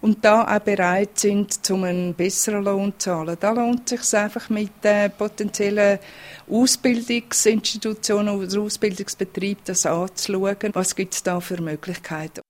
und 0.01 0.23
da 0.23 0.43
auch 0.43 0.59
bereit 0.59 1.19
sind, 1.19 1.65
zum 1.65 1.83
einen 1.83 2.13
besseren 2.13 2.63
Lohn 2.63 2.93
zu 2.97 3.09
zahlen. 3.09 3.37
Da 3.39 3.51
lohnt 3.51 3.91
es 3.91 4.09
sich 4.09 4.19
einfach 4.19 4.49
mit 4.49 4.71
äh, 4.83 5.09
potenziellen 5.09 5.99
Ausbildungsinstitutionen 6.49 8.35
oder 8.35 8.61
Ausbildungsbetrieben 8.61 9.63
das 9.65 9.85
anzuschauen. 9.85 10.71
Was 10.73 10.95
gibt 10.95 11.13
es 11.13 11.23
da 11.23 11.39
für 11.39 11.61
Möglichkeiten? 11.61 12.41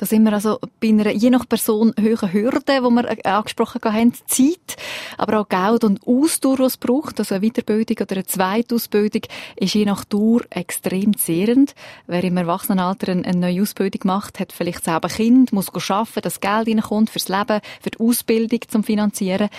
Da 0.00 0.06
sind 0.06 0.22
wir 0.22 0.32
also 0.32 0.58
bei 0.80 0.88
einer 0.88 1.10
je 1.10 1.28
nach 1.28 1.46
Person 1.46 1.92
höheren 2.00 2.32
Hürde, 2.32 2.62
die 2.66 2.80
wir 2.80 3.04
äh, 3.04 3.28
angesprochen 3.28 3.82
haben, 3.84 4.14
Zeit, 4.26 4.78
aber 5.18 5.40
auch 5.40 5.48
Geld 5.50 5.84
und 5.84 6.00
Ausdauer, 6.06 6.56
die 6.56 6.62
es 6.62 6.78
braucht. 6.78 7.18
Also 7.18 7.34
eine 7.34 7.46
Weiterbildung 7.46 7.98
oder 8.00 8.16
eine 8.16 8.24
Zweitausbildung 8.24 9.20
ist 9.56 9.74
je 9.74 9.84
nach 9.84 10.06
Dauer 10.06 10.40
extrem 10.48 11.18
zehrend. 11.18 11.74
Wer 12.06 12.24
im 12.24 12.38
Erwachsenenalter 12.38 13.12
eine 13.12 13.34
neue 13.34 13.60
Ausbildung 13.60 14.00
macht, 14.04 14.40
hat 14.40 14.54
vielleicht 14.54 14.84
selber 14.84 15.08
Kind, 15.08 15.52
muss 15.52 15.68
arbeiten, 15.68 16.22
dass 16.22 16.40
Geld 16.40 16.68
reinkommt 16.68 17.10
fürs 17.10 17.28
Leben, 17.28 17.60
für 17.82 17.90
die 17.90 18.00
Ausbildung 18.00 18.60
zum 18.68 18.82
Finanzieren. 18.82 19.50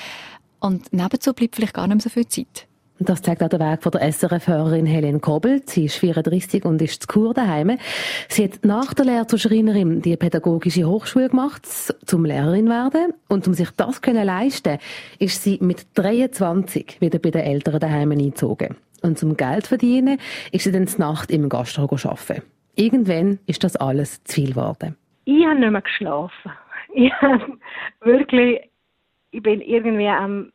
Und 0.59 0.91
nebenzu 0.91 1.33
bleibt 1.33 1.55
vielleicht 1.55 1.75
gar 1.75 1.85
nicht 1.85 1.97
mehr 1.97 2.01
so 2.01 2.09
viel 2.09 2.27
Zeit. 2.27 2.67
Das 3.03 3.21
zeigt 3.21 3.41
auch 3.41 3.49
der 3.49 3.59
Weg 3.59 3.81
von 3.81 3.91
der 3.91 4.01
SRF-Hörerin 4.11 4.85
Helene 4.85 5.19
Kobel. 5.19 5.61
Sie 5.65 5.85
ist 5.85 5.97
34 5.97 6.65
und 6.65 6.81
ist 6.81 7.03
zu 7.03 7.07
Kur 7.07 7.33
daheim. 7.33 7.77
Sie 8.27 8.43
hat 8.43 8.63
nach 8.63 8.93
der 8.93 9.05
Lehre 9.05 9.27
zur 9.27 9.39
Schreinerin 9.39 10.01
die 10.01 10.15
pädagogische 10.17 10.85
Hochschule 10.85 11.29
gemacht, 11.29 11.65
zum 11.65 12.25
Lehrerin 12.25 12.69
werden. 12.69 13.13
Und 13.27 13.47
um 13.47 13.53
sich 13.53 13.71
das 13.71 14.01
können 14.01 14.25
leisten, 14.25 14.77
ist 15.19 15.43
sie 15.43 15.57
mit 15.61 15.87
23 15.95 17.01
wieder 17.01 17.19
bei 17.19 17.31
den 17.31 17.41
Eltern 17.41 17.79
daheim 17.79 18.11
eingezogen. 18.11 18.75
Und 19.01 19.17
zum 19.17 19.35
Geld 19.35 19.67
verdienen 19.67 20.19
ist 20.51 20.63
sie 20.63 20.71
dann 20.71 20.87
zur 20.87 20.99
Nacht 20.99 21.31
im 21.31 21.49
Gastro 21.49 21.83
arbeiten. 21.83 22.43
Irgendwann 22.75 23.39
ist 23.47 23.63
das 23.63 23.75
alles 23.75 24.23
zu 24.23 24.35
viel 24.35 24.49
geworden. 24.51 24.95
Ich 25.25 25.45
habe 25.45 25.59
nicht 25.59 25.71
mehr 25.71 25.81
geschlafen. 25.81 26.51
Ich 26.93 27.11
habe 27.21 27.57
wirklich 28.01 28.71
ich 29.31 29.41
bin 29.41 29.61
irgendwie 29.61 30.07
am 30.07 30.51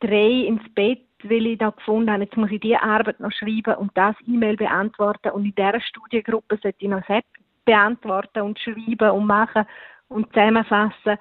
drei 0.00 0.46
ins 0.46 0.62
Bett, 0.74 1.00
weil 1.24 1.46
ich 1.46 1.58
da 1.58 1.70
gefunden 1.70 2.10
habe, 2.10 2.24
jetzt 2.24 2.36
muss 2.36 2.50
ich 2.50 2.60
diese 2.60 2.82
Arbeit 2.82 3.20
noch 3.20 3.32
schreiben 3.32 3.74
und 3.76 3.90
das 3.94 4.14
E-Mail 4.26 4.56
beantworten 4.56 5.30
und 5.30 5.44
in 5.44 5.54
dieser 5.54 5.80
Studiengruppe 5.80 6.58
sollte 6.62 6.78
ich 6.78 6.88
noch 6.88 7.06
selbst 7.06 7.30
beantworten 7.64 8.42
und 8.42 8.58
schreiben 8.58 9.10
und 9.10 9.26
machen 9.26 9.64
und 10.08 10.28
zusammenfassen 10.28 11.18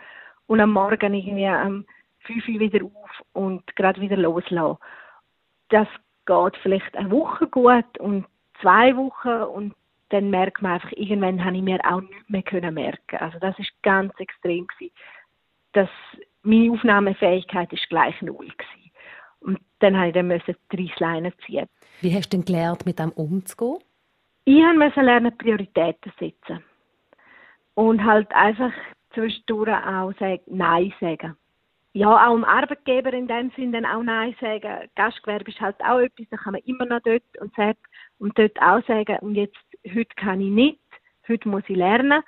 und 0.48 0.60
am 0.60 0.72
Morgen 0.72 1.14
irgendwie 1.14 1.48
am 1.48 1.86
5 2.22 2.48
Uhr 2.48 2.60
wieder 2.60 2.86
auf 2.86 3.24
und 3.34 3.76
gerade 3.76 4.02
wieder 4.02 4.18
loslassen. 4.18 4.78
Das 5.70 5.88
geht 6.26 6.58
vielleicht 6.62 6.96
eine 6.96 7.12
Woche 7.12 7.48
gut 7.48 7.98
und 8.00 8.26
zwei 8.62 8.96
Wochen 8.96 9.44
und 9.54 9.74
dann 10.10 10.30
merkt 10.30 10.62
man 10.62 10.74
einfach, 10.74 10.92
irgendwann 10.94 11.44
habe 11.44 11.56
ich 11.56 11.64
mir 11.64 11.80
auch 11.90 12.02
nichts 12.02 12.30
mehr 12.30 12.44
können 12.44 12.74
merken. 12.74 13.18
Also 13.18 13.40
das 13.40 13.58
ist 13.60 13.72
ganz 13.82 14.14
extrem 14.20 14.68
gewesen. 14.68 14.94
Das, 15.74 15.90
meine 16.44 16.72
Aufnahmefähigkeit 16.72 17.72
ist 17.72 17.88
gleich 17.90 18.22
null 18.22 18.50
gewesen. 18.50 18.81
Dann 19.82 19.98
habe 19.98 20.08
ich 20.08 20.14
dann 20.14 20.28
müssen 20.28 20.56
drei 20.70 20.90
Leinen 21.00 21.34
ziehen. 21.46 21.68
Wie 22.02 22.16
hast 22.16 22.30
du 22.30 22.38
denn 22.38 22.46
gelernt, 22.46 22.86
mit 22.86 23.00
dem 23.00 23.12
umzugehen? 23.12 23.80
Ich 24.46 24.64
musste 24.76 25.02
lernen, 25.02 25.38
Prioritäten 25.38 26.12
setzen. 26.20 26.64
Und 27.76 28.04
halt 28.04 28.32
einfach 28.32 28.72
zwischendurch 29.14 29.86
auch 29.86 30.14
sagen, 30.20 30.42
Nein 30.48 30.94
sagen. 31.00 31.36
Ja, 31.94 32.28
auch 32.28 32.34
dem 32.34 32.46
Arbeitgeber 32.46 33.12
in 33.14 33.28
dem 33.28 33.52
Sinne 33.52 33.82
dann 33.82 33.86
auch 33.86 34.04
Nein 34.04 34.36
sagen. 34.40 34.90
Gastgewerbe 34.96 35.52
ist 35.52 35.60
halt 35.60 35.76
auch 35.84 36.00
etwas, 36.00 36.28
da 36.30 36.38
kann 36.38 36.54
man 36.54 36.62
immer 36.62 36.86
noch 36.86 37.02
dort 37.04 37.24
und, 37.40 37.54
sagt, 37.56 37.80
und 38.18 38.38
dort 38.38 38.60
auch 38.62 38.86
sagen, 38.88 39.18
und 39.20 39.36
jetzt, 39.36 39.58
heute 39.88 40.16
kann 40.16 40.42
ich 40.42 40.50
nicht, 40.50 40.80
heute 41.28 41.50
muss 41.50 41.64
ich 41.68 41.76
lernen. 41.76 42.24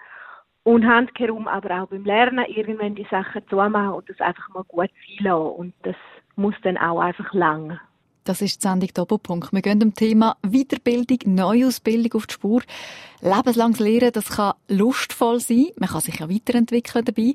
Und 0.63 0.87
handkehrum 0.87 1.47
aber 1.47 1.81
auch 1.81 1.87
beim 1.87 2.05
Lernen 2.05 2.45
irgendwann 2.45 2.95
die 2.95 3.07
Sachen 3.09 3.45
zumachen 3.47 3.95
und 3.95 4.09
das 4.09 4.21
einfach 4.21 4.49
mal 4.49 4.63
gut 4.63 4.89
sein 4.89 5.25
lassen. 5.25 5.55
Und 5.55 5.73
das 5.83 5.95
muss 6.35 6.55
dann 6.63 6.77
auch 6.77 6.99
einfach 6.99 7.33
lang. 7.33 7.79
Das 8.23 8.41
ist 8.41 8.63
die 8.63 8.67
Sendung 8.67 8.89
Doppelpunkt. 8.93 9.51
Wir 9.51 9.61
gehen 9.61 9.79
dem 9.79 9.93
Thema 9.93 10.37
Weiterbildung, 10.43 11.35
Neuausbildung 11.35 12.13
auf 12.13 12.27
die 12.27 12.33
Spur. 12.33 12.61
Lebenslanges 13.23 13.79
Lehren, 13.79 14.11
das 14.11 14.27
kann 14.29 14.53
lustvoll 14.67 15.39
sein. 15.39 15.67
Man 15.77 15.87
kann 15.87 16.01
sich 16.01 16.19
ja 16.19 16.29
weiterentwickeln 16.29 17.05
dabei. 17.05 17.33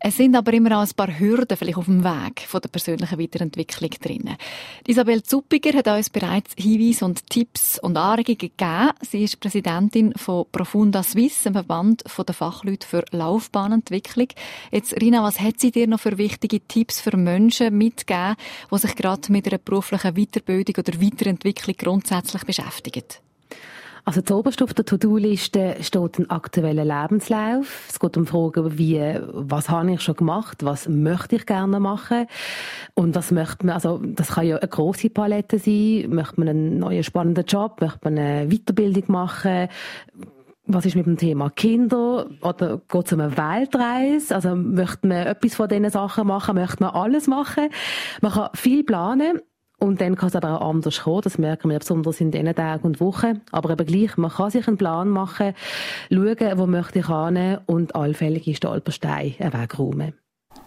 Es 0.00 0.16
sind 0.16 0.34
aber 0.34 0.52
immer 0.52 0.76
auch 0.76 0.82
ein 0.82 0.94
paar 0.96 1.16
Hürden 1.16 1.56
vielleicht 1.56 1.76
auf 1.76 1.84
dem 1.84 2.02
Weg 2.02 2.40
von 2.40 2.60
der 2.60 2.68
persönlichen 2.68 3.18
Weiterentwicklung 3.20 3.90
drin. 4.02 4.36
Isabel 4.86 5.22
Zuppiger 5.22 5.78
hat 5.78 5.86
uns 5.86 6.10
bereits 6.10 6.54
Hinweise 6.56 7.04
und 7.04 7.30
Tipps 7.30 7.78
und 7.78 7.96
Anregungen 7.96 8.38
gegeben. 8.38 8.90
Sie 9.08 9.22
ist 9.22 9.38
Präsidentin 9.38 10.12
von 10.16 10.46
Profunda 10.50 11.04
Swiss, 11.04 11.46
einem 11.46 11.54
Verband 11.54 12.02
der 12.04 12.34
Fachleute 12.34 12.86
für 12.86 13.04
Laufbahnentwicklung. 13.12 14.28
Jetzt, 14.72 15.00
Rina, 15.00 15.22
was 15.22 15.38
hat 15.38 15.60
sie 15.60 15.70
dir 15.70 15.86
noch 15.86 16.00
für 16.00 16.18
wichtige 16.18 16.60
Tipps 16.66 17.00
für 17.00 17.16
Menschen 17.16 17.78
mitgegeben, 17.78 18.34
die 18.72 18.78
sich 18.78 18.96
gerade 18.96 19.30
mit 19.30 19.46
einer 19.46 19.58
beruflichen 19.58 20.16
Weiterbildung 20.28 20.76
oder 20.78 21.00
Weiterentwicklung 21.00 21.76
grundsätzlich 21.76 22.44
beschäftigen? 22.44 23.04
Also 24.04 24.22
zuoberst 24.22 24.62
auf 24.62 24.72
der 24.72 24.86
To-Do-Liste 24.86 25.76
steht 25.82 26.18
ein 26.18 26.30
aktueller 26.30 26.84
Lebenslauf. 26.84 27.88
Es 27.90 28.00
geht 28.00 28.16
um 28.16 28.26
Fragen 28.26 28.78
wie, 28.78 28.98
was 29.22 29.68
habe 29.68 29.92
ich 29.92 30.00
schon 30.00 30.16
gemacht, 30.16 30.64
was 30.64 30.88
möchte 30.88 31.36
ich 31.36 31.44
gerne 31.44 31.78
machen 31.78 32.26
und 32.94 33.14
was 33.14 33.32
möchte 33.32 33.66
man, 33.66 33.74
also 33.74 34.00
das 34.02 34.28
kann 34.28 34.46
ja 34.46 34.56
eine 34.56 34.66
große 34.66 35.10
Palette 35.10 35.58
sein, 35.58 36.06
möchte 36.08 36.40
man 36.40 36.48
einen 36.48 36.78
neuen 36.78 37.04
spannenden 37.04 37.44
Job, 37.44 37.82
möchte 37.82 37.98
man 38.04 38.18
eine 38.18 38.48
Weiterbildung 38.48 39.04
machen, 39.08 39.68
was 40.68 40.84
ist 40.84 40.96
mit 40.96 41.06
dem 41.06 41.16
Thema 41.16 41.50
Kinder 41.50 42.28
oder 42.42 42.80
geht 42.88 43.06
es 43.06 43.12
um 43.12 43.20
eine 43.20 43.36
Weltreise? 43.36 44.34
Also 44.34 44.54
möchte 44.54 45.06
man 45.06 45.26
etwas 45.26 45.54
von 45.54 45.68
diesen 45.68 45.90
Sachen 45.90 46.26
machen, 46.26 46.54
möchte 46.54 46.82
man 46.82 46.94
alles 46.94 47.26
machen? 47.26 47.68
Man 48.20 48.32
kann 48.32 48.50
viel 48.54 48.84
planen 48.84 49.40
und 49.78 50.00
dann 50.00 50.16
kann 50.16 50.28
es 50.28 50.36
aber 50.36 50.60
auch 50.60 50.68
anders 50.68 51.00
kommen. 51.02 51.22
Das 51.22 51.38
merken 51.38 51.70
wir 51.70 51.78
besonders 51.78 52.20
in 52.20 52.30
diesen 52.30 52.54
Tagen 52.54 52.84
und 52.84 53.00
Wochen. 53.00 53.40
Aber 53.52 53.70
eben 53.70 53.86
gleich, 53.86 54.16
man 54.16 54.30
kann 54.30 54.50
sich 54.50 54.66
einen 54.66 54.76
Plan 54.76 55.08
machen, 55.08 55.54
schauen, 56.10 56.58
wo 56.58 56.66
möchte 56.66 56.98
ich 56.98 57.06
hin 57.06 57.58
und 57.66 57.94
allfällige 57.94 58.54
Stolpersteine 58.54 59.34
wegräumen. 59.38 60.14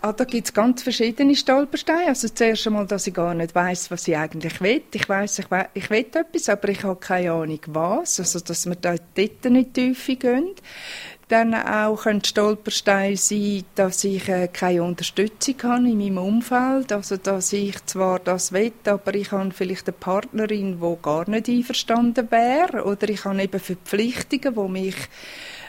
Ah, 0.03 0.13
da 0.13 0.23
gibt 0.23 0.47
es 0.47 0.53
ganz 0.53 0.81
verschiedene 0.81 1.35
Stolpersteine. 1.35 2.07
Also 2.07 2.27
zuerst 2.29 2.65
einmal, 2.65 2.87
dass 2.87 3.05
ich 3.05 3.13
gar 3.13 3.33
nicht 3.33 3.53
weiß, 3.53 3.91
was 3.91 4.07
ich 4.07 4.17
eigentlich 4.17 4.61
will. 4.61 4.81
Ich 4.93 5.07
weiß, 5.07 5.39
ich, 5.39 5.51
we 5.51 5.67
ich 5.73 5.89
will 5.89 6.05
etwas, 6.13 6.49
aber 6.49 6.69
ich 6.69 6.83
habe 6.83 6.99
keine 6.99 7.33
Ahnung 7.33 7.59
was. 7.67 8.19
Also 8.19 8.39
dass 8.39 8.65
wir 8.65 8.75
da 8.75 8.95
dort 9.15 9.45
nicht 9.45 9.73
tiefer 9.73 10.15
gehen 10.15 10.55
dann 11.31 11.53
auch 11.53 12.05
ein 12.05 12.23
Stolperstein 12.23 13.15
sein, 13.15 13.63
dass 13.75 14.03
ich 14.03 14.27
äh, 14.27 14.49
keine 14.49 14.83
Unterstützung 14.83 15.55
habe 15.63 15.87
in 15.87 15.97
meinem 15.97 16.17
Umfeld, 16.17 16.91
also 16.91 17.15
dass 17.15 17.53
ich 17.53 17.85
zwar 17.85 18.19
das 18.19 18.51
will, 18.51 18.73
aber 18.85 19.15
ich 19.15 19.31
habe 19.31 19.51
vielleicht 19.51 19.87
eine 19.87 19.97
Partnerin, 19.97 20.81
die 20.81 20.95
gar 21.01 21.29
nicht 21.29 21.47
einverstanden 21.47 22.29
wäre, 22.29 22.83
oder 22.83 23.07
ich 23.07 23.23
habe 23.23 23.41
eben 23.41 23.59
Verpflichtungen, 23.59 24.55
die 24.55 24.81
mich 24.81 24.95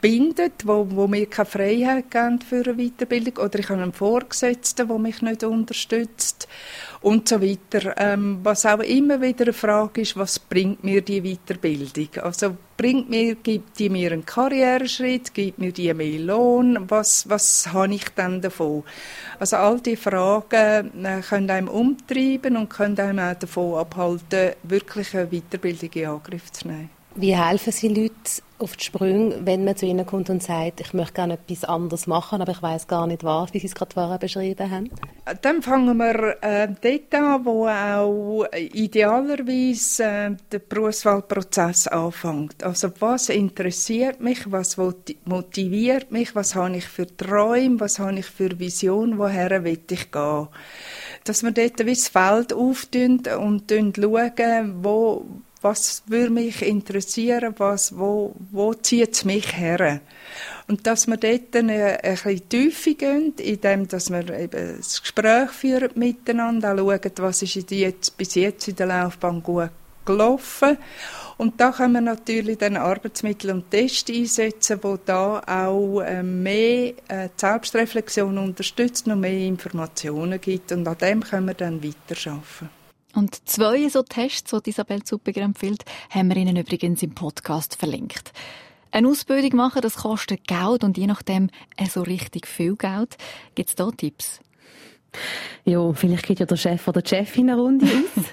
bindet, 0.00 0.66
wo, 0.66 0.88
wo 0.90 1.06
mir 1.06 1.26
keine 1.26 1.46
Freiheit 1.46 2.10
geben 2.10 2.40
für 2.40 2.64
eine 2.64 2.76
Weiterbildung, 2.76 3.44
oder 3.44 3.58
ich 3.60 3.68
habe 3.68 3.82
einen 3.82 3.92
Vorgesetzten, 3.92 4.88
der 4.88 4.98
mich 4.98 5.22
nicht 5.22 5.44
unterstützt 5.44 6.48
und 7.02 7.28
so 7.28 7.42
weiter. 7.42 7.94
Ähm, 7.96 8.40
was 8.42 8.64
auch 8.64 8.78
immer 8.78 9.20
wieder 9.20 9.44
eine 9.44 9.52
Frage 9.52 10.00
ist, 10.00 10.16
was 10.16 10.38
bringt 10.38 10.84
mir 10.84 11.02
die 11.02 11.20
Weiterbildung? 11.20 12.08
Also 12.22 12.56
bringt 12.76 13.10
mir, 13.10 13.34
gibt 13.34 13.78
die 13.78 13.90
mir 13.90 14.12
einen 14.12 14.24
Karriereschritt, 14.24 15.34
gibt 15.34 15.58
mir 15.58 15.72
die 15.72 15.92
mehr 15.92 16.18
Lohn, 16.20 16.78
was, 16.88 17.28
was 17.28 17.72
habe 17.72 17.94
ich 17.94 18.08
dann 18.14 18.40
davon? 18.40 18.84
Also 19.38 19.56
all 19.56 19.80
diese 19.80 19.96
Fragen 19.96 21.04
äh, 21.04 21.20
können 21.20 21.50
einem 21.50 21.68
umtreiben 21.68 22.56
und 22.56 22.70
können 22.70 22.98
einem 22.98 23.18
auch 23.18 23.38
davon 23.38 23.78
abhalten, 23.78 24.52
wirklich 24.62 25.14
eine 25.16 25.26
Weiterbildung 25.26 25.90
in 25.92 26.06
Angriff 26.06 26.50
zu 26.52 26.68
nehmen. 26.68 27.01
Wie 27.14 27.36
helfen 27.36 27.72
Sie 27.72 27.88
Leuten 27.88 28.42
auf 28.58 28.76
die 28.76 28.84
Sprünge, 28.84 29.40
wenn 29.44 29.64
man 29.64 29.76
zu 29.76 29.84
ihnen 29.84 30.06
kommt 30.06 30.30
und 30.30 30.42
sagt, 30.42 30.80
ich 30.80 30.94
möchte 30.94 31.14
gerne 31.14 31.34
etwas 31.34 31.64
anderes 31.64 32.06
machen, 32.06 32.40
aber 32.40 32.52
ich 32.52 32.62
weiß 32.62 32.86
gar 32.86 33.06
nicht 33.06 33.22
was, 33.24 33.52
wie 33.52 33.58
Sie 33.58 33.66
es 33.66 33.74
gerade 33.74 33.92
vorher 33.92 34.18
beschrieben 34.18 34.70
haben? 34.70 34.90
Dann 35.42 35.62
fangen 35.62 35.96
wir 35.98 36.36
äh, 36.42 36.68
dort 36.80 37.14
an, 37.14 37.44
wo 37.44 37.68
auch 37.68 38.46
idealerweise 38.54 40.04
äh, 40.04 40.36
der 40.50 40.58
Berufswahlprozess 40.60 41.88
anfängt. 41.88 42.62
Also 42.62 42.90
was 43.00 43.28
interessiert 43.28 44.20
mich, 44.20 44.50
was 44.50 44.78
motiviert 45.24 46.12
mich, 46.12 46.34
was 46.34 46.54
habe 46.54 46.76
ich 46.76 46.86
für 46.86 47.14
Träume, 47.14 47.80
was 47.80 47.98
habe 47.98 48.20
ich 48.20 48.26
für 48.26 48.58
Vision, 48.58 49.18
woher 49.18 49.64
will 49.64 49.80
ich 49.90 50.10
gehen? 50.10 50.48
Dass 51.24 51.42
wir 51.42 51.50
dort 51.50 51.80
das 51.80 52.08
Feld 52.08 52.52
auftun 52.52 53.22
und 53.38 53.70
schauen, 53.70 54.84
wo 54.84 55.26
was 55.62 56.02
würde 56.06 56.30
mich 56.30 56.62
interessieren, 56.62 57.54
was, 57.58 57.96
wo, 57.96 58.34
wo 58.50 58.74
zieht 58.74 59.14
es 59.14 59.24
mich 59.24 59.56
her? 59.56 60.00
Und 60.68 60.86
dass 60.86 61.06
wir 61.06 61.16
dort 61.16 61.54
eine, 61.56 62.02
ein 62.02 62.12
bisschen 62.14 62.48
tiefer 62.48 62.94
gehen, 62.94 63.34
indem 63.38 63.88
dass 63.88 64.10
wir 64.10 64.28
eben 64.38 64.76
das 64.76 65.00
Gespräch 65.00 65.50
führen 65.50 65.90
miteinander, 65.94 66.74
auch 66.74 66.78
schauen, 66.78 67.12
was 67.16 67.42
ist 67.42 67.70
jetzt, 67.70 68.16
bis 68.16 68.34
jetzt 68.34 68.68
in 68.68 68.76
der 68.76 68.86
Laufbahn 68.86 69.42
gut 69.42 69.70
gelaufen. 70.04 70.78
Und 71.38 71.60
da 71.60 71.72
können 71.72 71.94
wir 71.94 72.00
natürlich 72.00 72.58
dann 72.58 72.76
Arbeitsmittel 72.76 73.50
und 73.50 73.70
Tests 73.70 74.10
einsetzen, 74.10 74.78
wo 74.82 74.98
da 75.04 75.42
auch 75.46 76.00
äh, 76.00 76.22
mehr 76.22 76.94
äh, 77.08 77.28
Selbstreflexion 77.36 78.36
unterstützt 78.38 79.06
und 79.06 79.20
mehr 79.20 79.46
Informationen 79.46 80.40
gibt. 80.40 80.72
Und 80.72 80.86
an 80.86 80.98
dem 80.98 81.22
können 81.22 81.46
wir 81.46 81.54
dann 81.54 81.82
weiterarbeiten. 81.82 82.81
Und 83.14 83.48
zwei 83.48 83.88
so 83.88 84.02
Tests, 84.02 84.54
die 84.64 84.70
Isabel 84.70 85.02
Zuppiger 85.02 85.42
empfiehlt, 85.42 85.84
haben 86.10 86.28
wir 86.30 86.36
Ihnen 86.36 86.56
übrigens 86.56 87.02
im 87.02 87.14
Podcast 87.14 87.76
verlinkt. 87.76 88.32
Eine 88.90 89.08
Ausbildung 89.08 89.56
machen, 89.56 89.80
das 89.82 89.96
kostet 89.96 90.46
Geld 90.46 90.84
und 90.84 90.98
je 90.98 91.06
nachdem 91.06 91.48
äh, 91.76 91.86
so 91.86 92.02
richtig 92.02 92.46
viel 92.46 92.76
Geld. 92.76 93.16
Gibt 93.54 93.70
es 93.70 93.74
da 93.74 93.90
Tipps? 93.90 94.40
Ja, 95.64 95.92
vielleicht 95.92 96.26
geht 96.26 96.40
ja 96.40 96.46
der 96.46 96.56
Chef 96.56 96.88
oder 96.88 97.02
die 97.02 97.08
Chefin 97.08 97.50
eine 97.50 97.60
Runde 97.60 97.86
aus. 98.16 98.24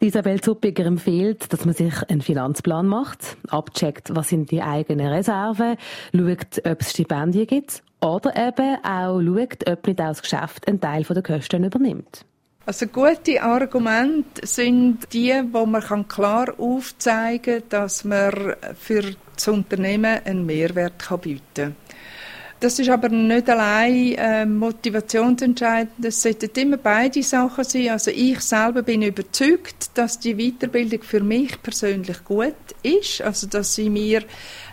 Isabel 0.00 0.40
Zuppiger 0.40 0.86
empfiehlt, 0.86 1.52
dass 1.52 1.64
man 1.64 1.74
sich 1.74 1.94
einen 2.08 2.22
Finanzplan 2.22 2.86
macht, 2.86 3.36
abcheckt, 3.48 4.14
was 4.14 4.28
sind 4.28 4.50
die 4.50 4.62
eigenen 4.62 5.06
Reserven, 5.06 5.76
schaut, 6.14 6.66
ob 6.66 6.80
es 6.80 6.90
Stipendien 6.90 7.46
gibt 7.46 7.82
oder 8.00 8.34
eben 8.36 8.84
auch 8.84 9.20
schaut, 9.20 9.68
ob 9.68 9.86
nicht 9.86 10.00
auch 10.00 10.08
das 10.08 10.22
Geschäft 10.22 10.66
einen 10.66 10.80
Teil 10.80 11.02
der 11.04 11.22
Kosten 11.22 11.64
übernimmt. 11.64 12.24
Also 12.68 12.86
gute 12.86 13.42
Argumente 13.42 14.46
sind 14.46 15.10
die, 15.14 15.32
wo 15.52 15.64
man 15.64 16.06
klar 16.06 16.52
aufzeigen 16.58 17.60
kann, 17.60 17.68
dass 17.70 18.04
man 18.04 18.56
für 18.78 19.14
das 19.34 19.48
Unternehmen 19.48 20.20
einen 20.22 20.44
Mehrwert 20.44 21.02
bieten 21.22 21.40
kann. 21.54 21.76
Das 22.60 22.76
ist 22.80 22.90
aber 22.90 23.08
nicht 23.08 23.48
allein 23.48 24.14
äh, 24.14 24.44
motivationsentscheidend. 24.44 26.04
Es 26.04 26.22
sollten 26.22 26.50
immer 26.56 26.76
beide 26.76 27.22
Sachen 27.22 27.62
sein. 27.62 27.90
Also 27.90 28.10
ich 28.10 28.40
selber 28.40 28.82
bin 28.82 29.02
überzeugt, 29.02 29.90
dass 29.94 30.18
die 30.18 30.34
Weiterbildung 30.34 31.02
für 31.02 31.20
mich 31.20 31.62
persönlich 31.62 32.24
gut 32.24 32.56
ist. 32.82 33.22
Also 33.22 33.46
dass 33.46 33.76
sie 33.76 33.88
mir 33.88 34.24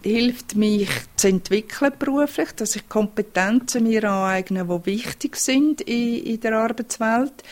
hilft, 0.02 0.56
mich 0.56 0.90
zu 1.16 1.28
entwickeln 1.28 1.94
beruflich, 2.00 2.54
dass 2.54 2.76
ich 2.76 2.90
Kompetenzen 2.90 3.84
mir 3.84 4.04
aneigne, 4.04 4.66
die 4.66 4.86
wichtig 4.92 5.36
sind 5.36 5.82
in, 5.82 6.24
in 6.26 6.40
der 6.40 6.54
Arbeitswelt. 6.54 7.44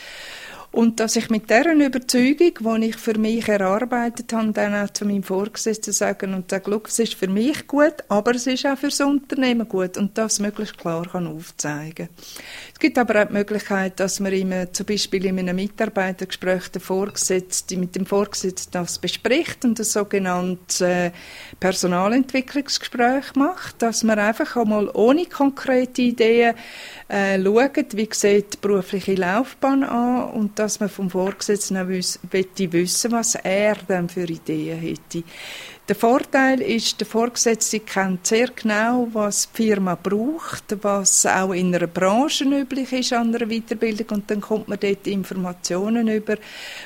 Und 0.74 0.98
dass 0.98 1.14
ich 1.14 1.30
mit 1.30 1.50
deren 1.50 1.80
Überzeugung, 1.80 2.80
die 2.80 2.88
ich 2.88 2.96
für 2.96 3.16
mich 3.16 3.46
erarbeitet 3.46 4.32
habe, 4.32 4.52
dann 4.52 4.74
auch 4.74 4.92
zu 4.92 5.06
meinem 5.06 5.22
Vorgesetzten 5.22 5.92
sagen 5.92 6.34
und 6.34 6.50
sage, 6.50 6.80
es 6.84 6.98
ist 6.98 7.14
für 7.14 7.28
mich 7.28 7.68
gut, 7.68 7.94
aber 8.08 8.34
es 8.34 8.48
ist 8.48 8.66
auch 8.66 8.76
für 8.76 8.88
das 8.88 9.00
Unternehmen 9.00 9.68
gut 9.68 9.96
und 9.96 10.18
das 10.18 10.40
möglichst 10.40 10.76
klar 10.76 11.06
kann 11.08 11.28
aufzeigen. 11.28 12.08
Es 12.72 12.80
gibt 12.80 12.98
aber 12.98 13.22
auch 13.22 13.28
die 13.28 13.34
Möglichkeit, 13.34 14.00
dass 14.00 14.18
man 14.18 14.32
immer, 14.32 14.72
zum 14.72 14.86
Beispiel 14.86 15.26
in 15.26 15.38
einem 15.38 15.54
Mitarbeitergespräch 15.54 16.66
den 16.70 16.82
Vorgesetzten, 16.82 17.78
mit 17.78 17.94
dem 17.94 18.04
Vorgesetzten 18.04 18.72
das 18.72 18.98
bespricht 18.98 19.64
und 19.64 19.78
ein 19.78 19.84
sogenanntes 19.84 20.80
äh, 20.80 21.12
Personalentwicklungsgespräch 21.64 23.36
macht, 23.36 23.80
dass 23.80 24.02
man 24.02 24.18
einfach 24.18 24.54
einmal 24.54 24.90
ohne 24.92 25.24
konkrete 25.24 26.02
Ideen 26.02 26.54
äh, 27.08 27.42
schaut, 27.42 27.96
wie 27.96 28.08
sieht 28.12 28.52
die 28.52 28.58
berufliche 28.60 29.14
Laufbahn 29.14 29.82
an 29.82 30.24
und 30.24 30.58
dass 30.58 30.80
man 30.80 30.90
vom 30.90 31.08
Vorgesetzten 31.08 31.78
auch 31.78 31.88
wiss, 31.88 32.20
wissen 32.30 33.12
was 33.12 33.36
er 33.36 33.76
dann 33.88 34.10
für 34.10 34.24
Ideen 34.24 34.78
hätte. 34.78 35.22
Der 35.86 35.96
Vorteil 35.96 36.62
ist, 36.62 36.98
der 36.98 37.06
Vorgesetzte 37.06 37.78
kennt 37.78 38.26
sehr 38.26 38.48
genau, 38.48 39.06
was 39.12 39.50
die 39.50 39.64
Firma 39.64 39.94
braucht, 39.94 40.82
was 40.82 41.26
auch 41.26 41.52
in 41.52 41.74
einer 41.74 41.86
Branche 41.86 42.44
üblich 42.44 42.90
ist 42.94 43.12
an 43.12 43.34
einer 43.34 43.46
Weiterbildung 43.46 44.06
und 44.16 44.30
dann 44.30 44.40
kommt 44.40 44.66
man 44.66 44.80
dort 44.80 45.06
Informationen 45.06 46.08
über, 46.08 46.36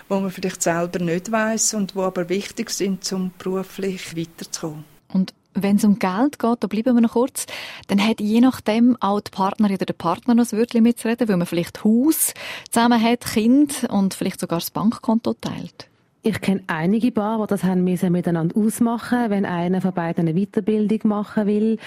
wo 0.08 0.18
man 0.18 0.32
vielleicht 0.32 0.64
selber 0.64 0.98
nicht 0.98 1.30
weiß 1.30 1.74
und 1.74 1.94
wo 1.94 2.02
aber 2.02 2.28
wichtig 2.28 2.70
sind, 2.70 3.12
um 3.12 3.30
beruflich 3.38 4.16
weiterzukommen. 4.16 4.84
Und 5.12 5.32
wenn 5.54 5.76
es 5.76 5.84
um 5.84 6.00
Geld 6.00 6.40
geht, 6.40 6.56
da 6.58 6.66
bleiben 6.66 6.96
wir 6.96 7.00
noch 7.00 7.12
kurz, 7.12 7.46
dann 7.86 8.04
hat 8.04 8.20
je 8.20 8.40
nachdem 8.40 8.96
auch 8.98 9.20
die 9.20 9.30
Partnerin 9.30 9.76
oder 9.76 9.86
der 9.86 9.94
Partner 9.94 10.34
noch 10.34 10.50
ein 10.50 10.58
Wörtchen 10.58 10.82
mitzureden, 10.82 11.28
weil 11.28 11.36
man 11.36 11.46
vielleicht 11.46 11.84
Haus 11.84 12.34
zusammen 12.68 13.00
hat, 13.00 13.26
Kind 13.26 13.86
und 13.90 14.14
vielleicht 14.14 14.40
sogar 14.40 14.58
das 14.58 14.72
Bankkonto 14.72 15.34
teilt. 15.34 15.88
Ich 16.28 16.42
kenne 16.42 16.60
einige 16.66 17.10
Paar, 17.10 17.38
die 17.40 17.46
das 17.46 17.64
haben 17.64 17.84
müssen 17.84 18.12
miteinander 18.12 18.54
ausmachen 18.54 19.30
wenn 19.30 19.46
einer 19.46 19.80
von 19.80 19.94
beiden 19.94 20.28
eine 20.28 20.38
Weiterbildung 20.38 20.98
machen 21.04 21.46
will. 21.46 21.78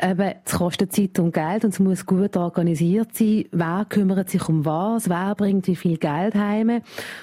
Eben, 0.00 0.34
es 0.44 0.52
kostet 0.52 0.92
Zeit 0.92 1.18
und 1.18 1.34
Geld 1.34 1.64
und 1.64 1.70
es 1.70 1.80
muss 1.80 2.06
gut 2.06 2.36
organisiert 2.36 3.16
sein. 3.16 3.46
Wer 3.50 3.86
kümmert 3.88 4.30
sich 4.30 4.48
um 4.48 4.64
was? 4.64 5.08
Wer 5.08 5.34
bringt 5.34 5.66
wie 5.66 5.74
viel 5.74 5.96
Geld 5.96 6.36
heim? 6.36 6.80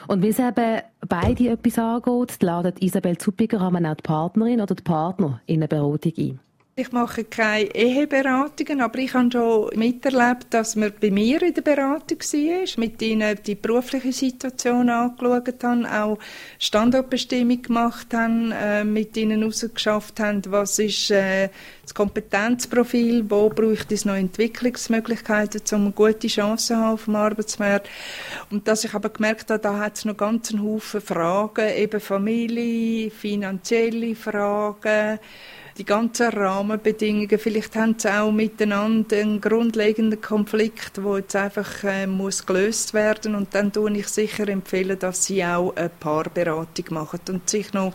Und 0.09 0.21
wie 0.21 0.27
es 0.27 0.39
eben 0.39 0.81
beide 1.07 1.49
etwas 1.51 1.79
angeht, 1.79 2.43
ladet 2.43 2.81
Isabel 2.81 3.17
Zuppiger 3.19 3.61
auch 3.61 3.71
die 3.71 4.01
Partnerin 4.03 4.59
oder 4.59 4.75
die 4.75 4.83
Partner 4.83 5.39
in 5.45 5.61
eine 5.61 5.69
Beratung 5.69 6.11
ein. 6.17 6.39
Ich 6.77 6.91
mache 6.91 7.23
keine 7.23 7.73
Eheberatungen, 7.73 8.81
aber 8.81 8.99
ich 8.99 9.13
habe 9.13 9.31
schon 9.31 9.69
miterlebt, 9.79 10.47
dass 10.49 10.75
man 10.75 10.91
bei 10.99 11.09
mir 11.09 11.41
in 11.41 11.53
der 11.53 11.61
Beratung 11.61 12.19
war, 12.19 12.79
mit 12.81 13.01
ihnen 13.01 13.39
die 13.45 13.55
berufliche 13.55 14.11
Situation 14.11 14.89
angeschaut 14.89 15.63
haben, 15.63 15.85
auch 15.85 16.19
Standortbestimmung 16.59 17.61
gemacht 17.61 18.13
haben, 18.13 18.51
äh, 18.51 18.83
mit 18.83 19.15
ihnen 19.15 19.39
herausgeschafft 19.39 20.19
haben, 20.19 20.41
was 20.49 20.77
ist 20.79 21.11
äh, 21.11 21.47
das 21.83 21.93
Kompetenzprofil, 21.93 23.23
wo 23.29 23.47
braucht 23.47 23.93
es 23.93 24.03
noch 24.03 24.15
Entwicklungsmöglichkeiten, 24.15 25.61
um 25.71 25.95
gute 25.95 26.27
Chance 26.27 26.67
zu 26.67 26.75
haben 26.75 26.93
auf 26.95 27.05
dem 27.05 27.15
Arbeitsmarkt. 27.15 27.87
Und 28.51 28.67
dass 28.67 28.83
ich 28.83 28.93
aber 28.93 29.07
gemerkt 29.07 29.49
habe, 29.49 29.61
da 29.61 29.79
hat 29.79 29.95
es 29.95 30.03
noch 30.03 30.17
ganz 30.17 30.51
einen 30.51 30.61
Haufen 30.61 30.99
Fragen, 30.99 31.69
eben 31.69 32.01
Familie, 32.01 33.11
finanzielle 33.11 34.13
Fragen, 34.13 35.19
die 35.77 35.85
ganzen 35.85 36.29
Rahmenbedingungen. 36.29 37.37
Vielleicht 37.37 37.75
haben 37.75 37.95
sie 37.97 38.09
auch 38.09 38.31
miteinander 38.31 39.17
einen 39.17 39.41
grundlegenden 39.41 40.21
Konflikt, 40.21 40.97
der 40.97 41.17
jetzt 41.17 41.35
einfach 41.35 41.83
äh, 41.83 42.07
muss 42.07 42.45
gelöst 42.45 42.93
werden 42.93 43.35
und 43.35 43.53
dann 43.53 43.71
tue 43.71 43.91
ich 43.97 44.07
sicher 44.07 44.47
empfehlen, 44.47 44.97
dass 44.97 45.25
sie 45.25 45.43
auch 45.43 45.75
eine 45.75 45.89
Paarberatung 45.89 46.85
machen 46.89 47.19
und 47.29 47.49
sich 47.49 47.73
noch 47.73 47.93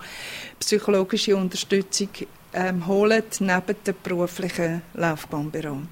psychologische 0.59 1.37
Unterstützung 1.37 2.09
ähm, 2.53 2.87
holen 2.87 3.25
neben 3.41 3.77
der 3.87 3.93
beruflichen 3.93 4.83
Laufbahnberatung. 4.95 5.89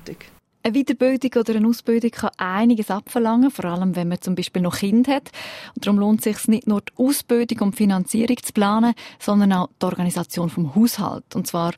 Eine 0.68 0.80
Weiterbildung 0.80 1.40
oder 1.40 1.54
eine 1.54 1.66
Ausbildung 1.66 2.10
kann 2.10 2.30
einiges 2.36 2.90
abverlangen, 2.90 3.50
vor 3.50 3.64
allem 3.64 3.96
wenn 3.96 4.08
man 4.08 4.20
zum 4.20 4.34
Beispiel 4.34 4.60
noch 4.60 4.76
Kind 4.76 5.08
hat. 5.08 5.30
Und 5.74 5.86
darum 5.86 5.98
lohnt 5.98 6.18
es 6.18 6.24
sich 6.24 6.46
nicht 6.46 6.66
nur 6.66 6.82
die 6.82 6.92
Ausbildung 7.02 7.60
und 7.60 7.70
die 7.72 7.78
Finanzierung 7.78 8.36
zu 8.42 8.52
planen, 8.52 8.92
sondern 9.18 9.54
auch 9.54 9.70
die 9.80 9.86
Organisation 9.86 10.50
vom 10.50 10.74
Haushalt. 10.74 11.34
Und 11.34 11.46
zwar 11.46 11.72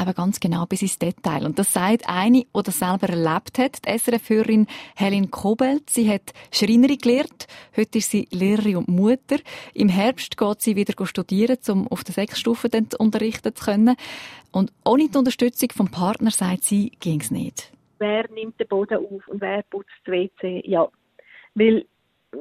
eben 0.00 0.14
ganz 0.14 0.40
genau 0.40 0.64
bis 0.64 0.80
ins 0.80 0.98
Detail. 0.98 1.44
Und 1.44 1.58
das 1.58 1.74
sagt 1.74 2.08
eine, 2.08 2.44
die 2.44 2.62
das 2.62 2.78
selber 2.78 3.10
erlebt 3.10 3.58
hat, 3.58 3.84
die 3.84 3.98
SRF-Hörerin 3.98 4.68
Helen 4.96 5.30
Kobelt. 5.30 5.90
Sie 5.90 6.10
hat 6.10 6.32
Schreinerin 6.50 6.96
gelernt. 6.96 7.46
Heute 7.76 7.98
ist 7.98 8.10
sie 8.10 8.26
Lehrerin 8.30 8.76
und 8.76 8.88
Mutter. 8.88 9.36
Im 9.74 9.90
Herbst 9.90 10.38
geht 10.38 10.62
sie 10.62 10.76
wieder 10.76 10.94
studieren, 11.06 11.58
um 11.68 11.88
auf 11.88 12.04
der 12.04 12.14
Sechsstufe 12.14 12.70
unterrichten 12.96 13.54
zu 13.54 13.64
können. 13.66 13.96
Und 14.50 14.72
ohne 14.82 15.10
die 15.10 15.18
Unterstützung 15.18 15.68
vom 15.76 15.90
Partner, 15.90 16.30
sagt 16.30 16.64
sie, 16.64 16.90
ging 17.00 17.20
es 17.20 17.30
nicht 17.30 17.74
wer 18.04 18.30
nimmt 18.30 18.60
den 18.60 18.68
Boden 18.68 18.98
auf 18.98 19.26
und 19.28 19.40
wer 19.40 19.62
putzt 19.62 19.90
das 20.04 20.12
WC. 20.12 20.62
Ja, 20.66 20.88
weil 21.54 21.86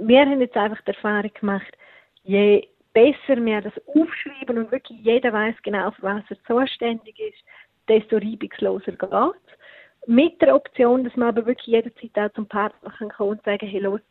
wir 0.02 0.20
haben 0.22 0.42
jetzt 0.42 0.58
einfach 0.58 0.82
die 0.82 0.92
Erfahrung 0.92 1.32
gemacht, 1.34 1.78
je 2.24 2.68
besser 2.94 3.38
wir 3.38 3.62
das 3.62 3.74
aufschreiben 3.88 4.58
und 4.58 4.72
wirklich 4.72 5.00
jeder 5.00 5.32
weiß 5.32 5.56
genau, 5.64 5.92
für 5.92 6.04
was 6.04 6.24
er 6.30 6.44
zuständig 6.44 7.18
ist, 7.20 7.44
desto 7.88 8.18
reibungsloser 8.18 8.92
geht 8.92 9.12
es. 9.12 10.08
Mit 10.08 10.42
der 10.42 10.56
Option, 10.56 11.04
dass 11.04 11.16
man 11.16 11.30
aber 11.30 11.46
wirklich 11.46 11.68
jederzeit 11.68 12.18
auch 12.18 12.34
zum 12.36 12.48
Partner 12.48 12.92
kann 12.92 13.10
kommen 13.10 13.32
und 13.32 13.44
sagen, 13.44 13.68
hey, 13.68 13.80
los, 13.80 14.02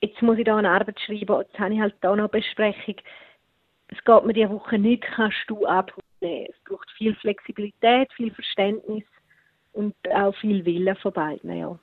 jetzt 0.00 0.20
muss 0.20 0.38
ich 0.38 0.44
da 0.44 0.56
eine 0.56 0.70
Arbeit 0.70 0.98
schreiben, 1.00 1.40
jetzt 1.40 1.58
habe 1.58 1.74
ich 1.74 1.80
halt 1.80 1.94
da 2.00 2.10
noch 2.10 2.24
eine 2.24 2.28
Besprechung. 2.28 2.96
Es 3.88 4.02
geht 4.04 4.24
mir 4.24 4.32
diese 4.32 4.50
Woche 4.50 4.78
nicht, 4.78 5.02
kannst 5.02 5.44
du 5.46 5.64
abholen. 5.64 6.02
Es 6.20 6.58
braucht 6.64 6.90
viel 6.92 7.14
Flexibilität, 7.16 8.12
viel 8.14 8.32
Verständnis 8.32 9.04
und 9.72 9.94
auch 10.14 10.34
viel 10.40 10.64
Willen 10.64 10.96
von 10.96 11.12
beiden, 11.12 11.56
ja. 11.56 11.78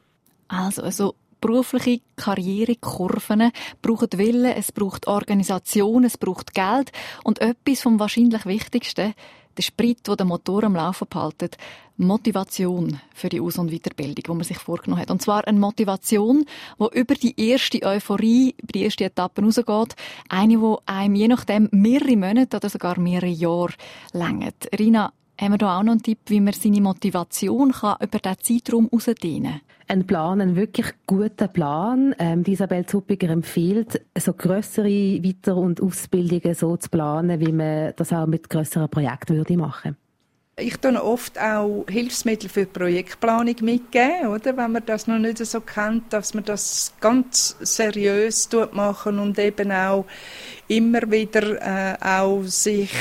Also, 0.47 0.81
also 0.83 1.15
berufliche 1.41 2.01
Karrierekurven 2.15 3.51
brauchen 3.81 4.09
Willen, 4.15 4.53
es 4.53 4.71
braucht 4.71 5.07
Organisation, 5.07 6.03
es 6.03 6.17
braucht 6.17 6.53
Geld 6.53 6.91
und 7.23 7.39
etwas 7.41 7.81
vom 7.81 7.99
wahrscheinlich 7.99 8.45
Wichtigsten, 8.45 9.13
der 9.57 9.63
Sprit, 9.63 10.07
der 10.07 10.15
den 10.15 10.27
Motor 10.27 10.63
am 10.63 10.75
Laufen 10.75 11.07
behaltet, 11.09 11.57
Motivation 11.97 13.01
für 13.13 13.27
die 13.27 13.41
Aus- 13.41 13.57
und 13.57 13.71
Weiterbildung, 13.71 14.23
die 14.23 14.31
man 14.31 14.43
sich 14.43 14.57
vorgenommen 14.57 15.01
hat. 15.01 15.11
Und 15.11 15.21
zwar 15.21 15.45
eine 15.45 15.59
Motivation, 15.59 16.45
die 16.79 16.97
über 16.97 17.13
die 17.13 17.49
erste 17.49 17.83
Euphorie, 17.83 18.55
über 18.57 18.71
die 18.71 18.83
erste 18.83 19.03
Etappe 19.03 19.41
rausgeht. 19.41 19.95
Eine, 20.29 20.57
die 20.57 20.75
einem 20.85 21.15
je 21.15 21.27
nachdem 21.27 21.67
mehrere 21.71 22.15
Monate 22.15 22.55
oder 22.55 22.69
sogar 22.69 22.97
mehrere 22.99 23.27
Jahre 23.27 23.73
längert. 24.13 24.69
Rina, 24.79 25.11
haben 25.39 25.53
wir 25.53 25.57
da 25.57 25.79
auch 25.79 25.83
noch 25.83 25.93
einen 25.93 26.03
Tipp, 26.03 26.19
wie 26.27 26.41
man 26.41 26.53
seine 26.53 26.81
Motivation 26.81 27.71
kann 27.71 27.95
über 28.01 28.19
diesen 28.19 28.39
Zeitraum 28.39 28.89
herausdehnen 28.89 29.51
kann? 29.51 29.61
Ein 29.87 30.05
Plan, 30.05 30.41
ein 30.41 30.55
wirklich 30.55 30.87
guter 31.07 31.47
Plan. 31.47 32.13
Ähm, 32.19 32.43
Isabel 32.45 32.85
Zuppiger 32.85 33.29
empfiehlt, 33.29 34.01
so 34.17 34.33
grössere 34.33 34.87
Weiter- 35.23 35.57
und 35.57 35.81
Ausbildungen 35.81 36.53
so 36.53 36.77
zu 36.77 36.89
planen, 36.89 37.39
wie 37.39 37.51
man 37.51 37.93
das 37.95 38.13
auch 38.13 38.27
mit 38.27 38.49
grösseren 38.49 38.89
Projekten 38.89 39.35
würde 39.35 39.57
machen 39.57 39.97
ich 40.61 40.77
tue 40.77 41.01
oft 41.01 41.39
auch 41.39 41.85
Hilfsmittel 41.89 42.49
für 42.49 42.65
Projektplanung 42.65 43.55
mitgeben, 43.61 44.27
oder? 44.27 44.57
Wenn 44.57 44.73
man 44.73 44.85
das 44.85 45.07
noch 45.07 45.17
nicht 45.17 45.37
so 45.37 45.61
kennt, 45.61 46.11
dass 46.11 46.33
man 46.33 46.43
das 46.43 46.93
ganz 46.99 47.55
seriös 47.61 48.49
machen 48.73 49.19
und 49.19 49.39
eben 49.39 49.71
auch 49.71 50.05
immer 50.67 51.09
wieder 51.09 51.61
äh, 51.61 51.95
auch 52.01 52.43
sich 52.43 52.91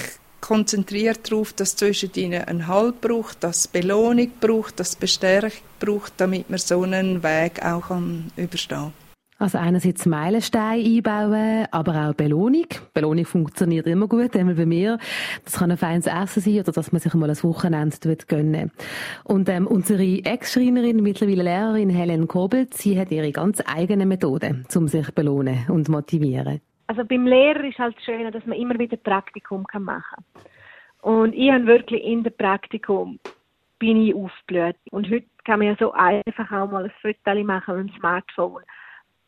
konzentriert 0.49 1.31
darauf, 1.31 1.53
dass 1.53 1.77
zwischen 1.77 2.11
ihnen 2.15 2.43
ein 2.43 2.67
Halt 2.67 3.03
braucht, 3.03 3.45
dass 3.45 3.69
Belohnung 3.69 4.31
braucht, 4.41 4.81
dass 4.81 4.97
Bestärkung 4.97 5.53
braucht, 5.79 6.15
damit 6.17 6.49
man 6.49 6.59
so 6.59 6.83
einen 6.83 7.23
Weg 7.23 7.63
auch 7.63 7.89
kann 7.89 8.33
überstehen 8.35 8.93
also 9.41 9.57
einerseits 9.59 10.05
Meilensteine 10.05 10.83
einbauen, 10.83 11.67
aber 11.71 12.09
auch 12.09 12.15
Belohnung. 12.15 12.67
Belohnung 12.93 13.25
funktioniert 13.25 13.87
immer 13.87 14.09
gut, 14.09 14.35
einmal 14.35 14.57
bei 14.57 14.67
mir. 14.67 14.99
Das 15.45 15.55
kann 15.55 15.71
ein 15.71 15.77
feines 15.77 16.07
Essen 16.07 16.43
sein 16.43 16.59
oder 16.59 16.73
dass 16.73 16.91
man 16.91 17.01
sich 17.01 17.15
mal 17.15 17.31
ein 17.31 17.43
Wochenende 17.45 18.17
gönnen 18.27 18.73
Und 19.23 19.49
ähm, 19.49 19.69
unsere 19.69 20.25
Ex-Schreinerin, 20.25 21.05
mittlerweile 21.05 21.45
Lehrerin 21.45 21.91
Helen 21.91 22.27
Kobelt, 22.27 22.75
sie 22.75 22.99
hat 22.99 23.13
ihre 23.13 23.31
ganz 23.31 23.63
eigene 23.65 24.07
Methode, 24.07 24.65
um 24.75 24.89
sich 24.89 25.13
belohnen 25.13 25.67
und 25.69 25.89
motivieren 25.89 26.61
also 26.89 27.05
beim 27.05 27.27
Lehrer 27.27 27.65
ist 27.65 27.79
halt 27.79 27.97
schön, 28.05 28.31
dass 28.33 28.45
man 28.47 28.59
immer 28.59 28.79
wieder 28.79 28.97
Praktikum 28.97 29.65
kann 29.67 29.85
machen. 29.85 30.25
Und 31.03 31.35
ich 31.35 31.51
habe 31.51 31.67
wirklich 31.67 32.03
in 32.03 32.25
dem 32.25 32.37
Praktikum 32.37 33.21
bin 33.79 34.03
ich 34.03 34.15
aufgeblüht. 34.15 34.77
Und 34.91 35.09
heute 35.09 35.27
kann 35.45 35.61
man 35.61 35.69
ja 35.69 35.77
so 35.79 35.93
einfach 35.93 36.51
auch 36.51 36.71
mal 36.71 36.85
ein 36.85 36.93
Foto 37.01 37.45
machen 37.45 37.77
mit 37.77 37.89
dem 37.89 37.99
Smartphone. 37.99 38.63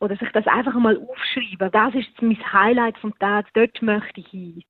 Oder 0.00 0.16
sich 0.16 0.30
das 0.32 0.46
einfach 0.46 0.74
mal 0.74 0.96
aufschreiben. 0.96 1.70
Das 1.70 1.94
ist 1.94 2.08
mein 2.22 2.52
Highlight 2.52 2.98
vom 2.98 3.16
Tag. 3.18 3.46
Dort 3.52 3.80
möchte 3.82 4.20
ich 4.20 4.28
hin. 4.28 4.64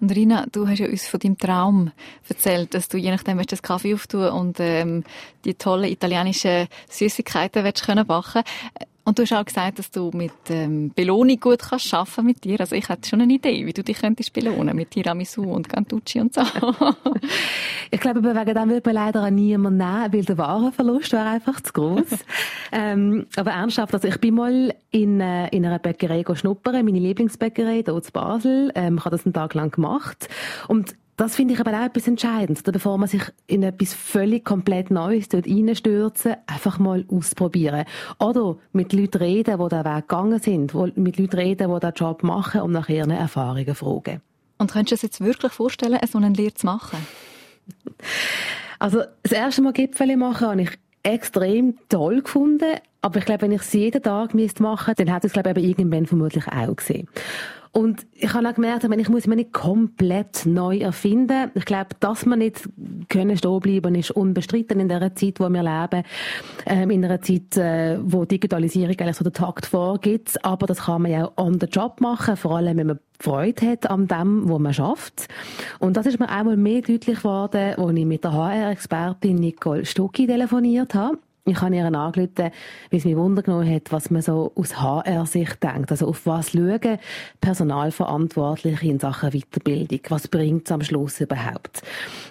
Und 0.00 0.14
Rina, 0.14 0.46
du 0.52 0.68
hast 0.68 0.78
ja 0.80 0.86
uns 0.86 1.08
von 1.08 1.20
deinem 1.20 1.38
Traum 1.38 1.92
erzählt, 2.28 2.74
dass 2.74 2.88
du 2.88 2.96
je 2.96 3.10
nachdem 3.10 3.38
willst, 3.38 3.52
das 3.52 3.62
Kaffee 3.62 3.94
auftun 3.94 4.28
und 4.28 4.60
ähm, 4.60 5.04
die 5.44 5.54
tollen 5.54 5.90
italienischen 5.90 6.68
Süßigkeiten 6.88 7.64
willst 7.64 7.86
können 7.86 8.06
backen. 8.06 8.42
Und 9.04 9.18
du 9.18 9.22
hast 9.22 9.32
auch 9.34 9.44
gesagt, 9.44 9.78
dass 9.78 9.90
du 9.90 10.10
mit 10.14 10.32
ähm, 10.48 10.90
Belohnung 10.94 11.38
gut 11.38 11.58
kannst 11.58 11.92
arbeiten 11.92 12.24
mit 12.24 12.42
dir. 12.42 12.58
Also 12.58 12.74
ich 12.74 12.88
hätte 12.88 13.06
schon 13.06 13.20
eine 13.20 13.34
Idee, 13.34 13.66
wie 13.66 13.72
du 13.72 13.84
dich 13.84 14.00
könntest 14.00 14.32
belohnen 14.32 14.74
mit 14.74 14.92
Tiramisu 14.92 15.42
und 15.42 15.68
Cantucci 15.68 16.20
und 16.20 16.32
so. 16.32 16.40
ich 17.90 18.00
glaube, 18.00 18.22
wegen 18.24 18.54
dem 18.54 18.70
wird 18.70 18.86
man 18.86 18.94
leider 18.94 19.24
auch 19.24 19.30
niemand 19.30 19.76
nehmen, 19.76 20.12
weil 20.12 20.24
der 20.24 20.38
Warenverlust 20.38 21.12
wäre 21.12 21.28
einfach 21.28 21.60
zu 21.60 21.72
groß. 21.74 22.06
ähm, 22.72 23.26
aber 23.36 23.50
ernsthaft, 23.50 23.92
also 23.92 24.08
ich 24.08 24.18
bin 24.20 24.36
mal 24.36 24.74
in, 24.90 25.20
äh, 25.20 25.48
in 25.48 25.66
einer 25.66 25.78
Bäckerei 25.78 26.24
schnuppern, 26.34 26.84
meine 26.84 26.98
Lieblingsbäckerei 26.98 27.82
hier 27.84 27.94
in 27.94 28.02
Basel. 28.10 28.72
Ähm, 28.74 28.96
ich 28.96 29.04
habe 29.04 29.16
das 29.16 29.26
einen 29.26 29.34
Tag 29.34 29.52
lang 29.52 29.70
gemacht. 29.70 30.28
Und 30.66 30.94
das 31.16 31.36
finde 31.36 31.54
ich 31.54 31.60
aber 31.60 31.72
auch 31.72 31.86
etwas 31.86 32.08
Entscheidendes. 32.08 32.62
Bevor 32.62 32.98
man 32.98 33.08
sich 33.08 33.22
in 33.46 33.62
etwas 33.62 33.94
völlig 33.94 34.44
komplett 34.44 34.90
Neues 34.90 35.28
dort 35.28 35.46
reinstürzen, 35.46 36.36
einfach 36.46 36.78
mal 36.78 37.04
ausprobieren. 37.08 37.84
Oder 38.18 38.56
mit 38.72 38.92
Leuten 38.92 39.18
reden, 39.18 39.58
die 39.58 39.68
den 39.68 39.84
Weg 39.84 40.08
gegangen 40.08 40.40
sind, 40.40 40.74
mit 40.96 41.18
Leuten 41.18 41.36
reden, 41.36 41.72
die 41.72 41.80
diesen 41.80 41.94
Job 41.94 42.22
machen 42.22 42.62
und 42.62 42.72
nach 42.72 42.88
ihren 42.88 43.10
Erfahrungen 43.10 43.74
fragen. 43.74 44.20
Und 44.58 44.72
könntest 44.72 45.02
du 45.02 45.06
dir 45.06 45.10
jetzt 45.10 45.20
wirklich 45.20 45.52
vorstellen, 45.52 46.00
so 46.10 46.18
einen 46.18 46.34
Lehr 46.34 46.54
zu 46.54 46.66
machen? 46.66 46.98
Also, 48.78 49.02
das 49.22 49.32
erste 49.32 49.62
Mal 49.62 49.72
Gipfel 49.72 50.16
machen 50.16 50.48
habe 50.48 50.62
ich 50.62 50.70
extrem 51.02 51.76
toll 51.88 52.22
gefunden. 52.22 52.74
Aber 53.04 53.18
ich 53.18 53.26
glaube, 53.26 53.42
wenn 53.42 53.52
ich 53.52 53.60
es 53.60 53.72
jeden 53.74 54.02
Tag 54.02 54.32
machen 54.60 54.94
dann 54.96 55.08
hätte 55.08 55.26
ich 55.26 55.36
es, 55.36 55.42
glaube 55.42 55.60
ich, 55.60 55.68
irgendwann 55.68 56.06
vermutlich 56.06 56.46
auch 56.48 56.74
gesehen. 56.74 57.06
Und 57.70 58.06
ich 58.14 58.32
habe 58.32 58.48
auch 58.48 58.54
gemerkt, 58.54 58.84
ich 58.84 59.08
muss 59.10 59.26
mich 59.26 59.36
nicht 59.36 59.52
komplett 59.52 60.46
neu 60.46 60.78
erfinden. 60.78 61.50
Ich 61.54 61.66
glaube, 61.66 61.88
dass 62.00 62.24
man 62.24 62.38
nicht 62.38 62.66
können 63.10 63.36
stehen 63.36 63.60
bleiben, 63.60 63.94
ist 63.94 64.12
unbestritten 64.12 64.80
in 64.80 64.88
der 64.88 65.14
Zeit, 65.14 65.38
wo 65.38 65.50
wir 65.50 65.62
leben. 65.62 66.04
Ähm, 66.64 66.90
in 66.90 67.04
einer 67.04 67.20
Zeit, 67.20 67.58
äh, 67.58 67.98
wo 68.00 68.24
Digitalisierung 68.24 68.96
eigentlich 68.96 69.16
so 69.16 69.24
den 69.24 69.34
Takt 69.34 69.66
vorgibt. 69.66 70.42
Aber 70.42 70.66
das 70.66 70.84
kann 70.84 71.02
man 71.02 71.10
ja 71.10 71.26
auch 71.26 71.36
on 71.36 71.60
the 71.60 71.66
job 71.66 72.00
machen, 72.00 72.38
vor 72.38 72.56
allem 72.56 72.78
wenn 72.78 72.86
man 72.86 73.00
Freude 73.18 73.66
hat 73.66 73.90
an 73.90 74.06
dem, 74.06 74.48
was 74.48 74.60
man 74.60 74.72
schafft. 74.72 75.28
Und 75.78 75.98
das 75.98 76.06
ist 76.06 76.18
mir 76.18 76.30
einmal 76.30 76.56
mehr 76.56 76.80
deutlich 76.80 77.18
geworden, 77.18 77.74
als 77.76 77.96
ich 77.96 78.06
mit 78.06 78.24
der 78.24 78.32
HR-Expertin 78.32 79.36
Nicole 79.36 79.84
Stucki 79.84 80.26
telefoniert 80.26 80.94
habe. 80.94 81.18
Ich 81.46 81.60
habe 81.60 81.76
ihr 81.76 81.84
angerufen, 81.84 82.30
weil 82.38 82.52
es 82.90 83.04
mich 83.04 83.16
wundern 83.16 83.70
hat, 83.70 83.92
was 83.92 84.10
man 84.10 84.22
so 84.22 84.50
aus 84.54 84.80
HR-Sicht 84.80 85.62
denkt. 85.62 85.90
Also 85.90 86.08
auf 86.08 86.24
was 86.24 86.52
schauen 86.52 86.98
Personalverantwortliche 87.42 88.88
in 88.88 88.98
Sachen 88.98 89.30
Weiterbildung? 89.32 90.00
Was 90.08 90.28
bringt 90.28 90.64
es 90.64 90.72
am 90.72 90.80
Schluss 90.80 91.20
überhaupt? 91.20 91.82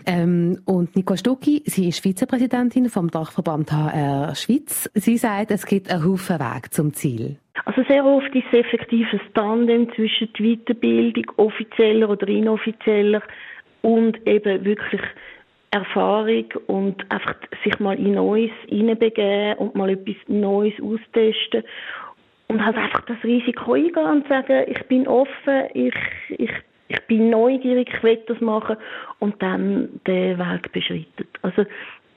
Ähm, 0.08 0.62
und 0.66 0.96
Nicole 0.96 1.20
Stucki, 1.20 1.62
sie 1.68 1.90
ist 1.90 2.00
Vizepräsidentin 2.00 2.90
vom 2.90 3.12
Dachverband 3.12 3.72
HR 3.72 4.34
Schweiz. 4.34 4.90
Sie 4.96 5.18
sagt, 5.18 5.52
es 5.52 5.68
gibt 5.68 5.92
einen 5.92 6.04
Haufen 6.04 6.40
Weg 6.40 6.74
zum 6.74 6.92
Ziel. 6.94 7.38
Also 7.66 7.84
sehr 7.88 8.04
oft 8.04 8.34
ist 8.34 8.46
es 8.52 8.66
effektiv 8.66 9.06
ein 9.12 9.22
Tandem 9.36 9.94
zwischen 9.94 10.34
der 10.34 10.44
Weiterbildung, 10.44 11.26
offizieller 11.38 12.10
oder 12.10 12.28
inoffizieller, 12.28 13.22
und 13.84 14.26
eben 14.26 14.66
wirklich 14.66 15.02
Erfahrung 15.74 16.46
und 16.68 17.12
einfach 17.12 17.36
sich 17.64 17.80
mal 17.80 17.98
in 17.98 18.14
Neues 18.14 18.52
hineinbegeben 18.68 19.58
und 19.58 19.76
mal 19.76 19.90
etwas 19.90 20.16
Neues 20.28 20.74
austesten 20.80 21.64
und 22.48 22.64
halt 22.64 22.78
einfach 22.78 23.02
das 23.06 23.18
Risiko 23.24 23.74
eingehen 23.74 24.06
und 24.06 24.28
sagen, 24.28 24.66
ich 24.68 24.84
bin 24.88 25.08
offen, 25.08 25.64
ich, 25.74 25.96
ich, 26.30 26.52
ich 26.90 27.00
bin 27.08 27.32
neugierig, 27.32 27.90
ich 27.92 28.04
will 28.04 28.20
das 28.28 28.40
machen 28.40 28.78
und 29.18 29.42
dann 29.42 29.90
den 30.06 30.38
Weg 30.38 30.72
beschreiten. 30.72 31.28
Also 31.42 31.66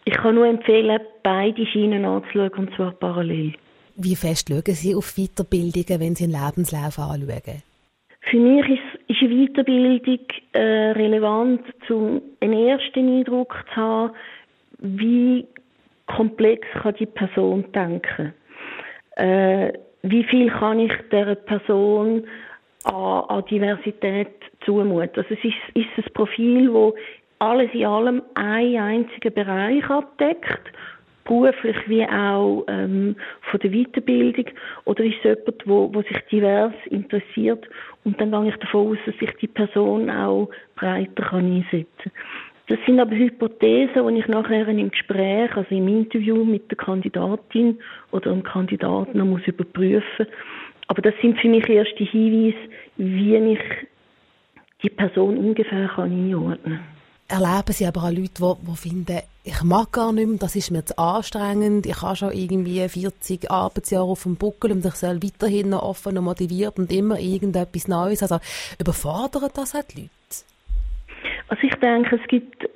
ich 0.05 0.15
kann 0.15 0.35
nur 0.35 0.47
empfehlen, 0.47 1.01
beide 1.23 1.67
Schienen 1.67 2.05
anzuschauen 2.05 2.53
und 2.59 2.75
zwar 2.77 2.93
parallel. 2.93 3.55
Wie 3.97 4.17
fest 4.17 4.51
schauen 4.51 4.63
Sie 4.67 4.95
auf 4.95 5.15
Weiterbildungen, 5.17 5.99
wenn 5.99 6.15
Sie 6.15 6.25
einen 6.25 6.45
Lebenslauf 6.45 6.99
anschauen? 6.99 7.63
Für 8.29 8.39
mich 8.39 8.69
ist, 8.69 9.11
ist 9.11 9.23
eine 9.23 9.47
Weiterbildung 9.47 10.19
äh, 10.53 10.91
relevant, 10.93 11.63
um 11.89 12.21
einen 12.41 12.69
ersten 12.69 13.19
Eindruck 13.19 13.65
zu 13.73 13.77
haben, 13.77 14.13
wie 14.79 15.47
komplex 16.07 16.67
kann 16.83 16.95
die 16.99 17.07
Person 17.07 17.71
denken. 17.73 18.35
Äh, 19.17 19.73
wie 20.03 20.25
viel 20.25 20.51
kann 20.51 20.81
ich 20.81 20.93
der 21.13 21.37
Person 21.37 22.25
an, 22.85 22.95
an 22.95 23.45
Diversität 23.47 24.35
zumuten? 24.65 25.23
Also 25.23 25.35
es 25.35 25.45
ist, 25.45 25.55
ist 25.75 25.89
ein 25.97 26.13
Profil, 26.13 26.73
wo 26.73 26.95
alles 27.39 27.73
in 27.75 27.87
allem 27.87 28.23
einen 28.35 28.77
einzigen 28.77 29.35
Bereich 29.35 29.89
abdeckt 29.89 30.73
beruflich 31.27 31.77
wie 31.87 32.05
auch 32.05 32.65
ähm, 32.69 33.17
von 33.43 33.61
der 33.61 33.71
Weiterbildung? 33.71 34.47
Oder 34.85 35.05
ist 35.05 35.17
es 35.23 35.25
jemand, 35.25 35.67
wo, 35.67 35.91
wo 35.93 36.03
sich 36.03 36.19
divers 36.31 36.75
interessiert 36.91 37.69
und 38.05 38.21
dann 38.21 38.31
gehe 38.31 38.49
ich 38.49 38.57
davon 38.57 38.93
aus, 38.93 38.99
dass 39.05 39.17
sich 39.19 39.33
die 39.41 39.49
Person 39.49 40.09
auch 40.09 40.49
breiter 40.77 41.25
kann 41.25 41.45
einsetzen 41.45 41.89
kann. 41.97 42.13
Das 42.69 42.79
sind 42.85 42.99
aber 42.99 43.15
Hypothesen, 43.15 44.09
die 44.09 44.21
ich 44.21 44.27
nachher 44.27 44.67
im 44.67 44.91
Gespräch, 44.91 45.55
also 45.57 45.73
im 45.73 45.87
Interview 45.87 46.45
mit 46.45 46.69
der 46.71 46.77
Kandidatin 46.77 47.79
oder 48.11 48.33
dem 48.33 48.43
Kandidaten 48.43 49.19
noch 49.19 49.25
muss 49.25 49.47
überprüfen. 49.47 50.27
Aber 50.89 51.03
das 51.03 51.15
sind 51.21 51.39
für 51.39 51.49
mich 51.49 51.69
erste 51.69 52.05
Hinweise, 52.05 52.59
wie 52.97 53.37
ich 53.37 53.61
die 54.83 54.91
Person 54.91 55.37
ungefähr 55.37 55.89
kann 55.89 56.11
einordnen 56.11 56.81
kann 56.81 56.96
erleben 57.29 57.73
sie 57.73 57.87
aber 57.87 58.05
auch 58.05 58.11
Leute, 58.11 58.31
die, 58.39 58.67
die 58.71 58.77
finden, 58.77 59.19
ich 59.45 59.63
mag 59.63 59.93
gar 59.93 60.13
nicht 60.13 60.27
mehr, 60.27 60.39
das 60.39 60.57
ist 60.57 60.71
mir 60.71 60.85
zu 60.85 60.99
anstrengend, 60.99 61.87
ich 61.87 62.03
habe 62.03 62.17
schon 62.17 62.33
irgendwie 62.33 62.89
40 62.89 63.51
Arbeitsjahre 63.51 64.05
auf 64.05 64.25
dem 64.25 64.37
Buckel 64.37 64.73
und 64.73 64.85
ich 64.85 64.95
soll 64.95 65.23
weiterhin 65.23 65.71
noch 65.71 65.83
offen 65.83 66.19
und 66.19 66.25
motiviert 66.25 66.79
und 66.79 66.93
immer 66.93 67.19
irgendetwas 67.19 67.89
Neues. 67.89 68.23
Also 68.23 68.39
überfordert 68.81 69.57
das 69.57 69.75
auch 69.75 69.83
die 69.83 70.03
Leute? 70.03 70.11
Also 71.49 71.63
ich 71.63 71.75
denke, 71.77 72.17
es 72.17 72.29
gibt 72.29 72.69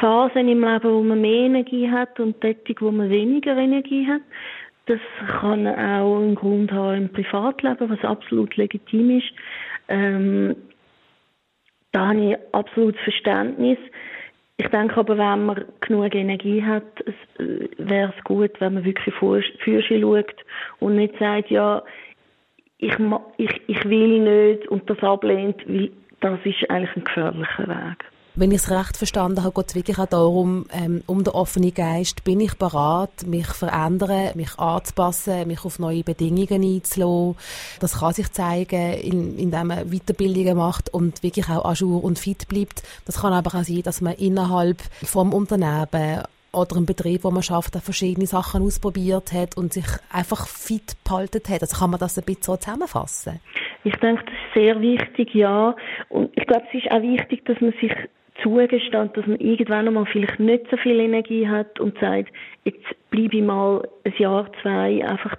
Phasen 0.00 0.48
im 0.48 0.64
Leben, 0.64 0.92
wo 0.92 1.02
man 1.02 1.20
mehr 1.20 1.46
Energie 1.46 1.88
hat 1.90 2.18
und 2.18 2.40
Tätig, 2.40 2.82
wo 2.82 2.90
man 2.90 3.08
weniger 3.08 3.56
Energie 3.56 4.06
hat. 4.06 4.22
Das 4.86 5.00
kann 5.40 5.66
auch 5.66 6.18
einen 6.18 6.34
Grund 6.34 6.70
haben 6.72 6.96
im 6.96 7.12
Privatleben, 7.12 7.90
was 7.90 8.04
absolut 8.04 8.56
legitim 8.56 9.18
ist. 9.18 9.32
Ähm, 9.88 10.56
da 11.96 12.08
habe 12.08 12.20
ich 12.20 12.36
absolutes 12.52 13.00
Verständnis. 13.00 13.78
Ich 14.58 14.68
denke 14.68 14.98
aber, 14.98 15.16
wenn 15.16 15.46
man 15.46 15.64
genug 15.80 16.14
Energie 16.14 16.62
hat, 16.62 16.82
äh, 17.38 17.68
wäre 17.78 18.12
es 18.16 18.24
gut, 18.24 18.52
wenn 18.60 18.74
man 18.74 18.84
wirklich 18.84 19.14
für 19.14 19.40
sich 19.80 20.00
schaut 20.00 20.44
und 20.80 20.96
nicht 20.96 21.18
sagt, 21.18 21.50
ja, 21.50 21.82
ich, 22.76 22.94
ich, 23.38 23.62
ich 23.66 23.84
will 23.86 24.18
nicht 24.20 24.68
und 24.68 24.88
das 24.90 25.02
ablehnt, 25.02 25.66
weil 25.66 25.90
das 26.20 26.38
ist 26.44 26.70
eigentlich 26.70 26.96
ein 26.96 27.04
gefährlicher 27.04 27.66
Weg 27.66 28.15
wenn 28.36 28.50
ich 28.50 28.58
es 28.58 28.70
recht 28.70 28.96
verstanden 28.96 29.42
habe, 29.42 29.54
geht 29.54 29.68
es 29.68 29.74
wirklich 29.74 29.98
auch 29.98 30.06
darum, 30.06 30.66
ähm, 30.72 31.02
um 31.06 31.24
den 31.24 31.32
offenen 31.32 31.72
Geist, 31.72 32.22
bin 32.22 32.40
ich 32.40 32.54
bereit, 32.54 33.26
mich 33.26 33.46
verändern, 33.46 34.30
mich 34.34 34.58
anzupassen, 34.58 35.48
mich 35.48 35.64
auf 35.64 35.78
neue 35.78 36.04
Bedingungen 36.04 36.62
einzulassen. 36.62 37.36
Das 37.80 38.00
kann 38.00 38.12
sich 38.12 38.30
zeigen, 38.32 38.92
in, 38.94 39.38
indem 39.38 39.68
man 39.68 39.90
Weiterbildungen 39.90 40.56
macht 40.56 40.92
und 40.92 41.22
wirklich 41.22 41.48
auch 41.48 41.64
ajour 41.64 42.04
und 42.04 42.18
fit 42.18 42.46
bleibt. 42.48 42.82
Das 43.06 43.22
kann 43.22 43.32
aber 43.32 43.58
auch 43.58 43.64
sein, 43.64 43.82
dass 43.82 44.00
man 44.00 44.14
innerhalb 44.14 44.82
vom 45.02 45.32
Unternehmen 45.32 46.22
oder 46.52 46.76
im 46.76 46.86
Betrieb, 46.86 47.24
wo 47.24 47.30
man 47.30 47.42
schafft, 47.42 47.76
verschiedene 47.76 48.26
Sachen 48.26 48.62
ausprobiert 48.62 49.32
hat 49.32 49.56
und 49.56 49.72
sich 49.72 49.86
einfach 50.12 50.46
fit 50.46 50.96
behalten 51.04 51.42
hat. 51.48 51.62
Also 51.62 51.78
kann 51.78 51.90
man 51.90 52.00
das 52.00 52.18
ein 52.18 52.24
bisschen 52.24 52.42
so 52.42 52.56
zusammenfassen? 52.56 53.40
Ich 53.84 53.94
denke, 53.96 54.24
das 54.24 54.34
ist 54.34 54.54
sehr 54.54 54.80
wichtig, 54.80 55.34
ja. 55.34 55.76
Und 56.08 56.30
ich 56.36 56.46
glaube, 56.46 56.64
es 56.72 56.82
ist 56.82 56.90
auch 56.90 57.02
wichtig, 57.02 57.44
dass 57.44 57.60
man 57.60 57.72
sich 57.80 57.92
zugesteht, 58.42 59.16
dass 59.16 59.26
man 59.26 59.38
irgendwann 59.38 59.88
einmal 59.88 60.06
vielleicht 60.06 60.38
nicht 60.38 60.66
so 60.70 60.76
viel 60.76 61.00
Energie 61.00 61.48
hat 61.48 61.80
und 61.80 61.98
sagt, 61.98 62.32
jetzt 62.64 62.84
bleibe 63.10 63.36
ich 63.36 63.42
mal 63.42 63.88
ein 64.04 64.14
Jahr, 64.18 64.50
zwei 64.62 65.04
einfach 65.04 65.36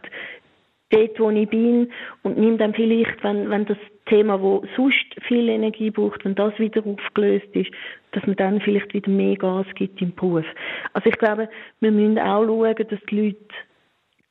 dort, 0.89 1.19
wo 1.19 1.29
ich 1.29 1.49
bin 1.49 1.91
und 2.23 2.37
nimm 2.37 2.57
dann 2.57 2.73
vielleicht, 2.73 3.23
wenn, 3.23 3.49
wenn 3.49 3.65
das 3.65 3.77
Thema, 4.05 4.41
wo 4.41 4.63
sonst 4.75 5.05
viel 5.27 5.49
Energie 5.49 5.91
braucht, 5.91 6.23
wenn 6.23 6.35
das 6.35 6.57
wieder 6.59 6.85
aufgelöst 6.85 7.47
ist, 7.53 7.71
dass 8.11 8.25
man 8.25 8.37
dann 8.37 8.61
vielleicht 8.61 8.93
wieder 8.93 9.11
mehr 9.11 9.35
Gas 9.35 9.67
gibt 9.75 10.01
im 10.01 10.15
Beruf. 10.15 10.45
Also 10.93 11.09
ich 11.09 11.17
glaube, 11.17 11.49
wir 11.81 11.91
müssen 11.91 12.19
auch 12.19 12.45
schauen, 12.45 12.75
dass 12.75 12.99
die 13.09 13.21
Leute 13.21 13.45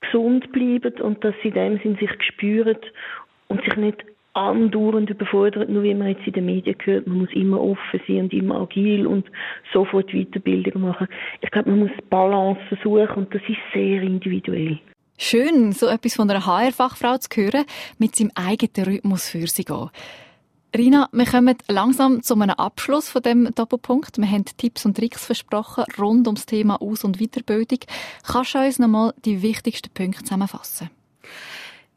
gesund 0.01 0.51
bleiben 0.53 1.01
und 1.03 1.23
dass 1.25 1.35
sie 1.43 1.49
in 1.49 1.55
dem 1.55 1.79
Sinn 1.81 1.97
sich 1.97 2.11
spüren 2.23 2.79
und 3.49 3.63
sich 3.65 3.77
nicht 3.77 4.05
andauernd 4.37 5.09
überfordert, 5.09 5.69
nur 5.71 5.83
wie 5.83 5.95
man 5.95 6.09
jetzt 6.09 6.27
in 6.27 6.35
den 6.35 6.47
Medien 6.47 6.77
hört, 6.85 7.07
man 7.07 7.19
muss 7.19 7.33
immer 7.33 7.61
offen 7.61 8.01
sein 8.07 8.23
und 8.23 8.33
immer 8.33 8.61
agil 8.61 9.07
und 9.07 9.27
sofort 9.73 10.13
Weiterbildung 10.13 10.83
machen. 10.83 11.09
Ich 11.41 11.51
glaube, 11.51 11.71
man 11.71 11.81
muss 11.81 11.91
Balance 12.11 12.61
suchen 12.83 13.09
und 13.17 13.35
das 13.35 13.43
ist 13.49 13.59
sehr 13.73 14.03
individuell. 14.03 14.79
Schön, 15.19 15.73
so 15.73 15.87
etwas 15.87 16.15
von 16.15 16.31
einer 16.31 16.45
HR-Fachfrau 16.45 17.17
zu 17.17 17.29
hören, 17.35 17.65
mit 17.99 18.15
seinem 18.15 18.33
eigenen 18.35 18.87
Rhythmus 18.87 19.31
für 19.31 19.47
sie 19.47 19.65
gehen. 19.65 19.89
Rina, 20.77 21.09
wir 21.13 21.25
kommen 21.25 21.57
langsam 21.69 22.23
zu 22.23 22.35
einem 22.35 22.51
Abschluss 22.51 23.09
von 23.09 23.23
dem 23.23 23.49
Doppelpunkt. 23.55 24.19
Wir 24.19 24.31
haben 24.31 24.45
Tipps 24.45 24.85
und 24.85 24.99
Tricks 24.99 25.25
versprochen 25.25 25.85
rund 25.99 26.27
ums 26.27 26.45
Thema 26.45 26.83
Aus- 26.83 27.05
und 27.05 27.19
Weiterbildung. 27.19 27.79
Kannst 28.27 28.55
du 28.55 28.59
uns 28.59 28.79
nochmal 28.79 29.15
die 29.25 29.41
wichtigsten 29.41 29.89
Punkte 29.95 30.23
zusammenfassen? 30.25 30.91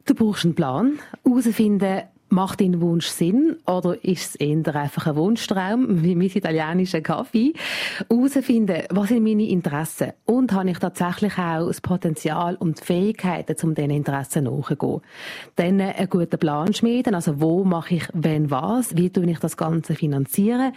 Du 0.06 0.16
brauchst 0.16 0.46
einen 0.46 0.56
Plan, 0.56 1.00
herausfinden, 1.26 2.04
Macht 2.32 2.62
dein 2.62 2.80
Wunsch 2.80 3.08
Sinn 3.08 3.58
oder 3.66 4.04
ist 4.04 4.30
es 4.30 4.36
eher 4.36 4.76
einfach 4.76 5.08
ein 5.08 5.16
Wunschtraum, 5.16 5.88
wie 6.04 6.16
mein 6.16 6.28
italienischer 6.28 7.02
Kaffee? 7.02 7.54
Herausfinden, 8.08 8.84
was 8.92 9.10
sind 9.10 9.24
meine 9.24 9.48
Interessen 9.48 10.14
und 10.26 10.52
habe 10.54 10.70
ich 10.70 10.78
tatsächlich 10.78 11.38
auch 11.40 11.68
das 11.68 11.82
Potenzial 11.82 12.56
und 12.56 12.80
die 12.80 12.86
Fähigkeiten, 12.86 13.56
um 13.64 13.74
diesen 13.74 13.90
Interessen 13.90 14.44
nachzugehen. 14.44 15.02
Dann 15.56 15.82
einen 15.82 16.10
guten 16.10 16.38
Plan 16.38 16.72
schmieden, 16.74 17.16
also 17.16 17.42
wo 17.42 17.64
mache 17.64 17.96
ich 17.96 18.08
wenn 18.14 18.52
was, 18.52 18.96
wie 18.96 19.10
tue 19.10 19.26
ich 19.26 19.40
das 19.40 19.58
Ganze 19.58 19.96
finanzieren 19.96 20.74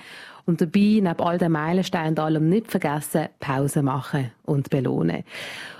und 0.46 0.60
dabei, 0.60 1.00
neben 1.00 1.20
all 1.20 1.38
den 1.38 1.52
Meilensteinen 1.52 2.10
und 2.10 2.20
allem 2.20 2.48
nicht 2.48 2.70
vergessen, 2.70 3.28
Pause 3.40 3.82
machen 3.82 4.32
und 4.44 4.70
belohnen. 4.70 5.24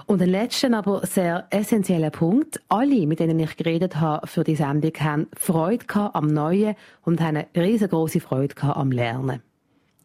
Und 0.07 0.21
ein 0.21 0.29
letzten, 0.29 0.75
aber 0.75 1.07
sehr 1.07 1.47
essentieller 1.51 2.11
Punkt. 2.11 2.61
Alle, 2.69 3.07
mit 3.07 3.21
denen 3.21 3.39
ich 3.39 3.57
geredet 3.57 4.01
habe 4.01 4.27
für 4.27 4.45
die 4.45 4.57
Sendung, 4.57 4.93
haben 5.01 5.27
Freude 5.37 5.87
am 6.15 6.27
Neuen 6.27 6.75
und 7.03 7.21
haben 7.21 7.37
eine 7.37 7.47
riesengroße 7.57 8.21
Freude 8.21 8.55
am 8.63 8.91
Lernen. 8.91 9.43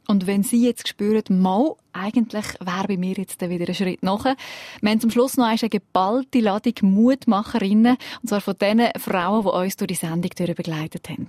Und 0.07 0.25
wenn 0.25 0.41
Sie 0.41 0.65
jetzt 0.65 0.87
spüren, 0.87 1.41
mal, 1.41 1.75
eigentlich 1.91 2.45
wäre 2.61 2.87
bei 2.87 2.97
mir 2.97 3.15
jetzt 3.15 3.41
wieder 3.41 3.67
ein 3.67 3.75
Schritt 3.75 4.03
nachher. 4.03 4.37
Wir 4.79 4.91
haben 4.91 5.01
zum 5.01 5.11
Schluss 5.11 5.35
noch 5.35 5.47
eine 5.47 5.69
geballte 5.69 6.39
Ladung 6.39 6.73
Mutmacherinnen, 6.81 7.97
und 8.21 8.27
zwar 8.29 8.39
von 8.39 8.55
den 8.55 8.87
Frauen, 8.97 9.43
die 9.43 9.49
uns 9.49 9.75
durch 9.75 9.87
die 9.89 9.95
Sendung 9.95 10.31
begleitet 10.55 11.09
haben. 11.09 11.27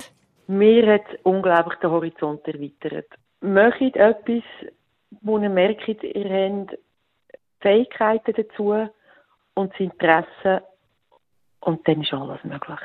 Mir 0.49 0.95
hat 0.95 1.05
unglaublich 1.25 1.79
den 1.79 1.91
Horizont 1.91 2.47
erweitert. 2.49 3.07
Möchtet 3.41 3.97
etwas, 3.97 4.43
wo 5.21 5.39
ihr 5.39 5.51
merkt, 5.51 5.87
ihr 6.03 6.59
habt 6.65 6.79
Fähigkeiten 7.61 8.35
dazu 8.35 8.89
und 9.55 9.73
das 9.73 9.81
Interesse 9.81 10.63
und 11.61 11.87
dann 11.87 12.01
ist 12.01 12.15
alles 12.15 12.43
möglich. 12.45 12.81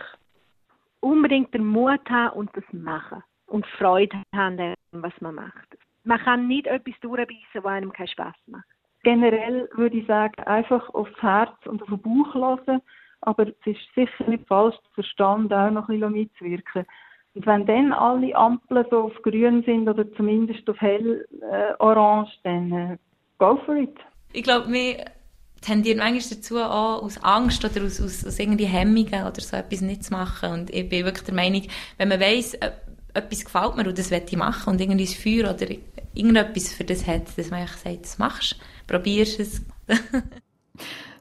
Unbedingt 0.99 1.53
den 1.53 1.65
Mut 1.65 2.09
haben 2.09 2.37
und 2.37 2.49
das 2.53 2.65
machen 2.73 3.23
und 3.47 3.65
Freude 3.77 4.21
haben, 4.35 4.73
was 4.91 5.13
man 5.21 5.35
macht. 5.35 5.77
Man 6.03 6.19
kann 6.19 6.47
nicht 6.47 6.67
etwas 6.67 6.95
durchbeissen, 6.99 7.63
was 7.63 7.65
einem 7.65 7.93
keinen 7.93 8.07
Spass 8.09 8.35
macht. 8.47 8.65
Generell 9.03 9.69
würde 9.73 9.97
ich 9.97 10.07
sagen, 10.07 10.43
einfach 10.43 10.89
aufs 10.93 11.21
Herz 11.21 11.55
und 11.65 11.81
auf 11.81 11.89
den 11.89 12.01
Bauch 12.01 12.33
hören, 12.33 12.81
aber 13.21 13.47
es 13.47 13.55
ist 13.65 13.95
sicher 13.95 14.27
nicht 14.27 14.47
falsch, 14.47 14.75
der 14.75 14.91
Verstand 14.95 15.53
auch 15.53 15.69
noch 15.71 15.87
ein 15.87 15.99
bisschen 15.99 16.11
mitzuwirken. 16.11 16.85
Und 17.35 17.45
wenn 17.47 17.65
dann 17.65 17.93
alle 17.93 18.35
Ampeln 18.35 18.85
so 18.89 19.03
auf 19.05 19.13
grün 19.23 19.63
sind 19.63 19.89
oder 19.89 20.11
zumindest 20.13 20.69
auf 20.69 20.79
hell 20.79 21.25
äh, 21.41 21.73
orange, 21.79 22.31
dann 22.43 22.71
äh, 22.71 22.97
go 23.39 23.57
for 23.65 23.75
it. 23.75 23.97
Ich 24.33 24.43
glaube, 24.43 24.71
wir 24.71 25.05
tendieren 25.61 25.99
manchmal 25.99 26.37
dazu 26.37 26.57
an, 26.57 26.69
aus 26.69 27.23
Angst 27.23 27.65
oder 27.65 27.85
aus, 27.85 28.01
aus, 28.01 28.25
aus 28.25 28.37
irgendwie 28.37 28.65
Hemmungen 28.65 29.25
oder 29.25 29.41
so 29.41 29.57
etwas 29.57 29.81
nicht 29.81 30.03
zu 30.03 30.13
machen. 30.13 30.51
Und 30.51 30.69
ich 30.69 30.87
bin 30.89 31.05
wirklich 31.05 31.25
der 31.25 31.33
Meinung, 31.33 31.63
wenn 31.97 32.09
man 32.09 32.19
weiss, 32.19 32.53
äh, 32.55 32.71
etwas 33.13 33.45
gefällt 33.45 33.75
mir 33.75 33.87
und 33.87 33.97
das 33.97 34.11
will 34.11 34.23
ich 34.27 34.37
machen 34.37 34.71
und 34.71 34.81
irgendwie 34.81 35.05
das 35.05 35.13
Feuer 35.13 35.53
oder 35.53 35.67
irgendetwas 36.13 36.73
für 36.73 36.83
das 36.83 37.07
hat, 37.07 37.37
dass 37.37 37.51
man 37.51 37.67
sagt, 37.67 38.03
das 38.03 38.17
machst, 38.17 38.59
probierst 38.87 39.39
es. 39.39 39.61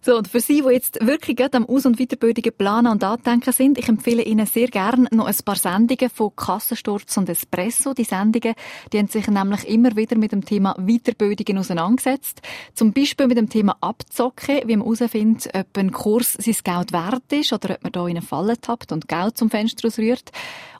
So, 0.04 0.16
und 0.16 0.26
für 0.26 0.40
Sie, 0.40 0.62
die 0.62 0.72
jetzt 0.72 0.98
wirklich 1.06 1.36
gerade 1.36 1.58
am 1.58 1.64
Aus- 1.64 1.86
und 1.86 1.96
Weiterbildungen 1.96 2.52
planen 2.58 2.90
und 2.90 3.04
andenken 3.04 3.52
sind, 3.52 3.78
ich 3.78 3.88
empfehle 3.88 4.24
Ihnen 4.24 4.46
sehr 4.46 4.66
gerne 4.66 5.06
noch 5.12 5.26
ein 5.26 5.36
paar 5.44 5.54
Sendungen 5.54 6.10
von 6.10 6.34
Kassensturz 6.34 7.16
und 7.18 7.28
Espresso. 7.28 7.94
Die 7.94 8.02
Sendungen, 8.02 8.54
die 8.92 8.98
haben 8.98 9.06
sich 9.06 9.28
nämlich 9.28 9.68
immer 9.68 9.94
wieder 9.94 10.18
mit 10.18 10.32
dem 10.32 10.44
Thema 10.44 10.74
Weiterbildungen 10.74 11.58
auseinandergesetzt. 11.58 12.42
Zum 12.74 12.92
Beispiel 12.92 13.28
mit 13.28 13.38
dem 13.38 13.48
Thema 13.48 13.76
Abzocken, 13.80 14.62
wie 14.66 14.76
man 14.76 14.92
herausfindet, 14.92 15.48
ob 15.54 15.78
ein 15.78 15.92
Kurs 15.92 16.32
sein 16.32 16.56
Geld 16.64 16.92
wert 16.92 17.32
ist 17.32 17.52
oder 17.52 17.76
ob 17.76 17.84
man 17.84 17.92
da 17.92 18.00
in 18.08 18.16
eine 18.16 18.22
Falle 18.22 18.60
tappt 18.60 18.90
und 18.90 19.06
Geld 19.06 19.38
zum 19.38 19.50
Fenster 19.50 19.86
ausrührt. 19.86 20.32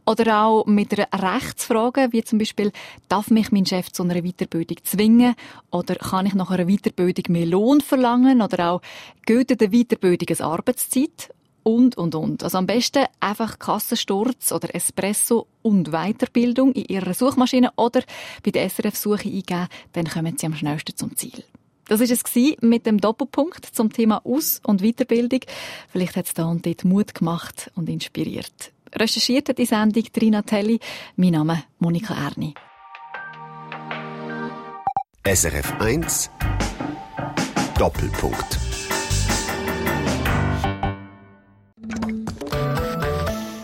Oder 0.05 0.45
auch 0.45 0.67
mit 0.67 0.93
einer 0.93 1.35
Rechtsfrage, 1.35 2.09
wie 2.11 2.25
zum 2.25 2.39
Beispiel, 2.39 2.73
darf 3.09 3.31
mich 3.31 3.53
mein 3.53 3.67
Chef 3.67 3.91
zu 3.93 4.03
einer 4.03 4.21
Weiterbildung 4.23 4.79
zwingen? 4.83 5.35
Oder 5.71 5.95
kann 5.95 6.27
ich 6.27 6.35
nach 6.35 6.51
einer 6.51 6.67
Weiterbildung 6.67 7.25
mehr 7.29 7.47
Lohn 7.47 7.81
verlangen? 7.81 8.43
Oder 8.43 8.73
auch, 8.73 8.83
gilt 9.27 9.51
der 9.61 9.71
Weiterbildung 9.71 10.29
als 10.29 10.41
Arbeitszeit? 10.41 11.33
Und, 11.63 11.97
und, 11.97 12.17
und. 12.17 12.43
Also 12.43 12.59
am 12.59 12.67
besten 12.67 13.05
einfach 13.21 13.61
Kassensturz 13.61 14.51
oder 14.51 14.75
Espresso 14.75 15.47
und 15.63 15.93
Weiterbildung 15.93 16.73
in 16.73 16.87
Ihrer 16.87 17.15
Suchmaschine 17.15 17.71
oder 17.77 18.03
bei 18.43 18.51
der 18.51 18.69
SRF-Suche 18.69 19.29
eingeben, 19.29 19.69
dann 19.93 20.09
kommen 20.09 20.37
Sie 20.37 20.47
am 20.47 20.57
schnellsten 20.57 20.97
zum 20.97 21.17
Ziel. 21.17 21.45
Das 21.87 22.01
ist 22.01 22.11
es 22.11 22.57
mit 22.61 22.87
dem 22.87 22.99
Doppelpunkt 22.99 23.67
zum 23.67 23.93
Thema 23.93 24.25
Aus- 24.25 24.61
und 24.65 24.83
Weiterbildung. 24.83 25.41
Vielleicht 25.89 26.17
hat 26.17 26.27
es 26.27 26.35
da 26.35 26.47
und 26.47 26.67
dort 26.67 26.85
Mut 26.85 27.15
gemacht 27.15 27.71
und 27.77 27.89
inspiriert. 27.89 28.73
Recherchiert 28.95 29.49
hat 29.49 29.59
die 29.59 29.67
Sendung 29.67 30.05
Trina 30.13 30.43
Telli. 30.43 30.79
Mein 31.17 31.33
Name 31.33 31.55
ist 31.55 31.65
Monika 31.79 32.15
Erni. 32.15 32.55
SRF 35.25 35.81
1 35.81 36.31
Doppelpunkt. 37.79 38.59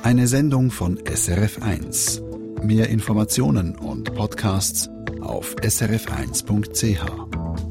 Eine 0.03 0.27
Sendung 0.27 0.71
von 0.71 0.99
SRF 1.05 1.63
1. 1.63 2.23
Mehr 2.63 2.89
Informationen 2.89 3.77
und 3.77 4.15
Podcasts 4.15 4.89
auf 5.21 5.55
srf1.ch. 5.57 7.68